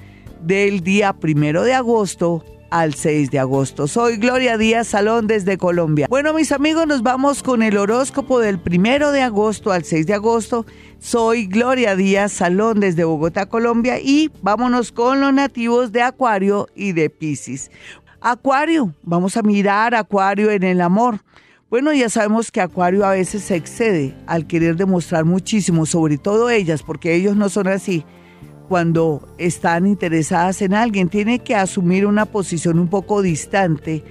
del 0.42 0.82
día 0.82 1.14
primero 1.14 1.64
de 1.64 1.74
agosto 1.74 2.44
al 2.70 2.94
6 2.94 3.32
de 3.32 3.40
agosto. 3.40 3.88
Soy 3.88 4.18
Gloria 4.18 4.58
Díaz 4.58 4.88
Salón 4.88 5.28
desde 5.28 5.58
Colombia. 5.58 6.08
Bueno, 6.10 6.34
mis 6.34 6.52
amigos, 6.52 6.86
nos 6.88 7.04
vamos 7.04 7.42
con 7.42 7.64
el 7.64 7.78
horóscopo 7.78 8.40
del 8.40 8.60
primero 8.60 9.12
de 9.12 9.22
agosto 9.22 9.72
al 9.72 9.84
6 9.84 10.08
de 10.08 10.14
agosto. 10.14 10.66
Soy 11.00 11.48
Gloria 11.48 11.96
Díaz 11.96 12.34
Salón 12.34 12.80
desde 12.80 13.04
Bogotá, 13.04 13.46
Colombia 13.46 14.00
y 14.00 14.32
vámonos 14.42 14.92
con 14.92 15.22
los 15.22 15.34
nativos 15.34 15.92
de 15.92 16.02
Acuario 16.02 16.68
y 16.76 16.92
de 16.92 17.10
Piscis. 17.10 17.72
Acuario, 18.20 18.94
vamos 19.04 19.38
a 19.38 19.42
mirar 19.42 19.96
Acuario 19.96 20.52
en 20.52 20.64
el 20.64 20.82
amor. 20.82 21.20
Bueno, 21.68 21.91
ya 21.93 22.09
sabemos 22.09 22.51
que 22.51 22.61
Acuario 22.61 23.03
a 23.05 23.11
veces 23.11 23.43
se 23.43 23.55
excede 23.55 24.13
al 24.28 24.45
querer 24.45 24.76
demostrar 24.76 25.26
muchísimo, 25.26 25.88
sobre 25.88 26.20
todo 26.20 26.51
ellas, 26.51 26.84
porque 26.84 27.16
ellos 27.16 27.36
no 27.36 27.49
son 27.49 27.68
así. 27.68 28.05
Cuando 28.70 29.28
están 29.39 29.88
interesadas 29.88 30.61
en 30.61 30.76
alguien, 30.76 31.09
tiene 31.09 31.39
que 31.39 31.55
asumir 31.55 32.05
una 32.05 32.26
posición 32.26 32.78
un 32.78 32.88
poco 32.88 33.24
distante, 33.24 34.03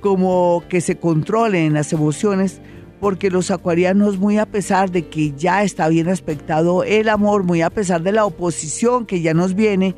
como 0.00 0.64
que 0.70 0.80
se 0.80 0.96
controlen 0.96 1.74
las 1.74 1.92
emociones, 1.92 2.62
porque 3.00 3.30
los 3.30 3.50
acuarianos, 3.50 4.16
muy 4.16 4.38
a 4.38 4.46
pesar 4.46 4.90
de 4.90 5.06
que 5.06 5.32
ya 5.32 5.62
está 5.62 5.88
bien 5.88 6.08
aspectado 6.08 6.84
el 6.84 7.10
amor, 7.10 7.44
muy 7.44 7.60
a 7.60 7.68
pesar 7.68 8.02
de 8.02 8.12
la 8.12 8.24
oposición 8.24 9.04
que 9.04 9.20
ya 9.20 9.34
nos 9.34 9.54
viene, 9.54 9.94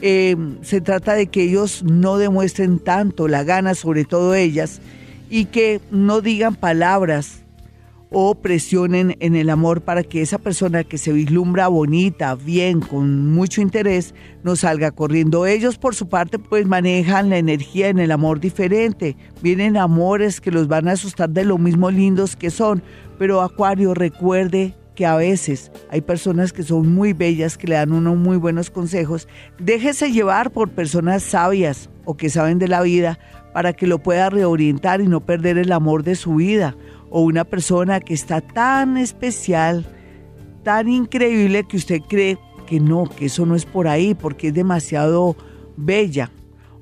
eh, 0.00 0.36
se 0.62 0.80
trata 0.80 1.12
de 1.12 1.26
que 1.26 1.42
ellos 1.42 1.82
no 1.82 2.16
demuestren 2.16 2.78
tanto 2.78 3.28
la 3.28 3.44
gana, 3.44 3.74
sobre 3.74 4.06
todo 4.06 4.34
ellas, 4.34 4.80
y 5.28 5.46
que 5.46 5.80
no 5.90 6.20
digan 6.20 6.54
palabras 6.54 7.46
o 8.10 8.34
presionen 8.36 9.16
en 9.20 9.34
el 9.34 9.50
amor 9.50 9.82
para 9.82 10.02
que 10.02 10.22
esa 10.22 10.38
persona 10.38 10.84
que 10.84 10.98
se 10.98 11.12
vislumbra 11.12 11.68
bonita, 11.68 12.34
bien, 12.34 12.80
con 12.80 13.32
mucho 13.32 13.60
interés, 13.60 14.14
no 14.42 14.56
salga 14.56 14.92
corriendo. 14.92 15.46
Ellos 15.46 15.76
por 15.76 15.94
su 15.94 16.08
parte 16.08 16.38
pues 16.38 16.66
manejan 16.66 17.30
la 17.30 17.38
energía 17.38 17.88
en 17.88 17.98
el 17.98 18.12
amor 18.12 18.40
diferente. 18.40 19.16
Vienen 19.42 19.76
amores 19.76 20.40
que 20.40 20.52
los 20.52 20.68
van 20.68 20.88
a 20.88 20.92
asustar 20.92 21.30
de 21.30 21.44
lo 21.44 21.58
mismo 21.58 21.90
lindos 21.90 22.36
que 22.36 22.50
son. 22.50 22.82
Pero 23.18 23.42
Acuario, 23.42 23.92
recuerde 23.94 24.74
que 24.94 25.04
a 25.06 25.16
veces 25.16 25.70
hay 25.90 26.00
personas 26.00 26.52
que 26.52 26.62
son 26.62 26.92
muy 26.94 27.12
bellas, 27.12 27.58
que 27.58 27.66
le 27.66 27.74
dan 27.74 27.92
unos 27.92 28.16
muy 28.16 28.36
buenos 28.36 28.70
consejos. 28.70 29.28
Déjese 29.58 30.10
llevar 30.10 30.50
por 30.52 30.70
personas 30.70 31.22
sabias 31.22 31.90
o 32.04 32.16
que 32.16 32.30
saben 32.30 32.58
de 32.58 32.68
la 32.68 32.82
vida 32.82 33.18
para 33.56 33.72
que 33.72 33.86
lo 33.86 34.02
pueda 34.02 34.28
reorientar 34.28 35.00
y 35.00 35.06
no 35.06 35.24
perder 35.24 35.56
el 35.56 35.72
amor 35.72 36.02
de 36.02 36.14
su 36.14 36.34
vida. 36.34 36.76
O 37.08 37.22
una 37.22 37.44
persona 37.44 38.00
que 38.00 38.12
está 38.12 38.42
tan 38.42 38.98
especial, 38.98 39.86
tan 40.62 40.90
increíble 40.90 41.64
que 41.66 41.78
usted 41.78 42.02
cree 42.06 42.36
que 42.66 42.80
no, 42.80 43.08
que 43.08 43.24
eso 43.24 43.46
no 43.46 43.56
es 43.56 43.64
por 43.64 43.88
ahí, 43.88 44.12
porque 44.12 44.48
es 44.48 44.54
demasiado 44.54 45.36
bella 45.74 46.30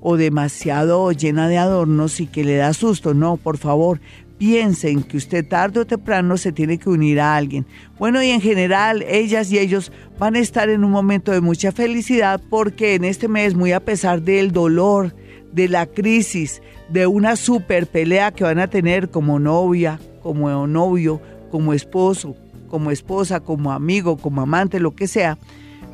o 0.01 0.16
demasiado 0.16 1.12
llena 1.12 1.47
de 1.47 1.59
adornos 1.59 2.18
y 2.18 2.27
que 2.27 2.43
le 2.43 2.57
da 2.57 2.72
susto. 2.72 3.14
No, 3.14 3.37
por 3.37 3.57
favor, 3.57 4.01
piensen 4.39 5.05
que 5.05 5.16
usted 5.16 5.47
tarde 5.47 5.79
o 5.79 5.87
temprano 5.87 6.37
se 6.37 6.51
tiene 6.51 6.79
que 6.79 6.91
unir 6.91 7.20
a 7.20 7.37
alguien. 7.37 7.66
Bueno, 8.01 8.20
y 8.20 8.31
en 8.31 8.41
general, 8.41 9.05
ellas 9.07 9.53
y 9.53 9.61
ellos 9.61 9.93
van 10.18 10.35
a 10.35 10.41
estar 10.41 10.68
en 10.68 10.83
un 10.83 10.91
momento 10.91 11.31
de 11.31 11.41
mucha 11.41 11.70
felicidad 11.70 12.43
porque 12.51 12.97
en 12.97 13.05
este 13.05 13.29
mes, 13.29 13.55
muy 13.55 13.70
a 13.70 13.79
pesar 13.79 14.22
del 14.22 14.51
dolor, 14.51 15.14
de 15.55 15.69
la 15.69 15.87
crisis, 15.87 16.61
de 16.89 17.07
una 17.07 17.37
super 17.37 17.87
pelea 17.87 18.33
que 18.33 18.45
van 18.45 18.59
a 18.59 18.69
tener 18.69 19.11
como 19.11 19.39
novia, 19.39 20.01
como 20.23 20.67
novio, 20.67 21.21
como 21.51 21.73
esposo, 21.73 22.35
como 22.69 22.91
esposa, 22.91 23.41
como 23.41 23.73
amigo, 23.73 24.17
como 24.17 24.41
amante, 24.41 24.81
lo 24.81 24.95
que 24.95 25.07
sea, 25.07 25.39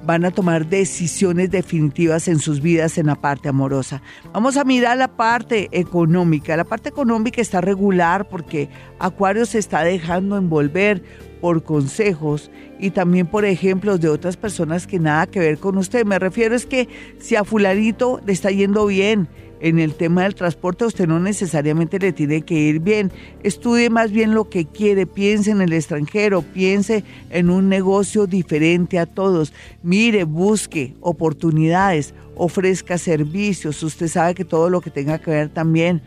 van 0.02 0.24
a 0.24 0.30
tomar 0.30 0.66
decisiones 0.66 1.50
definitivas 1.50 2.26
en 2.26 2.38
sus 2.38 2.62
vidas 2.62 2.96
en 2.96 3.06
la 3.06 3.16
parte 3.16 3.50
amorosa. 3.50 4.00
Vamos 4.32 4.56
a 4.56 4.64
mirar 4.64 4.96
la 4.96 5.08
parte 5.08 5.68
económica. 5.72 6.56
La 6.56 6.64
parte 6.64 6.88
económica 6.88 7.42
está 7.42 7.60
regular 7.60 8.28
porque 8.28 8.70
Acuario 8.98 9.44
se 9.44 9.58
está 9.58 9.84
dejando 9.84 10.38
envolver 10.38 11.02
por 11.42 11.62
consejos 11.62 12.50
y 12.80 12.90
también 12.90 13.26
por 13.26 13.44
ejemplos 13.44 14.00
de 14.00 14.08
otras 14.08 14.36
personas 14.36 14.86
que 14.86 14.98
nada 14.98 15.26
que 15.26 15.40
ver 15.40 15.58
con 15.58 15.76
usted. 15.78 16.04
Me 16.04 16.18
refiero 16.18 16.54
es 16.54 16.66
que 16.66 16.88
si 17.18 17.36
a 17.36 17.44
fularito 17.44 18.20
le 18.24 18.32
está 18.32 18.50
yendo 18.50 18.86
bien, 18.86 19.28
en 19.60 19.78
el 19.78 19.94
tema 19.94 20.22
del 20.22 20.34
transporte, 20.34 20.86
usted 20.86 21.06
no 21.06 21.20
necesariamente 21.20 21.98
le 21.98 22.12
tiene 22.12 22.42
que 22.42 22.54
ir 22.54 22.80
bien. 22.80 23.12
Estudie 23.42 23.90
más 23.90 24.10
bien 24.10 24.34
lo 24.34 24.48
que 24.48 24.64
quiere, 24.64 25.06
piense 25.06 25.50
en 25.50 25.60
el 25.60 25.72
extranjero, 25.72 26.42
piense 26.42 27.04
en 27.28 27.50
un 27.50 27.68
negocio 27.68 28.26
diferente 28.26 28.98
a 28.98 29.06
todos. 29.06 29.52
Mire, 29.82 30.24
busque 30.24 30.94
oportunidades, 31.00 32.14
ofrezca 32.36 32.96
servicios. 32.96 33.82
Usted 33.82 34.08
sabe 34.08 34.34
que 34.34 34.44
todo 34.44 34.70
lo 34.70 34.80
que 34.80 34.90
tenga 34.90 35.18
que 35.18 35.30
ver 35.30 35.48
también 35.50 36.00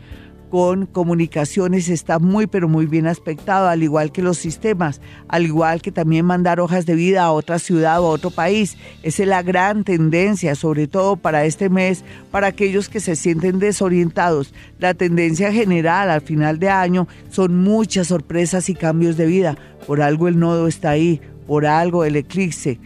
con 0.54 0.86
comunicaciones 0.86 1.88
está 1.88 2.20
muy 2.20 2.46
pero 2.46 2.68
muy 2.68 2.86
bien 2.86 3.08
aspectado, 3.08 3.66
al 3.66 3.82
igual 3.82 4.12
que 4.12 4.22
los 4.22 4.38
sistemas, 4.38 5.00
al 5.26 5.46
igual 5.46 5.82
que 5.82 5.90
también 5.90 6.24
mandar 6.26 6.60
hojas 6.60 6.86
de 6.86 6.94
vida 6.94 7.24
a 7.24 7.32
otra 7.32 7.58
ciudad 7.58 8.00
o 8.00 8.06
a 8.06 8.10
otro 8.10 8.30
país. 8.30 8.76
Esa 9.02 9.24
es 9.24 9.28
la 9.28 9.42
gran 9.42 9.82
tendencia, 9.82 10.54
sobre 10.54 10.86
todo 10.86 11.16
para 11.16 11.44
este 11.44 11.70
mes, 11.70 12.04
para 12.30 12.46
aquellos 12.46 12.88
que 12.88 13.00
se 13.00 13.16
sienten 13.16 13.58
desorientados. 13.58 14.54
La 14.78 14.94
tendencia 14.94 15.52
general 15.52 16.08
al 16.08 16.20
final 16.20 16.60
de 16.60 16.68
año 16.68 17.08
son 17.30 17.56
muchas 17.56 18.06
sorpresas 18.06 18.68
y 18.68 18.76
cambios 18.76 19.16
de 19.16 19.26
vida. 19.26 19.58
Por 19.88 20.02
algo 20.02 20.28
el 20.28 20.38
nodo 20.38 20.68
está 20.68 20.90
ahí, 20.90 21.20
por 21.48 21.66
algo 21.66 22.04
el 22.04 22.14
eclipse 22.14 22.78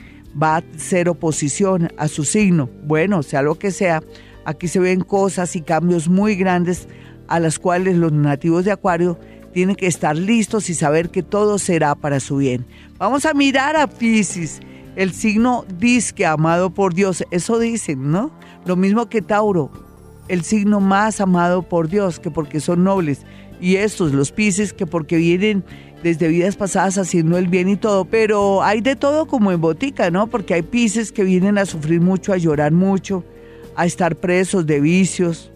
va 0.43 0.57
a 0.57 0.65
ser 0.79 1.11
oposición 1.11 1.91
a 1.99 2.09
su 2.09 2.25
signo. 2.25 2.71
Bueno, 2.85 3.23
sea 3.23 3.43
lo 3.43 3.59
que 3.59 3.71
sea, 3.73 4.03
aquí 4.47 4.69
se 4.69 4.81
ven 4.81 5.03
cosas 5.03 5.55
y 5.55 5.61
cambios 5.61 6.09
muy 6.09 6.35
grandes 6.35 6.89
a 7.29 7.41
las 7.41 7.59
cuales 7.59 7.97
los 7.97 8.13
nativos 8.13 8.65
de 8.65 8.73
Acuario 8.73 9.19
tienen 9.53 9.77
que 9.77 9.87
estar 9.87 10.17
listos 10.17 10.69
y 10.71 10.75
saber 10.75 11.11
que 11.11 11.23
todo 11.23 11.59
será 11.59 11.95
para 11.95 12.21
su 12.21 12.39
bien. 12.39 12.67
Vamos 12.99 13.25
a 13.27 13.35
mirar 13.35 13.77
a 13.77 13.87
Pisces, 13.87 14.61
el 14.97 15.13
signo 15.13 15.65
disque 15.79 16.27
amado 16.27 16.71
por 16.71 16.95
Dios, 16.95 17.25
eso 17.31 17.59
dicen, 17.59 18.11
¿no? 18.11 18.31
Lo 18.67 18.77
mismo 18.77 19.09
que 19.09 19.23
Tauro, 19.23 19.71
el 20.29 20.43
signo 20.43 20.81
más 20.81 21.21
amado 21.21 21.63
por 21.63 21.89
Dios, 21.89 22.19
que 22.19 22.31
porque 22.31 22.61
son 22.61 22.85
nobles, 22.85 23.23
y 23.61 23.77
estos, 23.77 24.13
los 24.13 24.33
Pisces, 24.33 24.73
que 24.73 24.87
porque 24.87 25.17
vienen 25.17 25.65
desde 26.03 26.29
vidas 26.29 26.57
pasadas 26.57 26.99
haciendo 26.99 27.39
el 27.39 27.49
bien 27.49 27.69
y 27.69 27.77
todo, 27.77 28.05
pero 28.05 28.63
hay 28.63 28.81
de 28.81 28.95
todo 28.97 29.27
como 29.27 29.51
en 29.51 29.61
botica, 29.61 30.11
¿no? 30.11 30.29
Porque 30.29 30.55
hay 30.55 30.63
Pisces 30.63 31.13
que 31.13 31.25
vienen 31.25 31.59
a 31.59 31.67
sufrir 31.67 32.01
mucho, 32.01 32.33
a 32.33 32.37
llorar 32.37 32.73
mucho, 32.73 33.25
a 33.75 33.87
estar 33.87 34.17
presos 34.17 34.67
de 34.67 34.81
vicios, 34.81 35.51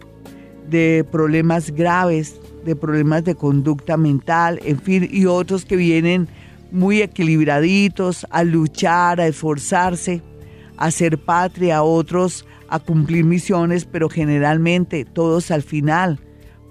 de 0.69 1.05
problemas 1.11 1.71
graves, 1.71 2.39
de 2.65 2.75
problemas 2.75 3.23
de 3.23 3.35
conducta 3.35 3.97
mental, 3.97 4.59
en 4.63 4.79
fin, 4.79 5.07
y 5.11 5.25
otros 5.25 5.65
que 5.65 5.75
vienen 5.75 6.27
muy 6.71 7.01
equilibraditos 7.01 8.25
a 8.29 8.43
luchar, 8.43 9.21
a 9.21 9.27
esforzarse, 9.27 10.21
a 10.77 10.91
ser 10.91 11.17
patria, 11.19 11.83
otros 11.83 12.45
a 12.67 12.79
cumplir 12.79 13.23
misiones, 13.23 13.85
pero 13.85 14.09
generalmente 14.09 15.05
todos 15.05 15.51
al 15.51 15.61
final 15.61 16.19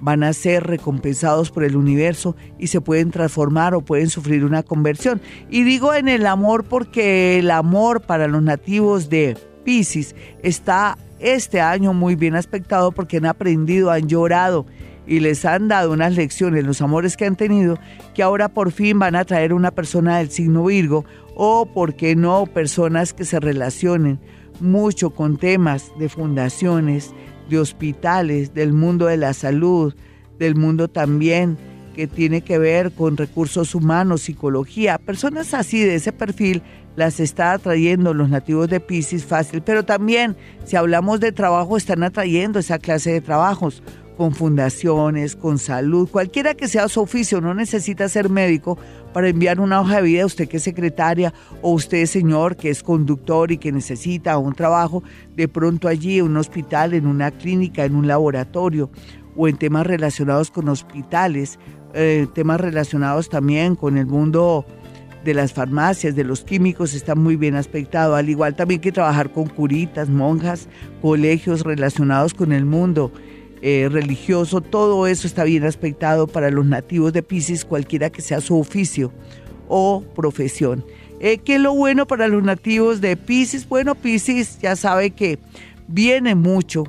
van 0.00 0.24
a 0.24 0.32
ser 0.32 0.64
recompensados 0.64 1.52
por 1.52 1.62
el 1.62 1.76
universo 1.76 2.34
y 2.58 2.66
se 2.66 2.80
pueden 2.80 3.12
transformar 3.12 3.72
o 3.76 3.82
pueden 3.82 4.10
sufrir 4.10 4.44
una 4.44 4.64
conversión. 4.64 5.20
Y 5.48 5.62
digo 5.62 5.94
en 5.94 6.08
el 6.08 6.26
amor 6.26 6.64
porque 6.64 7.38
el 7.38 7.52
amor 7.52 8.00
para 8.00 8.26
los 8.26 8.42
nativos 8.42 9.08
de 9.08 9.36
Pisces 9.64 10.16
está 10.42 10.98
este 11.22 11.60
año 11.60 11.94
muy 11.94 12.16
bien 12.16 12.34
aspectado 12.34 12.92
porque 12.92 13.18
han 13.18 13.26
aprendido, 13.26 13.90
han 13.90 14.08
llorado 14.08 14.66
y 15.06 15.20
les 15.20 15.44
han 15.44 15.68
dado 15.68 15.92
unas 15.92 16.14
lecciones, 16.14 16.64
los 16.64 16.80
amores 16.80 17.16
que 17.16 17.26
han 17.26 17.36
tenido, 17.36 17.78
que 18.14 18.22
ahora 18.22 18.48
por 18.48 18.72
fin 18.72 18.98
van 18.98 19.16
a 19.16 19.24
traer 19.24 19.52
una 19.52 19.70
persona 19.70 20.18
del 20.18 20.30
signo 20.30 20.64
Virgo 20.64 21.04
o, 21.34 21.66
por 21.66 21.94
qué 21.94 22.14
no, 22.14 22.46
personas 22.46 23.12
que 23.12 23.24
se 23.24 23.40
relacionen 23.40 24.20
mucho 24.60 25.10
con 25.10 25.38
temas 25.38 25.90
de 25.98 26.08
fundaciones, 26.08 27.12
de 27.48 27.58
hospitales, 27.58 28.54
del 28.54 28.72
mundo 28.72 29.06
de 29.06 29.16
la 29.16 29.34
salud, 29.34 29.94
del 30.38 30.54
mundo 30.54 30.88
también 30.88 31.58
que 31.94 32.06
tiene 32.06 32.40
que 32.40 32.58
ver 32.58 32.92
con 32.92 33.16
recursos 33.16 33.74
humanos, 33.74 34.22
psicología, 34.22 34.98
personas 34.98 35.52
así 35.52 35.80
de 35.80 35.96
ese 35.96 36.12
perfil 36.12 36.62
las 36.96 37.20
está 37.20 37.52
atrayendo 37.52 38.14
los 38.14 38.28
nativos 38.28 38.68
de 38.68 38.80
Pisces 38.80 39.24
fácil, 39.24 39.62
pero 39.62 39.84
también 39.84 40.36
si 40.64 40.76
hablamos 40.76 41.20
de 41.20 41.32
trabajo 41.32 41.76
están 41.76 42.02
atrayendo 42.02 42.58
esa 42.58 42.78
clase 42.78 43.12
de 43.12 43.20
trabajos 43.20 43.82
con 44.16 44.34
fundaciones, 44.34 45.36
con 45.36 45.58
salud, 45.58 46.08
cualquiera 46.08 46.54
que 46.54 46.68
sea 46.68 46.88
su 46.88 47.00
oficio, 47.00 47.40
no 47.40 47.54
necesita 47.54 48.08
ser 48.08 48.28
médico 48.28 48.78
para 49.12 49.28
enviar 49.28 49.58
una 49.58 49.80
hoja 49.80 49.96
de 49.96 50.02
vida, 50.02 50.26
usted 50.26 50.48
que 50.48 50.58
es 50.58 50.62
secretaria 50.62 51.32
o 51.62 51.72
usted 51.72 52.04
señor 52.06 52.56
que 52.56 52.70
es 52.70 52.82
conductor 52.82 53.50
y 53.50 53.58
que 53.58 53.72
necesita 53.72 54.36
un 54.38 54.54
trabajo, 54.54 55.02
de 55.34 55.48
pronto 55.48 55.88
allí 55.88 56.18
en 56.18 56.26
un 56.26 56.36
hospital, 56.36 56.94
en 56.94 57.06
una 57.06 57.30
clínica, 57.30 57.84
en 57.84 57.94
un 57.94 58.06
laboratorio 58.06 58.90
o 59.34 59.48
en 59.48 59.56
temas 59.56 59.86
relacionados 59.86 60.50
con 60.50 60.68
hospitales, 60.68 61.58
eh, 61.94 62.26
temas 62.34 62.60
relacionados 62.60 63.28
también 63.28 63.76
con 63.76 63.96
el 63.96 64.06
mundo 64.06 64.66
de 65.24 65.34
las 65.34 65.52
farmacias, 65.52 66.16
de 66.16 66.24
los 66.24 66.42
químicos, 66.42 66.94
está 66.94 67.14
muy 67.14 67.36
bien 67.36 67.54
aspectado, 67.54 68.16
al 68.16 68.28
igual 68.28 68.54
también 68.54 68.80
que 68.80 68.92
trabajar 68.92 69.30
con 69.32 69.48
curitas, 69.48 70.08
monjas, 70.08 70.68
colegios 71.00 71.62
relacionados 71.62 72.34
con 72.34 72.52
el 72.52 72.64
mundo 72.64 73.12
eh, 73.60 73.88
religioso, 73.90 74.60
todo 74.60 75.06
eso 75.06 75.26
está 75.26 75.44
bien 75.44 75.64
aspectado 75.64 76.26
para 76.26 76.50
los 76.50 76.66
nativos 76.66 77.12
de 77.12 77.22
Pisces, 77.22 77.64
cualquiera 77.64 78.10
que 78.10 78.20
sea 78.20 78.40
su 78.40 78.58
oficio 78.58 79.12
o 79.68 80.04
profesión. 80.14 80.84
Eh, 81.20 81.38
¿Qué 81.38 81.54
es 81.54 81.60
lo 81.60 81.72
bueno 81.72 82.06
para 82.06 82.26
los 82.26 82.42
nativos 82.42 83.00
de 83.00 83.16
Pisces? 83.16 83.68
Bueno, 83.68 83.94
Pisces 83.94 84.58
ya 84.60 84.74
sabe 84.74 85.12
que 85.12 85.38
viene 85.86 86.34
mucho 86.34 86.84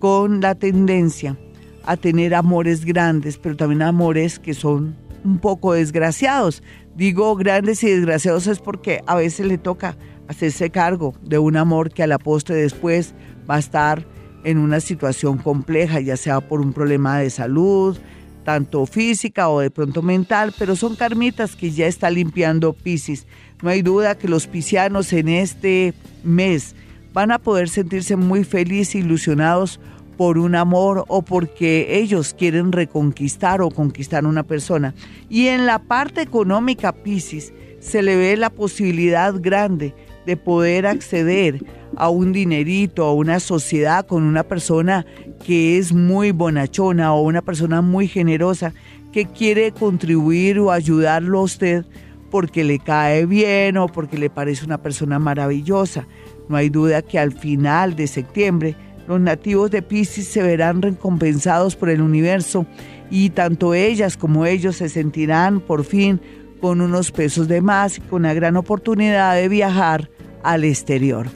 con 0.00 0.40
la 0.40 0.56
tendencia 0.56 1.36
a 1.84 1.96
tener 1.96 2.34
amores 2.34 2.84
grandes, 2.84 3.38
pero 3.38 3.56
también 3.56 3.82
amores 3.82 4.38
que 4.40 4.54
son 4.54 4.96
un 5.24 5.38
poco 5.38 5.72
desgraciados. 5.72 6.62
Digo 6.96 7.36
grandes 7.36 7.82
y 7.84 7.90
desgraciados 7.90 8.46
es 8.46 8.58
porque 8.58 9.02
a 9.06 9.14
veces 9.14 9.46
le 9.46 9.58
toca 9.58 9.96
hacerse 10.28 10.70
cargo 10.70 11.14
de 11.22 11.38
un 11.38 11.56
amor 11.56 11.90
que 11.90 12.02
a 12.02 12.06
la 12.06 12.18
postre 12.18 12.56
después 12.56 13.14
va 13.48 13.56
a 13.56 13.60
estar 13.60 14.06
en 14.44 14.58
una 14.58 14.80
situación 14.80 15.38
compleja, 15.38 16.00
ya 16.00 16.16
sea 16.16 16.40
por 16.40 16.60
un 16.60 16.72
problema 16.72 17.18
de 17.18 17.30
salud, 17.30 17.98
tanto 18.44 18.86
física 18.86 19.48
o 19.48 19.60
de 19.60 19.70
pronto 19.70 20.00
mental, 20.00 20.54
pero 20.58 20.76
son 20.76 20.96
karmitas 20.96 21.54
que 21.54 21.70
ya 21.70 21.86
está 21.86 22.10
limpiando 22.10 22.72
Pisces. 22.72 23.26
No 23.62 23.70
hay 23.70 23.82
duda 23.82 24.16
que 24.16 24.28
los 24.28 24.46
piscianos 24.46 25.12
en 25.12 25.28
este 25.28 25.92
mes 26.22 26.74
van 27.12 27.32
a 27.32 27.38
poder 27.38 27.68
sentirse 27.68 28.16
muy 28.16 28.44
felices 28.44 28.94
ilusionados 28.94 29.80
por 30.18 30.36
un 30.36 30.56
amor 30.56 31.04
o 31.06 31.22
porque 31.22 31.96
ellos 32.00 32.34
quieren 32.34 32.72
reconquistar 32.72 33.62
o 33.62 33.70
conquistar 33.70 34.26
una 34.26 34.42
persona. 34.42 34.94
Y 35.30 35.46
en 35.46 35.64
la 35.64 35.78
parte 35.78 36.20
económica, 36.20 36.92
Pisces, 36.92 37.54
se 37.78 38.02
le 38.02 38.16
ve 38.16 38.36
la 38.36 38.50
posibilidad 38.50 39.32
grande 39.40 39.94
de 40.26 40.36
poder 40.36 40.86
acceder 40.86 41.64
a 41.96 42.10
un 42.10 42.32
dinerito, 42.32 43.04
a 43.04 43.14
una 43.14 43.38
sociedad 43.38 44.04
con 44.06 44.24
una 44.24 44.42
persona 44.42 45.06
que 45.46 45.78
es 45.78 45.92
muy 45.92 46.32
bonachona 46.32 47.14
o 47.14 47.22
una 47.22 47.40
persona 47.40 47.80
muy 47.80 48.08
generosa 48.08 48.74
que 49.12 49.24
quiere 49.24 49.70
contribuir 49.70 50.58
o 50.58 50.72
ayudarlo 50.72 51.38
a 51.38 51.42
usted 51.42 51.84
porque 52.28 52.64
le 52.64 52.80
cae 52.80 53.24
bien 53.24 53.76
o 53.76 53.86
porque 53.86 54.18
le 54.18 54.30
parece 54.30 54.64
una 54.64 54.82
persona 54.82 55.20
maravillosa. 55.20 56.08
No 56.48 56.56
hay 56.56 56.70
duda 56.70 57.02
que 57.02 57.20
al 57.20 57.32
final 57.32 57.94
de 57.94 58.08
septiembre 58.08 58.74
los 59.08 59.20
nativos 59.20 59.70
de 59.70 59.80
Pisces 59.82 60.28
se 60.28 60.42
verán 60.42 60.82
recompensados 60.82 61.74
por 61.74 61.88
el 61.88 62.02
universo 62.02 62.66
y 63.10 63.30
tanto 63.30 63.72
ellas 63.72 64.18
como 64.18 64.44
ellos 64.44 64.76
se 64.76 64.90
sentirán 64.90 65.60
por 65.60 65.84
fin 65.84 66.20
con 66.60 66.82
unos 66.82 67.10
pesos 67.10 67.48
de 67.48 67.62
más 67.62 67.98
y 67.98 68.00
con 68.02 68.20
una 68.20 68.34
gran 68.34 68.56
oportunidad 68.56 69.34
de 69.34 69.48
viajar 69.48 70.10
al 70.42 70.64
exterior. 70.64 71.28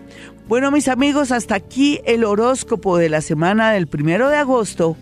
Bueno, 0.49 0.71
mis 0.71 0.89
amigos, 0.89 1.33
hasta 1.33 1.55
aquí 1.55 2.01
el 2.05 2.25
horóscopo 2.25 2.99
de 2.99 3.09
la 3.09 3.23
semana 3.23 3.73
del 3.73 3.87
primero 3.87 4.29
de 4.29 4.37
agosto 4.37 4.97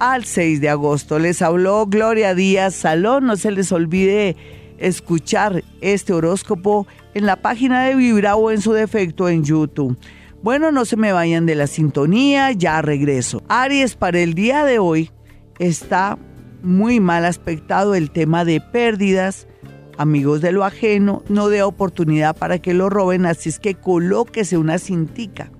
al 0.00 0.24
6 0.24 0.60
de 0.60 0.70
agosto. 0.70 1.20
Les 1.20 1.40
habló 1.40 1.86
Gloria 1.86 2.34
Díaz 2.34 2.74
Salón. 2.74 3.26
No 3.26 3.36
se 3.36 3.52
les 3.52 3.70
olvide 3.70 4.34
escuchar 4.78 5.62
este 5.80 6.12
horóscopo 6.12 6.86
en 7.14 7.26
la 7.26 7.36
página 7.36 7.84
de 7.84 7.94
Vibra 7.94 8.34
o 8.34 8.50
en 8.50 8.60
su 8.60 8.72
defecto 8.72 9.28
en 9.28 9.44
YouTube. 9.44 9.96
Bueno, 10.40 10.70
no 10.70 10.84
se 10.84 10.96
me 10.96 11.12
vayan 11.12 11.46
de 11.46 11.56
la 11.56 11.66
sintonía, 11.66 12.52
ya 12.52 12.80
regreso. 12.80 13.42
Aries, 13.48 13.96
para 13.96 14.20
el 14.20 14.34
día 14.34 14.64
de 14.64 14.78
hoy 14.78 15.10
está 15.58 16.16
muy 16.62 17.00
mal 17.00 17.24
aspectado 17.24 17.96
el 17.96 18.12
tema 18.12 18.44
de 18.44 18.60
pérdidas, 18.60 19.48
amigos 19.96 20.40
de 20.40 20.52
lo 20.52 20.64
ajeno, 20.64 21.24
no 21.28 21.48
dé 21.48 21.64
oportunidad 21.64 22.36
para 22.36 22.60
que 22.60 22.72
lo 22.72 22.88
roben, 22.88 23.26
así 23.26 23.48
es 23.48 23.58
que 23.58 23.74
colóquese 23.74 24.56
una 24.58 24.78
cintica 24.78 25.50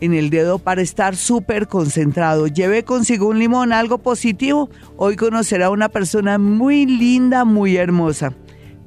en 0.00 0.12
el 0.12 0.28
dedo 0.28 0.58
para 0.58 0.82
estar 0.82 1.16
súper 1.16 1.66
concentrado. 1.66 2.46
Lleve 2.46 2.84
consigo 2.84 3.26
un 3.26 3.38
limón, 3.38 3.72
algo 3.72 3.98
positivo. 3.98 4.68
Hoy 4.98 5.16
conocerá 5.16 5.66
a 5.66 5.70
una 5.70 5.88
persona 5.88 6.38
muy 6.38 6.84
linda, 6.84 7.46
muy 7.46 7.76
hermosa. 7.76 8.34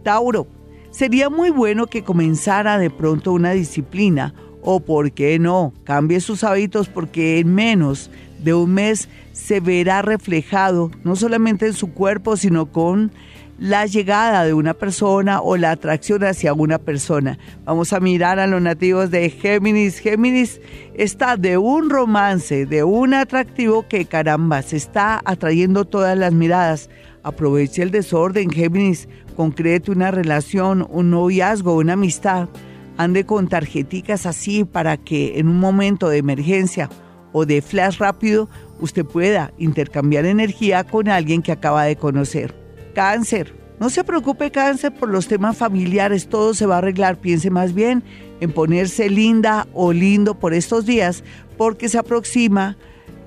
Tauro, 0.04 0.48
sería 0.92 1.32
muy 1.32 1.50
bueno 1.50 1.88
que 1.88 2.04
comenzara 2.04 2.78
de 2.78 2.92
pronto 2.92 3.32
una 3.32 3.52
disciplina 3.52 4.34
o, 4.64 4.80
¿por 4.80 5.12
qué 5.12 5.40
no?, 5.40 5.74
cambie 5.84 6.20
sus 6.20 6.44
hábitos 6.44 6.88
porque 6.88 7.40
en 7.40 7.54
menos 7.54 8.10
de 8.40 8.54
un 8.54 8.74
mes 8.74 9.10
se 9.32 9.60
verá 9.60 10.02
reflejado 10.02 10.92
no 11.04 11.16
solamente 11.16 11.68
en 11.68 11.74
su 11.74 11.94
cuerpo, 11.94 12.38
sino 12.38 12.68
con 12.68 13.12
la 13.60 13.86
llegada 13.86 14.44
de 14.46 14.54
una 14.54 14.74
persona 14.74 15.42
o 15.42 15.58
la 15.58 15.72
atracción 15.72 16.24
hacia 16.24 16.54
una 16.54 16.80
persona. 16.80 17.38
Vamos 17.66 17.94
a 17.94 18.00
mirar 18.00 18.40
a 18.40 18.48
los 18.48 18.62
nativos 18.62 19.12
de 19.12 19.30
Géminis. 19.30 20.00
Géminis 20.00 20.60
está 20.96 21.38
de 21.38 21.58
un 21.58 21.90
romance, 21.90 22.66
de 22.66 22.84
un 22.84 23.14
atractivo 23.14 23.88
que 23.88 24.06
caramba, 24.06 24.62
se 24.64 24.78
está 24.78 25.22
atrayendo 25.24 25.86
todas 25.86 26.18
las 26.18 26.34
miradas. 26.34 26.90
Aproveche 27.22 27.84
el 27.84 27.92
desorden, 27.92 28.50
Géminis, 28.50 29.08
concrete 29.36 29.92
una 29.92 30.12
relación, 30.12 30.86
un 30.90 31.12
noviazgo, 31.12 31.78
una 31.78 31.94
amistad. 31.94 32.50
Ande 32.98 33.26
con 33.26 33.48
tarjeticas 33.48 34.26
así 34.26 34.64
para 34.66 34.98
que 34.98 35.40
en 35.40 35.48
un 35.48 35.60
momento 35.60 36.10
de 36.10 36.18
emergencia 36.18 36.90
o 37.32 37.46
de 37.46 37.62
flash 37.62 37.98
rápido 37.98 38.50
usted 38.80 39.06
pueda 39.06 39.52
intercambiar 39.58 40.26
energía 40.26 40.84
con 40.84 41.10
alguien 41.10 41.42
que 41.42 41.52
acaba 41.52 41.84
de 41.86 41.96
conocer. 41.96 42.54
Cáncer. 42.94 43.54
No 43.80 43.90
se 43.90 44.04
preocupe 44.04 44.52
cáncer 44.52 44.94
por 44.94 45.10
los 45.10 45.28
temas 45.28 45.58
familiares, 45.58 46.30
todo 46.30 46.54
se 46.54 46.66
va 46.66 46.76
a 46.76 46.78
arreglar. 46.78 47.20
Piense 47.20 47.50
más 47.50 47.74
bien 47.74 48.04
en 48.40 48.52
ponerse 48.52 49.10
linda 49.10 49.68
o 49.74 49.92
lindo 49.92 50.40
por 50.40 50.54
estos 50.54 50.86
días 50.86 51.24
porque 51.58 51.90
se 51.90 51.98
aproxima 51.98 52.78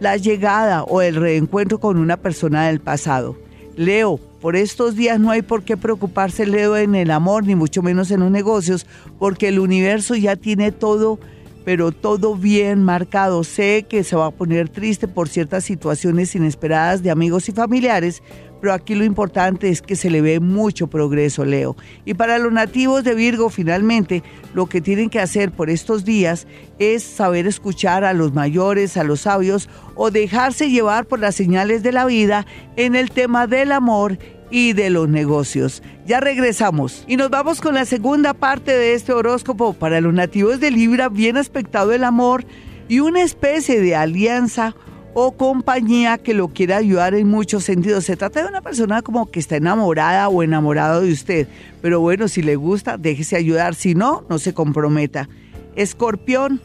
la 0.01 0.17
llegada 0.17 0.85
o 0.85 1.03
el 1.03 1.17
reencuentro 1.17 1.81
con 1.81 1.99
una 1.99 2.17
persona 2.17 2.69
del 2.69 2.81
pasado. 2.81 3.37
Leo, 3.77 4.21
por 4.47 4.55
estos 4.55 4.95
días 4.95 5.19
no 5.19 5.33
hay 5.33 5.43
por 5.43 5.65
qué 5.65 5.77
preocuparse, 5.77 6.47
Leo, 6.47 6.77
en 6.77 6.95
el 6.95 7.11
amor, 7.11 7.43
ni 7.45 7.57
mucho 7.57 7.83
menos 7.83 8.13
en 8.13 8.21
los 8.21 8.31
negocios, 8.31 8.87
porque 9.19 9.49
el 9.49 9.59
universo 9.59 10.15
ya 10.15 10.37
tiene 10.37 10.71
todo 10.71 11.19
pero 11.65 11.91
todo 11.91 12.37
bien 12.37 12.85
marcado. 12.85 13.43
Sé 13.43 13.87
que 13.89 14.05
se 14.05 14.15
va 14.15 14.27
a 14.27 14.31
poner 14.31 14.69
triste 14.69 15.09
por 15.09 15.29
ciertas 15.29 15.65
situaciones 15.65 16.33
inesperadas 16.37 17.03
de 17.03 17.11
amigos 17.11 17.49
y 17.49 17.53
familiares, 17.53 18.23
pero 18.61 18.73
aquí 18.73 18.95
lo 18.95 19.05
importante 19.05 19.69
es 19.69 19.83
que 19.83 19.97
se 19.97 20.09
le 20.09 20.21
ve 20.21 20.39
mucho 20.39 20.87
progreso, 20.87 21.45
Leo. 21.45 21.77
Y 22.05 22.15
para 22.15 22.39
los 22.39 22.53
nativos 22.53 23.03
de 23.03 23.17
Virgo, 23.17 23.51
finalmente, 23.51 24.23
lo 24.55 24.67
que 24.67 24.81
tienen 24.81 25.11
que 25.11 25.19
hacer 25.19 25.51
por 25.51 25.69
estos 25.69 26.05
días 26.05 26.47
es 26.79 27.03
saber 27.03 27.49
escuchar 27.49 28.05
a 28.05 28.13
los 28.13 28.33
mayores, 28.33 28.97
a 28.97 29.03
los 29.03 29.23
sabios, 29.23 29.69
o 29.97 30.13
dejarse 30.13 30.71
llevar 30.71 31.07
por 31.07 31.19
las 31.19 31.35
señales 31.35 31.83
de 31.83 31.91
la 31.91 32.05
vida 32.07 32.47
en 32.77 32.95
el 32.95 33.11
tema 33.11 33.49
del 33.49 33.73
amor 33.73 34.19
y 34.51 34.73
de 34.73 34.91
los 34.91 35.09
negocios. 35.09 35.83
Ya 36.07 36.21
regresamos 36.21 37.05
y 37.07 37.17
nos 37.17 37.31
vamos 37.31 37.61
con 37.61 37.75
la 37.75 37.85
segunda 37.85 38.35
parte 38.35 38.77
de 38.77 38.95
este 38.95 39.13
horóscopo 39.13 39.73
para 39.73 40.01
los 40.01 40.15
nativos 40.15 40.61
de 40.61 40.71
Libra, 40.71 41.09
bien 41.09 41.37
aspectado 41.37 41.93
el 41.93 42.05
amor 42.05 42.45
y 42.89 43.01
una 43.01 43.23
especie 43.23 43.81
de 43.81 43.97
alianza 43.97 44.75
o 45.15 45.33
compañía 45.33 46.19
que 46.19 46.35
lo 46.35 46.49
quiera 46.49 46.77
ayudar 46.77 47.15
en 47.15 47.29
muchos 47.29 47.65
sentidos. 47.65 48.05
Se 48.05 48.17
trata 48.17 48.43
de 48.43 48.49
una 48.49 48.61
persona 48.61 49.01
como 49.01 49.31
que 49.31 49.41
está 49.41 49.57
enamorada 49.57 50.29
o 50.29 50.43
enamorado 50.43 51.01
de 51.01 51.11
usted, 51.11 51.49
pero 51.81 52.01
bueno, 52.01 52.29
si 52.29 52.43
le 52.43 52.57
gusta, 52.57 52.99
déjese 52.99 53.37
ayudar, 53.37 53.75
si 53.75 53.95
no, 53.95 54.27
no 54.29 54.39
se 54.39 54.53
comprometa. 54.53 55.29
Escorpión, 55.75 56.61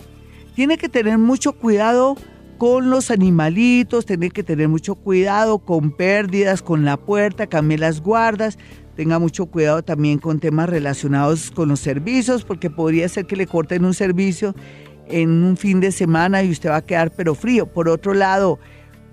tiene 0.54 0.78
que 0.78 0.90
tener 0.90 1.18
mucho 1.18 1.54
cuidado 1.54 2.18
con 2.62 2.92
los 2.92 3.10
animalitos, 3.10 4.06
tener 4.06 4.32
que 4.32 4.44
tener 4.44 4.70
mucho 4.70 4.94
cuidado 4.94 5.58
con 5.58 5.90
pérdidas, 5.90 6.62
con 6.62 6.86
la 6.86 6.96
puerta, 6.96 7.48
cambie 7.48 7.80
las 7.80 8.02
guardas, 8.02 8.60
tenga 8.96 9.18
mucho 9.18 9.48
cuidado 9.48 9.82
también 9.82 10.20
con 10.20 10.40
temas 10.40 10.70
relacionados 10.70 11.50
con 11.50 11.70
los 11.70 11.80
servicios, 11.80 12.44
porque 12.44 12.70
podría 12.70 13.10
ser 13.10 13.26
que 13.26 13.36
le 13.36 13.48
corten 13.48 13.84
un 13.84 13.96
servicio 13.96 14.54
en 15.08 15.44
un 15.44 15.58
fin 15.58 15.80
de 15.80 15.92
semana 15.92 16.44
y 16.44 16.52
usted 16.52 16.70
va 16.70 16.76
a 16.76 16.86
quedar 16.86 17.12
pero 17.12 17.34
frío. 17.34 17.66
Por 17.66 17.90
otro 17.90 18.14
lado, 18.14 18.60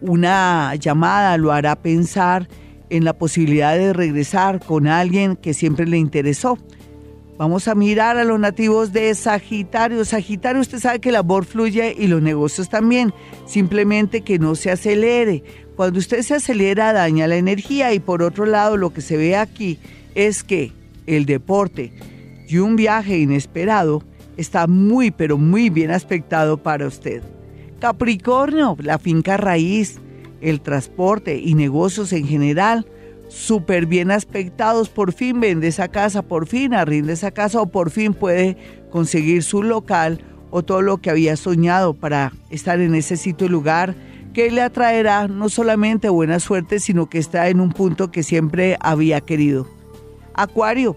una 0.03 0.75
llamada 0.75 1.39
lo 1.39 1.51
hará 1.51 1.75
pensar 1.77 2.51
en 2.91 3.07
la 3.07 3.15
posibilidad 3.15 3.79
de 3.79 3.95
regresar 3.95 4.63
con 4.63 4.87
alguien 4.87 5.37
que 5.37 5.55
siempre 5.55 5.87
le 5.87 5.97
interesó. 5.97 6.59
Vamos 7.39 7.69
a 7.69 7.77
mirar 7.77 8.17
a 8.17 8.25
los 8.25 8.41
nativos 8.41 8.93
de 8.93 9.15
Sagitario. 9.15 10.05
Sagitario, 10.05 10.61
usted 10.61 10.81
sabe 10.81 10.99
que 10.99 11.11
el 11.11 11.15
amor 11.15 11.45
fluye 11.45 11.95
y 11.97 12.09
los 12.09 12.21
negocios 12.21 12.69
también. 12.69 13.15
Simplemente 13.47 14.23
que 14.23 14.41
no 14.41 14.57
se 14.57 14.73
acelere. 14.73 15.45
Cuando 15.77 16.01
usted 16.01 16.23
se 16.23 16.35
acelera 16.35 16.93
daña 16.93 17.29
la 17.29 17.37
energía 17.37 17.95
y 17.95 18.01
por 18.01 18.25
otro 18.25 18.45
lado 18.45 18.77
lo 18.77 18.93
que 18.93 19.03
se 19.03 19.17
ve 19.17 19.37
aquí 19.37 19.79
es 20.17 20.43
que 20.43 20.73
el 21.07 21.27
deporte 21.27 21.93
y 22.49 22.59
un 22.59 22.75
viaje 22.75 23.21
inesperado 23.21 24.03
está 24.37 24.67
muy 24.67 25.13
pero 25.13 25.39
muy 25.39 25.71
bien 25.71 25.93
aspectado 25.93 26.57
para 26.61 26.89
usted. 26.89 27.23
Capricornio, 27.79 28.77
la 28.81 28.99
finca 28.99 29.37
raíz, 29.37 30.01
el 30.41 30.61
transporte 30.61 31.39
y 31.39 31.55
negocios 31.55 32.13
en 32.13 32.27
general 32.27 32.85
súper 33.29 33.87
bien 33.87 34.11
aspectados, 34.11 34.89
por 34.89 35.13
fin 35.13 35.41
vende 35.41 35.69
esa 35.69 35.89
casa, 35.89 36.23
por 36.23 36.47
fin 36.47 36.75
arriende 36.75 37.13
esa 37.13 37.31
casa 37.31 37.61
o 37.61 37.67
por 37.67 37.91
fin 37.91 38.15
puede 38.15 38.57
conseguir 38.91 39.43
su 39.43 39.63
local 39.63 40.21
o 40.51 40.63
todo 40.63 40.83
lo 40.83 40.99
que 40.99 41.11
había 41.11 41.37
soñado 41.37 41.95
para 41.95 42.33
estar 42.51 42.81
en 42.81 42.95
ese 42.95 43.17
sitio 43.17 43.47
y 43.47 43.51
lugar 43.51 43.95
que 44.33 44.51
le 44.51 44.63
atraerá 44.63 45.29
no 45.29 45.49
solamente 45.49 46.09
buena 46.09 46.41
suerte, 46.41 46.81
sino 46.81 47.09
que 47.09 47.19
está 47.19 47.49
en 47.49 47.61
un 47.61 47.73
punto 47.73 48.11
que 48.11 48.23
siempre 48.23 48.77
había 48.81 49.21
querido. 49.21 49.67
Acuario, 50.35 50.97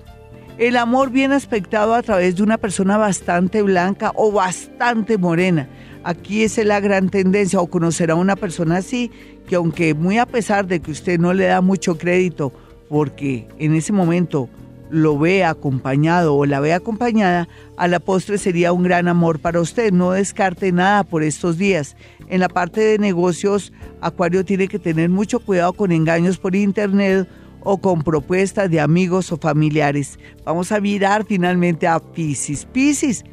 el 0.58 0.78
amor 0.78 1.10
bien 1.10 1.32
aspectado 1.32 1.96
a 1.96 2.04
través 2.04 2.36
de 2.36 2.44
una 2.44 2.58
persona 2.58 2.98
bastante 2.98 3.62
blanca 3.62 4.12
o 4.16 4.32
bastante 4.32 5.18
morena. 5.18 5.68
Aquí 6.04 6.44
es 6.44 6.58
la 6.58 6.80
gran 6.80 7.10
tendencia 7.10 7.60
o 7.60 7.68
conocer 7.68 8.12
a 8.12 8.16
una 8.16 8.36
persona 8.36 8.78
así 8.78 9.12
que 9.48 9.56
aunque 9.56 9.94
muy 9.94 10.18
a 10.18 10.26
pesar 10.26 10.68
de 10.68 10.80
que 10.80 10.92
usted 10.92 11.20
no 11.20 11.34
le 11.34 11.46
da 11.46 11.62
mucho 11.62 11.98
crédito 11.98 12.52
porque 12.90 13.48
en 13.60 13.76
ese 13.76 13.94
momento 13.94 14.50
lo 14.92 15.18
ve 15.18 15.44
acompañado 15.46 16.36
o 16.36 16.46
la 16.46 16.60
ve 16.60 16.74
acompañada, 16.74 17.48
a 17.78 17.88
la 17.88 18.00
postre 18.00 18.38
sería 18.38 18.74
un 18.74 18.84
gran 18.84 19.08
amor 19.08 19.40
para 19.40 19.62
usted. 19.62 19.94
No 19.94 20.12
descarte 20.12 20.72
nada 20.72 21.04
por 21.06 21.24
estos 21.24 21.58
días. 21.58 21.96
En 22.28 22.42
la 22.42 22.50
parte 22.50 22.82
de 22.82 23.00
negocios, 23.00 23.72
Acuario 24.02 24.44
tiene 24.44 24.68
que 24.68 24.80
tener 24.80 25.10
mucho 25.10 25.40
cuidado 25.40 25.74
con 25.74 25.92
engaños 25.92 26.38
por 26.38 26.56
internet 26.56 27.28
o 27.62 27.78
con 27.78 28.04
propuestas 28.04 28.70
de 28.70 28.82
amigos 28.82 29.32
o 29.32 29.38
familiares. 29.38 30.20
Vamos 30.44 30.72
a 30.72 30.82
mirar 30.82 31.26
finalmente 31.26 31.88
a 31.88 32.00
Pisces. 32.00 32.66
Pisces, 32.66 33.24